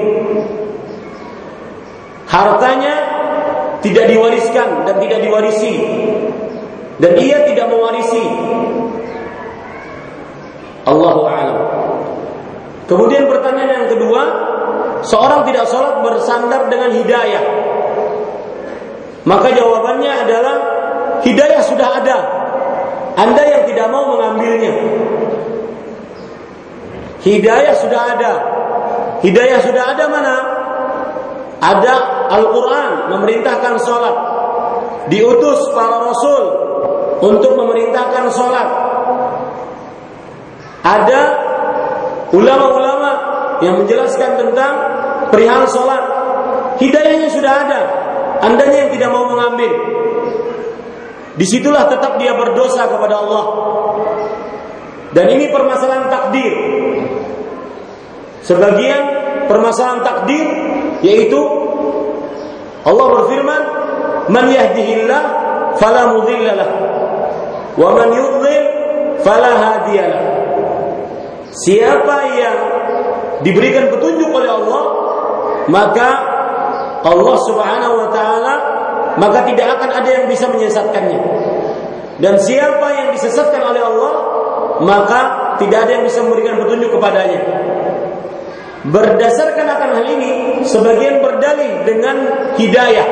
[2.25, 2.95] hartanya
[3.83, 5.73] tidak diwariskan dan tidak diwarisi
[6.97, 8.23] dan ia tidak mewarisi
[10.83, 11.57] Allahu a'lam.
[12.83, 14.21] Kemudian pertanyaan yang kedua,
[15.07, 17.43] seorang tidak sholat bersandar dengan hidayah.
[19.23, 20.55] Maka jawabannya adalah
[21.23, 22.17] hidayah sudah ada.
[23.15, 24.73] Anda yang tidak mau mengambilnya.
[27.23, 28.33] Hidayah sudah ada.
[29.23, 30.35] Hidayah sudah ada mana?
[31.63, 31.93] Ada
[32.27, 34.15] Al-Quran memerintahkan sholat.
[35.07, 36.43] Diutus para rasul
[37.23, 38.67] untuk memerintahkan sholat.
[40.83, 41.21] Ada
[42.35, 43.11] ulama-ulama
[43.63, 44.73] yang menjelaskan tentang
[45.31, 46.03] perihal sholat.
[46.83, 47.81] Hidayahnya sudah ada.
[48.43, 49.71] Andanya yang tidak mau mengambil.
[51.39, 53.45] Di situlah tetap dia berdosa kepada Allah.
[55.15, 56.53] Dan ini permasalahan takdir.
[58.43, 59.01] Sebagian
[59.47, 60.47] permasalahan takdir
[60.99, 61.39] yaitu
[62.83, 63.61] Allah berfirman
[64.27, 65.23] man yahdihillah
[65.79, 66.69] fala mudhillalah
[67.79, 68.65] wa man yudlil
[69.23, 70.23] fala hadiyalah
[71.55, 72.57] siapa yang
[73.47, 74.83] diberikan petunjuk oleh Allah
[75.71, 76.09] maka
[77.03, 78.53] Allah Subhanahu wa taala
[79.19, 81.19] maka tidak akan ada yang bisa menyesatkannya.
[82.17, 84.13] Dan siapa yang disesatkan oleh Allah
[84.81, 85.19] maka
[85.61, 87.41] tidak ada yang bisa memberikan petunjuk kepadanya
[88.83, 90.31] Berdasarkan akan hal ini,
[90.67, 92.15] sebagian berdalih dengan
[92.59, 93.07] hidayah.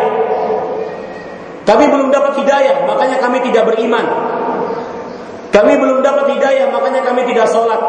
[1.63, 4.03] Kami belum dapat hidayah, makanya kami tidak beriman.
[5.47, 7.79] Kami belum dapat hidayah, makanya kami tidak sholat.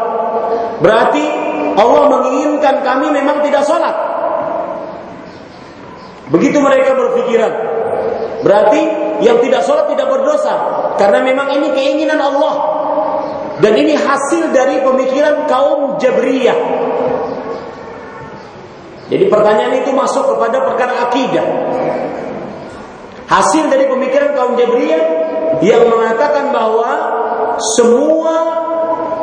[0.79, 1.25] Berarti
[1.75, 3.95] Allah menginginkan kami memang tidak sholat.
[6.31, 7.51] Begitu mereka berpikiran.
[8.47, 8.79] Berarti
[9.27, 10.55] yang tidak sholat tidak berdosa.
[10.95, 12.79] Karena memang ini keinginan Allah.
[13.59, 16.57] Dan ini hasil dari pemikiran kaum Jabriyah
[19.11, 21.45] jadi pertanyaan itu masuk kepada perkara akidah.
[23.27, 25.03] Hasil dari pemikiran kaum Jabriyah
[25.59, 26.91] yang mengatakan bahwa
[27.75, 28.35] semua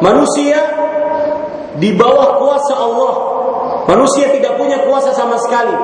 [0.05, 0.59] manusia
[1.81, 3.15] di bawah kuasa Allah.
[3.89, 5.74] Manusia tidak punya kuasa sama sekali.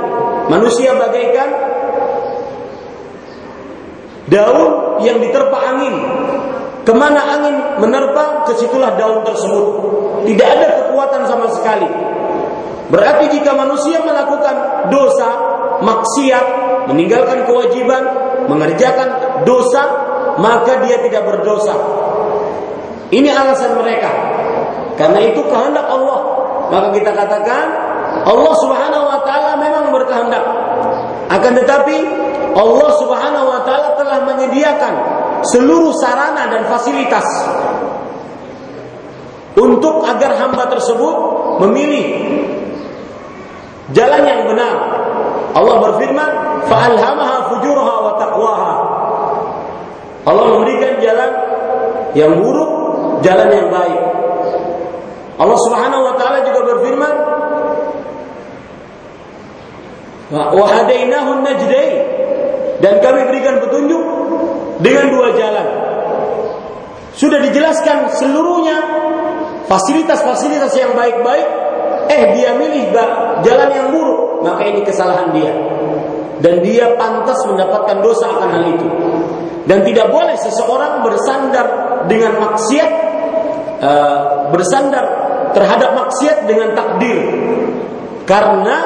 [0.52, 1.48] Manusia bagaikan
[4.28, 5.94] daun yang diterpa angin.
[6.86, 9.66] Ke mana angin menerpa, ke situlah daun tersebut.
[10.22, 12.15] Tidak ada kekuatan sama sekali.
[12.86, 15.28] Berarti jika manusia melakukan dosa,
[15.82, 16.46] maksiat,
[16.86, 18.02] meninggalkan kewajiban,
[18.46, 19.82] mengerjakan dosa,
[20.38, 21.74] maka dia tidak berdosa.
[23.10, 24.10] Ini alasan mereka.
[24.94, 26.20] Karena itu kehendak Allah.
[26.66, 27.66] Maka kita katakan
[28.26, 30.44] Allah Subhanahu wa taala memang berkehendak.
[31.30, 31.96] Akan tetapi
[32.54, 34.94] Allah Subhanahu wa taala telah menyediakan
[35.46, 37.26] seluruh sarana dan fasilitas
[39.56, 41.14] untuk agar hamba tersebut
[41.64, 42.06] memilih
[43.94, 44.74] jalan yang benar.
[45.54, 46.30] Allah berfirman,
[46.66, 48.72] "Fa'alhamaha fujurha wa taqwaha."
[50.26, 51.30] Allah memberikan jalan
[52.18, 52.70] yang buruk,
[53.22, 54.00] jalan yang baik.
[55.36, 57.14] Allah Subhanahu wa taala juga berfirman,
[60.34, 61.98] "Wa hadainahu najdain."
[62.76, 64.02] Dan kami berikan petunjuk
[64.84, 65.66] dengan dua jalan.
[67.16, 68.76] Sudah dijelaskan seluruhnya
[69.64, 71.65] fasilitas-fasilitas yang baik-baik
[72.06, 72.92] eh dia milih
[73.42, 75.52] jalan yang buruk, maka ini kesalahan dia.
[76.36, 78.88] Dan dia pantas mendapatkan dosa akan hal itu.
[79.66, 81.66] Dan tidak boleh seseorang bersandar
[82.06, 82.90] dengan maksiat,
[83.82, 84.20] uh,
[84.52, 85.04] bersandar
[85.56, 87.18] terhadap maksiat dengan takdir.
[88.28, 88.76] Karena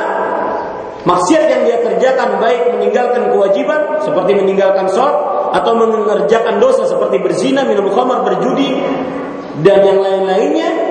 [1.05, 5.17] maksiat yang dia kerjakan baik meninggalkan kewajiban seperti meninggalkan sholat
[5.51, 8.79] atau mengerjakan dosa seperti berzina, minum khamar, berjudi
[9.61, 10.90] dan yang lain-lainnya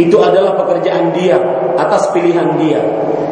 [0.00, 1.36] itu adalah pekerjaan dia
[1.76, 2.80] atas pilihan dia.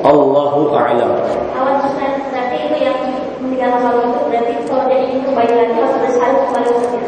[0.05, 1.11] Allahu a'lam.
[1.57, 2.99] Awal berarti itu yang
[3.41, 6.99] meninggalkan sholat itu berarti kalau dia ingin kembali lagi harus kembali lagi.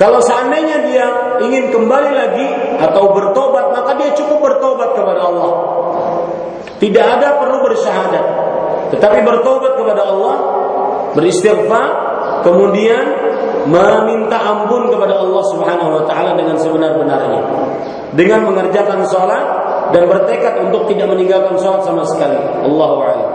[0.00, 1.06] Kalau seandainya dia
[1.44, 2.48] ingin kembali lagi
[2.80, 5.52] atau bertobat, maka dia cukup bertobat kepada Allah.
[6.80, 8.24] Tidak ada perlu bersyahadat.
[8.96, 10.36] Tetapi bertobat kepada Allah,
[11.12, 11.88] beristighfar,
[12.40, 13.04] kemudian
[13.68, 17.44] meminta ampun kepada Allah Subhanahu wa taala dengan sebenar-benarnya.
[18.10, 19.44] Dengan mengerjakan sholat
[19.94, 22.38] dan bertekad untuk tidak meninggalkan sholat sama sekali.
[22.66, 23.30] Allahu a'lam.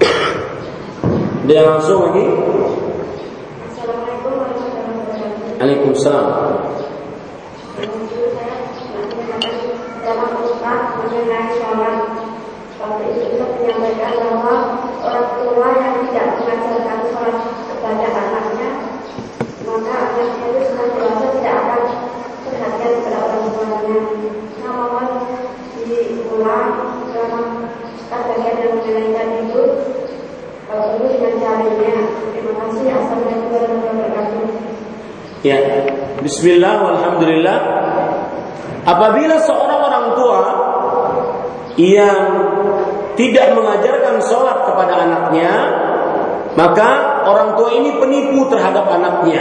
[1.48, 2.24] Dia langsung lagi.
[5.60, 6.28] Waalaikumsalam.
[11.00, 11.98] mengenai sholat
[12.80, 14.54] waktu itu kita menyampaikan bahwa
[15.04, 17.36] orang tua yang tidak mengajarkan sholat
[17.68, 18.70] kepada anaknya
[19.66, 21.82] maka anaknya itu sudah dewasa tidak akan
[22.46, 23.98] perhatian kepada orang tuanya
[24.64, 25.06] namun
[26.50, 26.72] diulang
[27.14, 27.44] dalam
[28.10, 29.62] bagian yang mengenai itu
[30.66, 31.94] perlu dengan caranya
[32.34, 34.70] terima kasih assalamualaikum warahmatullahi wabarakatuh
[35.40, 35.56] Ya,
[36.20, 37.58] Bismillah, Alhamdulillah.
[38.84, 40.42] Apabila seorang orang tua
[41.80, 42.20] yang
[43.16, 45.52] tidak mengajarkan sholat kepada anaknya,
[46.60, 46.88] maka
[47.24, 49.40] orang tua ini penipu terhadap anaknya.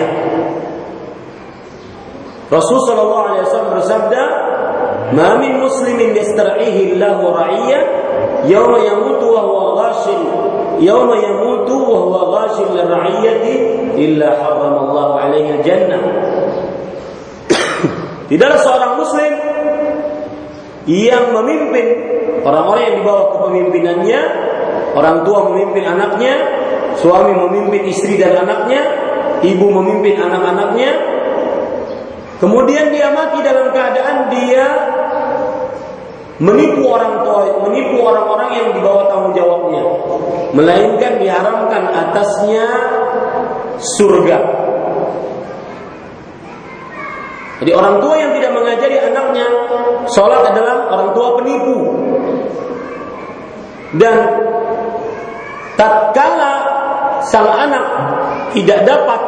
[2.47, 4.21] Rasulullah Shallallahu Alaihi Wasallam bersabda,
[5.15, 7.79] "Ma min muslimin yastar'ihi Allahu ra'iyya
[8.45, 10.21] yawma yamutu wa huwa ghashil
[10.79, 13.53] yawma yamutu wa huwa ghashil lir'iyati
[13.97, 16.01] illa harramallahu alaihi jannah."
[18.29, 19.33] Tidaklah seorang muslim
[20.89, 21.87] yang memimpin
[22.41, 24.21] orang-orang yang dibawa kepemimpinannya,
[24.95, 26.33] orang tua memimpin anaknya,
[26.97, 28.81] suami memimpin istri dan anaknya,
[29.43, 30.91] ibu memimpin anak-anaknya,
[32.39, 34.65] kemudian dia mati dalam keadaan dia
[36.39, 39.83] menipu orang tua, menipu orang-orang yang dibawa tanggung jawabnya,
[40.55, 42.65] melainkan diharamkan atasnya
[43.79, 44.39] surga.
[47.59, 49.47] Jadi orang tua yang tidak mengajari anaknya
[50.07, 51.77] sholat adalah orang tua penipu.
[53.99, 54.15] Dan
[55.75, 56.53] tatkala
[57.27, 57.85] sang anak
[58.55, 59.21] tidak dapat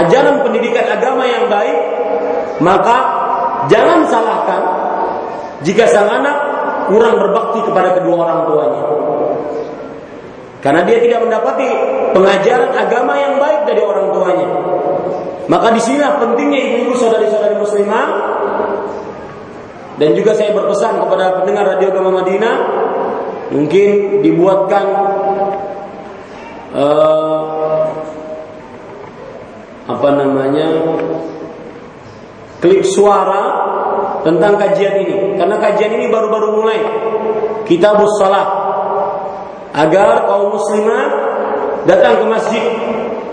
[0.00, 1.78] ajaran pendidikan agama yang baik,
[2.64, 2.96] maka
[3.68, 4.79] jangan salahkan
[5.60, 6.36] jika sang anak
[6.88, 8.82] kurang berbakti kepada kedua orang tuanya.
[10.60, 11.66] Karena dia tidak mendapati
[12.12, 14.48] pengajaran agama yang baik dari orang tuanya.
[15.48, 18.06] Maka di sini pentingnya ibu-ibu saudari-saudari muslimah
[19.98, 22.56] dan juga saya berpesan kepada pendengar radio Gama Madinah
[23.50, 24.84] mungkin dibuatkan
[26.72, 27.84] uh,
[29.90, 30.70] apa namanya
[32.60, 33.42] klip suara
[34.22, 35.16] tentang kajian ini.
[35.40, 36.80] Karena kajian ini baru-baru mulai.
[37.64, 38.48] Kita salat
[39.70, 41.04] agar kaum muslimah
[41.88, 42.64] datang ke masjid.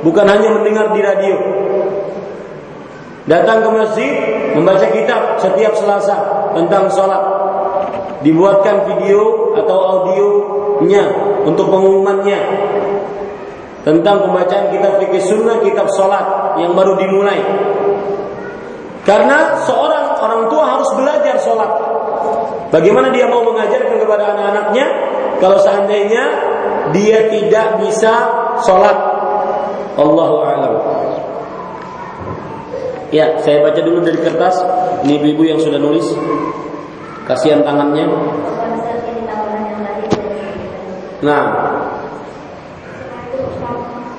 [0.02, 1.36] Bukan hanya mendengar di radio.
[3.28, 4.12] Datang ke masjid
[4.56, 6.16] membaca kitab setiap Selasa
[6.56, 7.20] tentang sholat.
[8.24, 11.04] Dibuatkan video atau audionya
[11.44, 12.40] untuk pengumumannya
[13.84, 17.40] tentang pembacaan kitab fikih sunnah, kitab sholat yang baru dimulai.
[19.08, 21.72] Karena seorang orang tua harus belajar sholat.
[22.68, 24.86] Bagaimana dia mau mengajarkan kepada anak-anaknya
[25.40, 26.24] kalau seandainya
[26.92, 28.12] dia tidak bisa
[28.68, 28.98] sholat?
[29.96, 30.74] Allahu a'lam.
[33.16, 34.60] Ya, saya baca dulu dari kertas.
[35.08, 36.04] Ini ibu-ibu yang sudah nulis.
[37.24, 38.12] Kasihan tangannya.
[41.24, 41.46] Nah.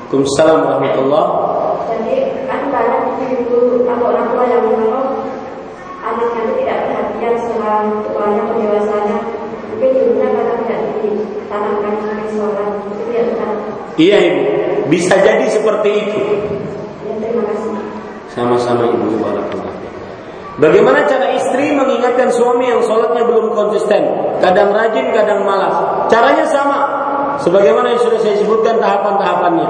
[0.09, 1.25] Waalaikumsalam warahmatullah.
[1.93, 2.73] Jadi kan
[3.89, 5.09] atau orang tua yang menolong
[6.05, 9.19] anaknya itu tidak perhatian setelah tuanya pendewasannya.
[9.69, 12.71] Mungkin ibunya karena tidak ditanamkan sebagai sholat.
[12.89, 13.51] Itu tidak.
[13.99, 14.43] Iya ibu,
[14.93, 16.21] bisa jadi seperti itu.
[17.03, 17.71] Ya, terima kasih.
[18.31, 19.75] Sama-sama ibu barakallah.
[20.59, 24.03] Bagaimana cara istri mengingatkan suami yang sholatnya belum konsisten,
[24.43, 25.75] kadang rajin, kadang malas?
[26.11, 26.79] Caranya sama,
[27.39, 29.69] sebagaimana yang sudah saya sebutkan tahapan-tahapannya.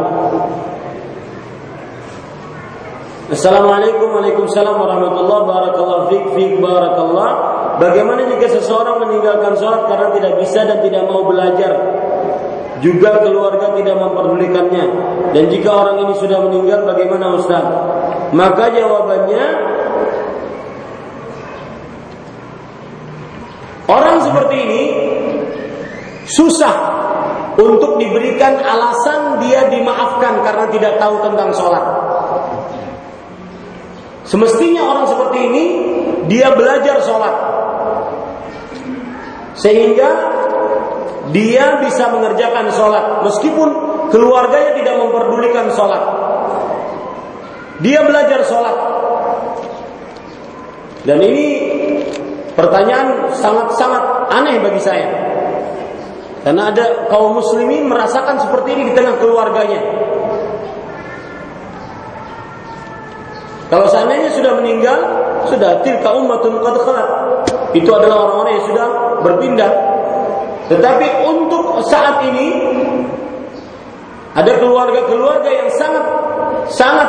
[3.29, 6.09] Assalamualaikum Waalaikumsalam warahmatullahi wabarakatuh.
[6.09, 7.31] Fik fik barakallah.
[7.77, 11.77] Bagaimana jika seseorang meninggalkan sholat karena tidak bisa dan tidak mau belajar?
[12.81, 14.85] Juga keluarga tidak memperdulikannya.
[15.37, 17.65] Dan jika orang ini sudah meninggal bagaimana Ustaz?
[18.33, 19.45] Maka jawabannya
[23.89, 24.83] Orang seperti ini
[26.29, 26.77] Susah
[27.57, 31.85] untuk diberikan alasan dia dimaafkan karena tidak tahu tentang sholat
[34.29, 35.65] Semestinya orang seperti ini
[36.29, 37.35] dia belajar sholat
[39.57, 40.11] sehingga
[41.33, 43.69] dia bisa mengerjakan sholat meskipun
[44.13, 46.03] keluarganya tidak memperdulikan sholat.
[47.81, 48.77] Dia belajar sholat
[51.09, 51.47] dan ini
[52.53, 55.09] pertanyaan sangat-sangat aneh bagi saya
[56.45, 59.81] karena ada kaum muslimin merasakan seperti ini di tengah keluarganya.
[63.69, 64.99] Kalau seandainya sudah meninggal,
[65.45, 67.09] sudah tilka ummatun qad khalat.
[67.77, 68.87] Itu adalah orang-orang yang sudah
[69.21, 69.73] berpindah.
[70.73, 72.49] Tetapi untuk saat ini
[74.33, 76.05] ada keluarga-keluarga yang sangat
[76.69, 77.09] sangat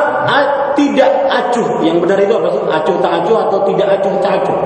[0.76, 1.80] tidak acuh.
[1.84, 2.60] Yang benar itu apa sih?
[2.68, 4.58] Acuh tak acuh atau tidak acuh tak acuh?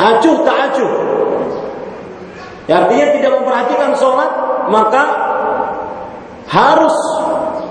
[0.00, 0.92] Acuh tak acuh.
[2.70, 4.30] Ya, artinya tidak memperhatikan sholat,
[4.70, 5.02] maka
[6.46, 6.94] harus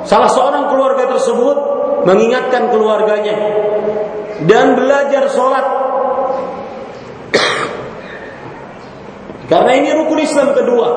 [0.04, 3.36] salah seorang keluarga tersebut mengingatkan keluarganya
[4.48, 5.66] dan belajar sholat.
[9.50, 10.90] Karena ini rukun Islam kedua.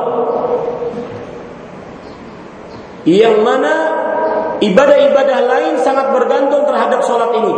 [3.09, 3.75] Yang mana
[4.63, 7.55] ibadah-ibadah lain sangat bergantung terhadap sholat ini.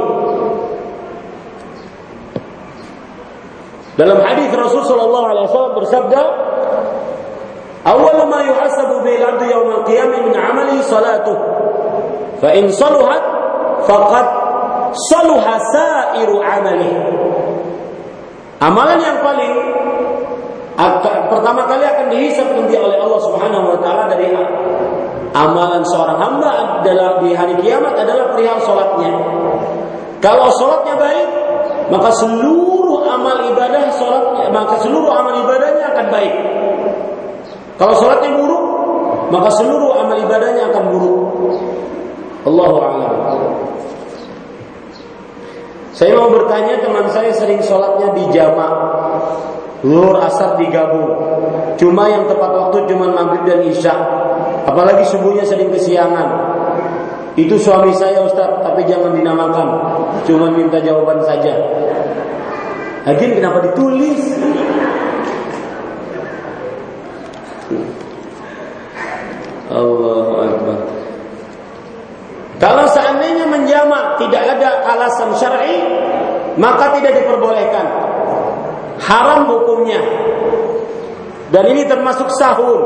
[3.95, 6.21] Dalam hadis Rasul sallallahu alaihi wasallam bersabda,
[7.87, 11.39] "Awwal ma yuhasabu bil 'abdi yawm al-qiyamah min 'amali salatuh.
[12.39, 13.23] Fa in saluhat
[13.87, 14.27] faqad
[15.11, 16.93] saluha sairu amali.
[18.63, 19.53] Amalan yang paling
[20.75, 24.27] akan, pertama kali akan dihisap nanti oleh Allah Subhanahu wa taala dari
[25.35, 26.51] amalan seorang hamba
[26.83, 29.13] adalah di hari kiamat adalah perihal salatnya.
[30.19, 31.29] Kalau salatnya baik,
[31.93, 36.35] maka seluruh amal ibadah salatnya, maka seluruh amal ibadahnya akan baik.
[37.79, 38.65] Kalau salatnya buruk,
[39.31, 41.23] maka seluruh amal ibadahnya akan buruk.
[42.45, 43.15] Allahu a'lam.
[45.95, 48.73] Saya mau bertanya teman saya sering sholatnya di jamak
[49.85, 51.13] Luhur asar digabung.
[51.77, 53.93] Cuma yang tepat waktu cuma maghrib dan isya.
[54.65, 56.57] Apalagi subuhnya sering kesiangan.
[57.37, 59.69] Itu suami saya Ustaz Tapi jangan dinamakan.
[60.25, 61.53] Cuma minta jawaban saja.
[63.05, 64.25] Lagi kenapa ditulis?
[69.69, 70.64] Allah
[72.63, 75.79] kalau seandainya menjamak tidak ada alasan syar'i,
[76.55, 77.87] maka tidak diperbolehkan.
[79.03, 79.99] Haram hukumnya.
[81.51, 82.81] Dan ini termasuk sahur.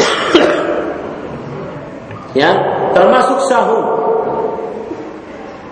[2.40, 2.50] ya,
[2.96, 3.84] termasuk sahur.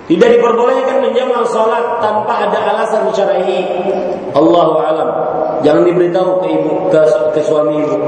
[0.08, 3.60] Tidak diperbolehkan menjamak salat tanpa ada alasan syar'i.
[4.36, 5.08] Allahu alam.
[5.64, 7.00] Jangan diberitahu ke ibu ke,
[7.36, 7.98] ke suami ibu.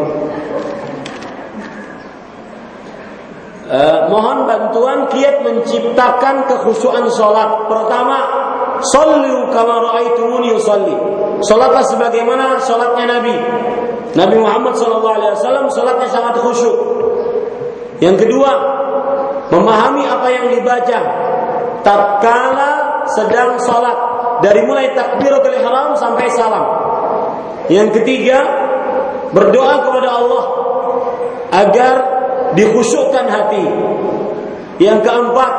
[3.71, 7.71] Eh, mohon bantuan kiat menciptakan kekhusyuan sholat.
[7.71, 8.19] Pertama,
[8.81, 10.97] Sallu kama ra'aitumuni usalli.
[11.45, 13.37] Salatlah sebagaimana salatnya Nabi.
[14.17, 16.77] Nabi Muhammad sallallahu alaihi wasallam salatnya sangat khusyuk.
[18.01, 18.51] Yang kedua,
[19.53, 20.99] memahami apa yang dibaca
[21.85, 23.97] tatkala sedang salat
[24.41, 26.65] dari mulai takbiratul ihram sampai salam.
[27.69, 28.41] Yang ketiga,
[29.31, 30.45] berdoa kepada Allah
[31.53, 31.95] agar
[32.57, 33.65] dikhusyukkan hati.
[34.81, 35.53] Yang keempat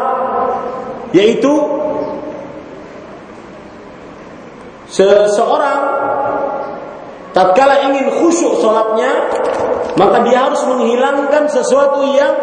[1.12, 1.54] yaitu
[4.92, 5.80] seseorang
[7.32, 9.12] tatkala ingin khusyuk sholatnya
[9.96, 12.34] maka dia harus menghilangkan sesuatu yang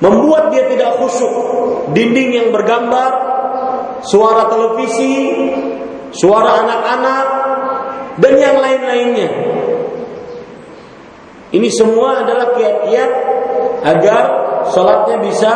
[0.00, 1.32] membuat dia tidak khusyuk
[1.96, 3.12] dinding yang bergambar
[4.04, 5.32] suara televisi
[6.12, 7.26] suara anak-anak
[8.20, 9.28] dan yang lain-lainnya
[11.56, 13.10] ini semua adalah kiat-kiat
[13.80, 14.22] agar
[14.68, 15.50] sholatnya bisa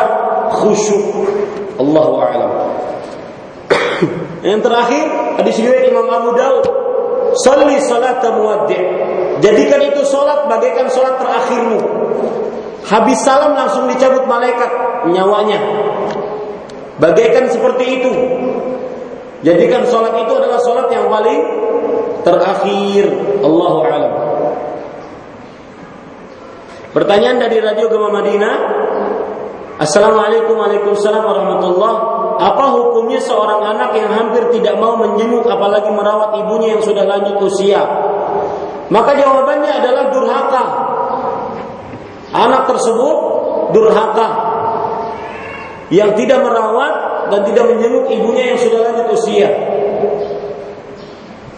[0.49, 1.29] khusyuk.
[1.77, 2.51] Allahu a'lam.
[4.49, 5.05] Yang terakhir,
[5.37, 6.65] hadis riwayat Imam Abu Daud,
[7.45, 8.81] "Shalli salat muwaddi'."
[9.41, 11.81] Jadikan itu salat bagaikan salat terakhirmu.
[12.81, 14.69] Habis salam langsung dicabut malaikat
[15.05, 15.61] nyawanya.
[16.97, 18.11] Bagaikan seperti itu.
[19.41, 21.41] Jadikan salat itu adalah salat yang paling
[22.21, 23.05] terakhir.
[23.41, 24.30] Allahu a'lam.
[26.91, 28.55] Pertanyaan dari Radio Gema Madinah,
[29.79, 31.93] Assalamualaikum Waalaikumsalam warahmatullah.
[32.35, 37.39] Apa hukumnya seorang anak yang hampir tidak mau menjenguk apalagi merawat ibunya yang sudah lanjut
[37.47, 37.79] usia?
[38.91, 40.63] Maka jawabannya adalah durhaka.
[42.35, 43.17] Anak tersebut
[43.71, 44.29] durhaka.
[45.95, 46.93] Yang tidak merawat
[47.31, 49.47] dan tidak menjenguk ibunya yang sudah lanjut usia.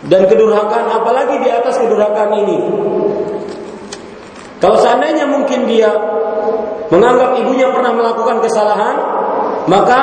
[0.06, 2.58] Dan kedurhakaan apalagi di atas kedurhakaan ini
[4.64, 5.92] Kalau seandainya mungkin dia
[6.88, 8.96] menganggap ibunya pernah melakukan kesalahan,
[9.68, 10.00] maka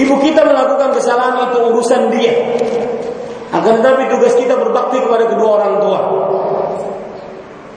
[0.00, 2.32] ibu kita melakukan kesalahan itu urusan dia.
[3.52, 6.00] Akan tetapi tugas kita berbakti kepada kedua orang tua.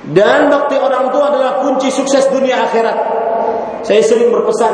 [0.08, 2.98] Dan bakti orang tua adalah kunci sukses dunia akhirat.
[3.84, 4.72] Saya sering berpesan,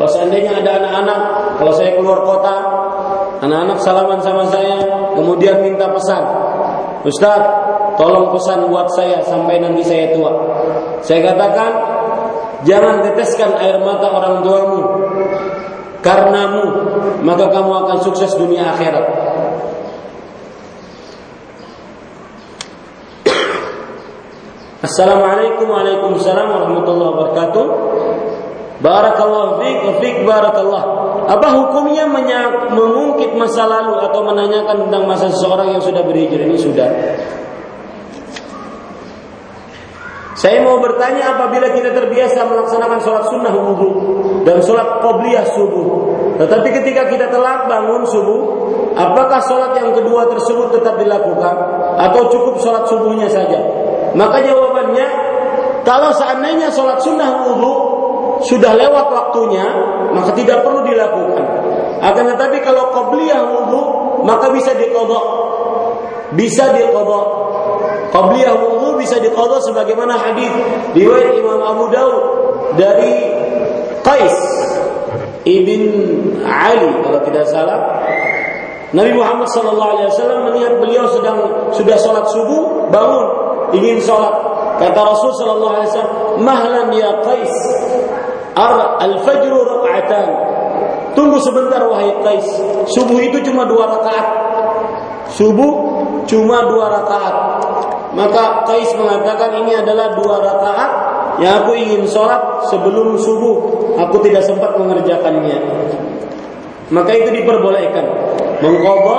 [0.00, 1.20] kalau seandainya ada anak-anak,
[1.60, 2.56] kalau saya keluar kota,
[3.44, 4.80] anak-anak salaman sama saya,
[5.12, 6.24] kemudian minta pesan.
[7.04, 7.44] Ustaz,
[7.96, 10.32] tolong pesan buat saya sampai nanti saya tua.
[11.02, 11.70] Saya katakan,
[12.68, 14.82] jangan teteskan air mata orang tuamu
[16.06, 16.64] karenamu,
[17.26, 19.06] maka kamu akan sukses dunia akhirat.
[24.86, 27.66] Assalamualaikum warahmatullahi wabarakatuh.
[28.76, 30.82] Barakallahu fiik wa fiik barakallah.
[31.26, 32.06] Apa hukumnya
[32.70, 36.86] mengungkit masa lalu atau menanyakan tentang masa seseorang yang sudah berhijrah ini sudah
[40.36, 43.90] Saya mau bertanya apabila kita terbiasa melaksanakan sholat sunnah wudhu
[44.44, 46.12] dan sholat qobliyah subuh.
[46.36, 48.40] Tetapi ketika kita telah bangun subuh,
[48.92, 51.54] apakah sholat yang kedua tersebut tetap dilakukan
[51.96, 53.64] atau cukup sholat subuhnya saja?
[54.12, 55.08] Maka jawabannya,
[55.88, 57.72] kalau seandainya sholat sunnah wudhu
[58.44, 59.64] sudah lewat waktunya,
[60.12, 61.44] maka tidak perlu dilakukan.
[62.04, 63.82] Akan tetapi kalau qobliyah wudhu,
[64.20, 65.48] maka bisa dikodok.
[66.36, 67.46] Bisa dikodok
[68.16, 68.54] Qabliyah
[68.98, 70.50] bisa diqadha sebagaimana hadis
[70.96, 72.22] riwayat Imam Abu Daud
[72.76, 73.14] dari
[74.02, 74.36] Qais
[75.46, 75.82] ibn
[76.42, 77.80] Ali kalau tidak salah.
[78.94, 81.38] Nabi Muhammad sallallahu alaihi wasallam melihat beliau sedang
[81.74, 83.26] sudah sholat subuh bangun
[83.74, 84.34] ingin sholat.
[84.78, 87.54] Kata Rasul sallallahu alaihi wasallam mahlan ya Qais
[89.02, 90.28] al-fajr raka'atan
[91.18, 92.46] tunggu sebentar wahai Qais.
[92.94, 94.28] Subuh itu cuma dua rakaat.
[95.34, 95.72] Subuh
[96.30, 97.65] cuma dua rakaat
[98.16, 100.90] maka Qais mengatakan ini adalah dua rakaat
[101.36, 103.56] yang aku ingin sholat sebelum subuh.
[104.08, 105.60] Aku tidak sempat mengerjakannya.
[106.88, 108.04] Maka itu diperbolehkan.
[108.64, 109.18] Mengqadha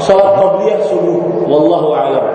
[0.00, 1.44] sholat qabliyah subuh.
[1.44, 2.26] Wallahu a'lam.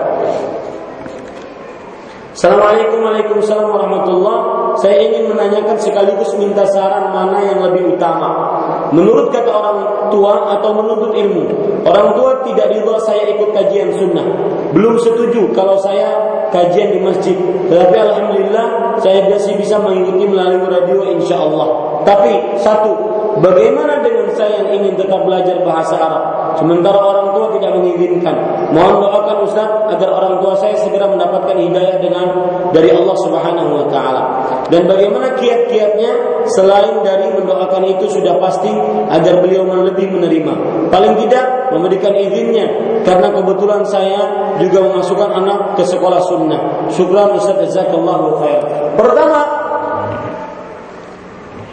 [2.40, 3.04] Assalamualaikum
[3.44, 8.56] warahmatullahi Saya ingin menanyakan sekaligus minta saran mana yang lebih utama.
[8.96, 11.44] Menurut kata orang tua atau menuntut ilmu
[11.84, 14.24] Orang tua tidak ridho saya ikut kajian sunnah.
[14.72, 16.16] Belum setuju kalau saya
[16.48, 17.36] kajian di masjid.
[17.68, 22.00] Tetapi Alhamdulillah saya masih bisa mengikuti melalui radio insya Allah.
[22.08, 27.70] Tapi satu Bagaimana dengan saya yang ingin tetap belajar bahasa Arab Sementara orang tua tidak
[27.78, 28.34] mengizinkan.
[28.72, 32.26] Mohon doakan Ustaz agar orang tua saya segera mendapatkan hidayah dengan
[32.70, 34.22] dari Allah Subhanahu wa taala.
[34.70, 38.70] Dan bagaimana kiat-kiatnya selain dari mendoakan itu sudah pasti
[39.10, 40.54] agar beliau lebih menerima.
[40.88, 42.66] Paling tidak memberikan izinnya
[43.06, 46.90] karena kebetulan saya juga memasukkan anak ke sekolah sunnah.
[46.90, 48.60] Syukran Ustaz jazakallahu khair.
[48.98, 49.59] Pertama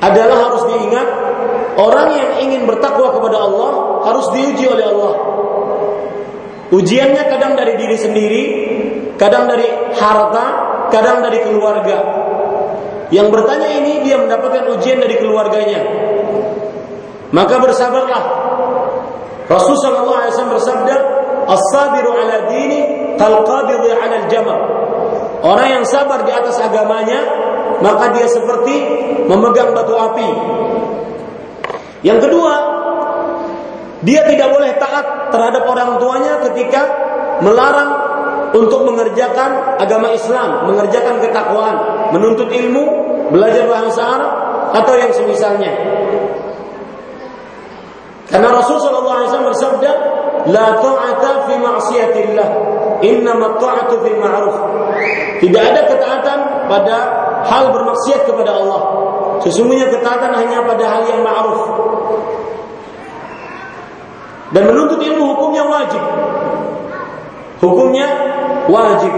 [0.02, 1.08] adalah harus diingat
[1.78, 3.72] orang yang ingin bertakwa kepada Allah
[4.06, 5.14] harus diuji oleh Allah.
[6.68, 8.44] Ujiannya kadang dari diri sendiri,
[9.16, 9.66] kadang dari
[9.96, 10.46] harta,
[10.92, 11.98] kadang dari keluarga.
[13.08, 15.80] Yang bertanya ini dia mendapatkan ujian dari keluarganya.
[17.32, 18.24] Maka bersabarlah.
[19.48, 20.96] Rasulullah SAW bersabda,
[21.48, 22.80] "As-sabiru ala dini
[23.16, 24.60] kal ala al-jamal."
[25.40, 27.47] Orang yang sabar di atas agamanya,
[27.84, 28.76] maka dia seperti
[29.28, 30.30] memegang batu api.
[32.06, 32.54] Yang kedua,
[34.06, 36.82] dia tidak boleh taat terhadap orang tuanya ketika
[37.42, 37.92] melarang
[38.54, 41.78] untuk mengerjakan agama Islam, mengerjakan ketakwaan,
[42.14, 42.86] menuntut ilmu,
[43.34, 44.32] belajar bahasa Arab
[44.78, 45.72] atau yang semisalnya.
[48.28, 49.92] Karena Rasulullah SAW bersabda,
[50.52, 52.50] "La ta'ata fi ma'siyatillah,
[53.04, 54.58] innama ta'atu fil ma'ruf."
[55.40, 56.98] Tidak ada ketaatan pada
[57.48, 58.82] hal bermaksiat kepada Allah.
[59.48, 61.62] Sesungguhnya ketaatan hanya pada hal yang ma'ruf.
[64.52, 66.04] Dan menuntut ilmu hukumnya wajib.
[67.60, 68.08] Hukumnya
[68.72, 69.14] wajib.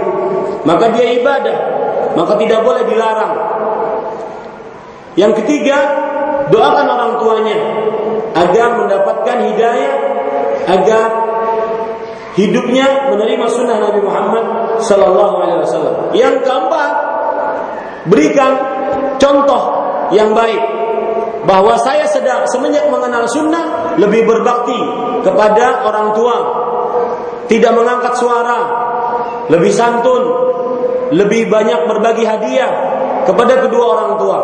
[0.65, 1.57] Maka dia ibadah.
[2.17, 3.33] Maka tidak boleh dilarang.
[5.17, 5.77] Yang ketiga,
[6.49, 7.57] doakan orang tuanya
[8.33, 9.93] agar mendapatkan hidayah,
[10.69, 11.07] agar
[12.37, 14.45] hidupnya menerima sunnah Nabi Muhammad
[14.79, 15.95] Sallallahu Alaihi Wasallam.
[16.15, 16.91] Yang keempat,
[18.09, 18.51] berikan
[19.21, 19.61] contoh
[20.09, 20.59] yang baik
[21.45, 24.77] bahwa saya sedang semenjak mengenal sunnah lebih berbakti
[25.23, 26.37] kepada orang tua,
[27.47, 28.59] tidak mengangkat suara,
[29.49, 30.23] lebih santun,
[31.15, 32.71] lebih banyak berbagi hadiah
[33.25, 34.39] kepada kedua orang tua.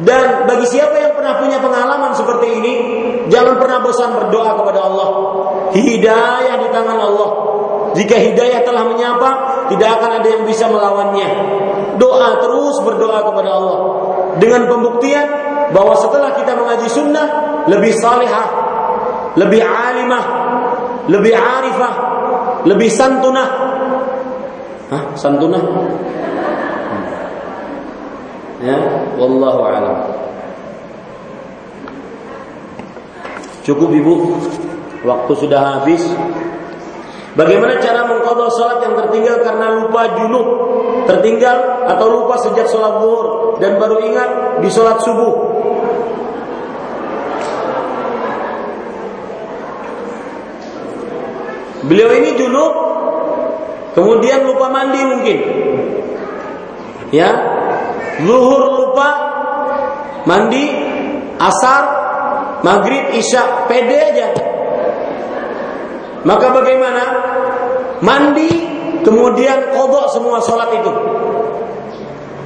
[0.00, 2.74] Dan bagi siapa yang pernah punya pengalaman seperti ini,
[3.28, 5.08] jangan pernah bosan berdoa kepada Allah.
[5.76, 7.30] Hidayah di tangan Allah.
[8.00, 9.30] Jika hidayah telah menyapa,
[9.68, 11.28] tidak akan ada yang bisa melawannya.
[12.00, 13.78] Doa terus berdoa kepada Allah
[14.40, 15.28] dengan pembuktian
[15.76, 17.26] bahwa setelah kita mengaji sunnah
[17.68, 18.48] lebih salihah,
[19.36, 20.24] lebih alimah,
[21.12, 21.92] lebih arifah,
[22.64, 23.48] lebih santunah.
[24.88, 25.60] Hah, santunah?
[28.64, 28.80] Ya,
[29.20, 29.96] wallahu a'lam.
[33.60, 34.14] Cukup Ibu,
[35.04, 36.00] waktu sudah habis.
[37.30, 40.46] Bagaimana cara mengqadha salat yang tertinggal karena lupa junub,
[41.06, 45.34] tertinggal atau lupa sejak sholat zuhur dan baru ingat di sholat subuh?
[51.86, 52.74] Beliau ini junub,
[53.94, 55.38] kemudian lupa mandi mungkin.
[57.14, 57.30] Ya,
[58.26, 59.08] zuhur lupa
[60.26, 60.66] mandi,
[61.38, 61.82] asar,
[62.66, 64.50] maghrib, isya, pede aja
[66.24, 67.04] maka bagaimana?
[68.00, 68.48] Mandi
[69.04, 70.92] kemudian kodok semua sholat itu.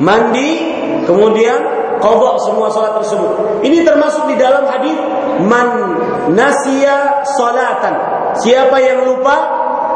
[0.02, 0.50] Mandi
[1.06, 1.58] kemudian
[2.02, 3.62] kodok semua sholat tersebut.
[3.62, 4.98] Ini termasuk di dalam hadis
[5.46, 5.68] man
[6.34, 7.94] nasia sholatan.
[8.34, 9.36] Siapa yang lupa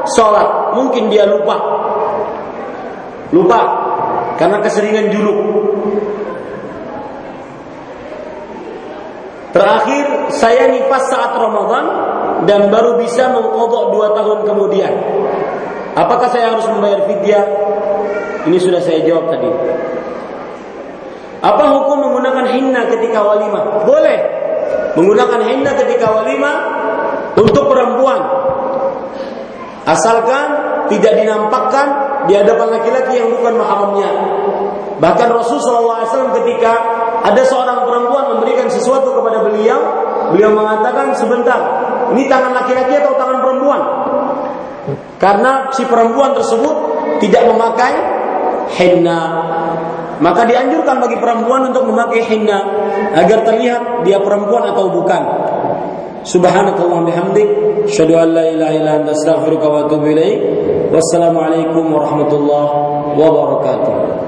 [0.07, 1.57] sholat, mungkin dia lupa.
[3.35, 3.61] Lupa
[4.39, 5.39] karena keseringan juluk.
[9.59, 11.85] Terakhir saya nifas saat Ramadan
[12.47, 14.95] dan baru bisa mengkodok dua tahun kemudian.
[15.99, 17.47] Apakah saya harus membayar fidyah?
[18.47, 19.51] Ini sudah saya jawab tadi.
[21.43, 23.83] Apa hukum menggunakan hinna ketika walimah?
[23.83, 24.19] Boleh.
[24.95, 26.57] Menggunakan hinna ketika walimah
[27.35, 28.21] untuk perempuan.
[29.91, 30.47] Asalkan
[30.87, 31.87] tidak dinampakkan
[32.31, 34.11] di hadapan laki-laki yang bukan mahramnya.
[34.99, 36.73] Bahkan Rasulullah SAW ketika
[37.23, 39.79] ada seorang perempuan memberikan sesuatu kepada beliau,
[40.35, 41.59] beliau mengatakan sebentar,
[42.15, 43.81] ini tangan laki-laki atau tangan perempuan?
[45.19, 46.75] Karena si perempuan tersebut
[47.23, 47.95] tidak memakai
[48.75, 49.21] henna.
[50.19, 52.59] Maka dianjurkan bagi perempuan untuk memakai henna
[53.15, 55.23] agar terlihat dia perempuan atau bukan.
[56.27, 57.49] Subhanakallah bihamdik,
[57.87, 60.11] syadu an la ilaha illa anta astaghfiruka wa atubu.
[60.91, 62.75] Wassalamualaikum warahmatullahi
[63.15, 64.28] wabarakatuh.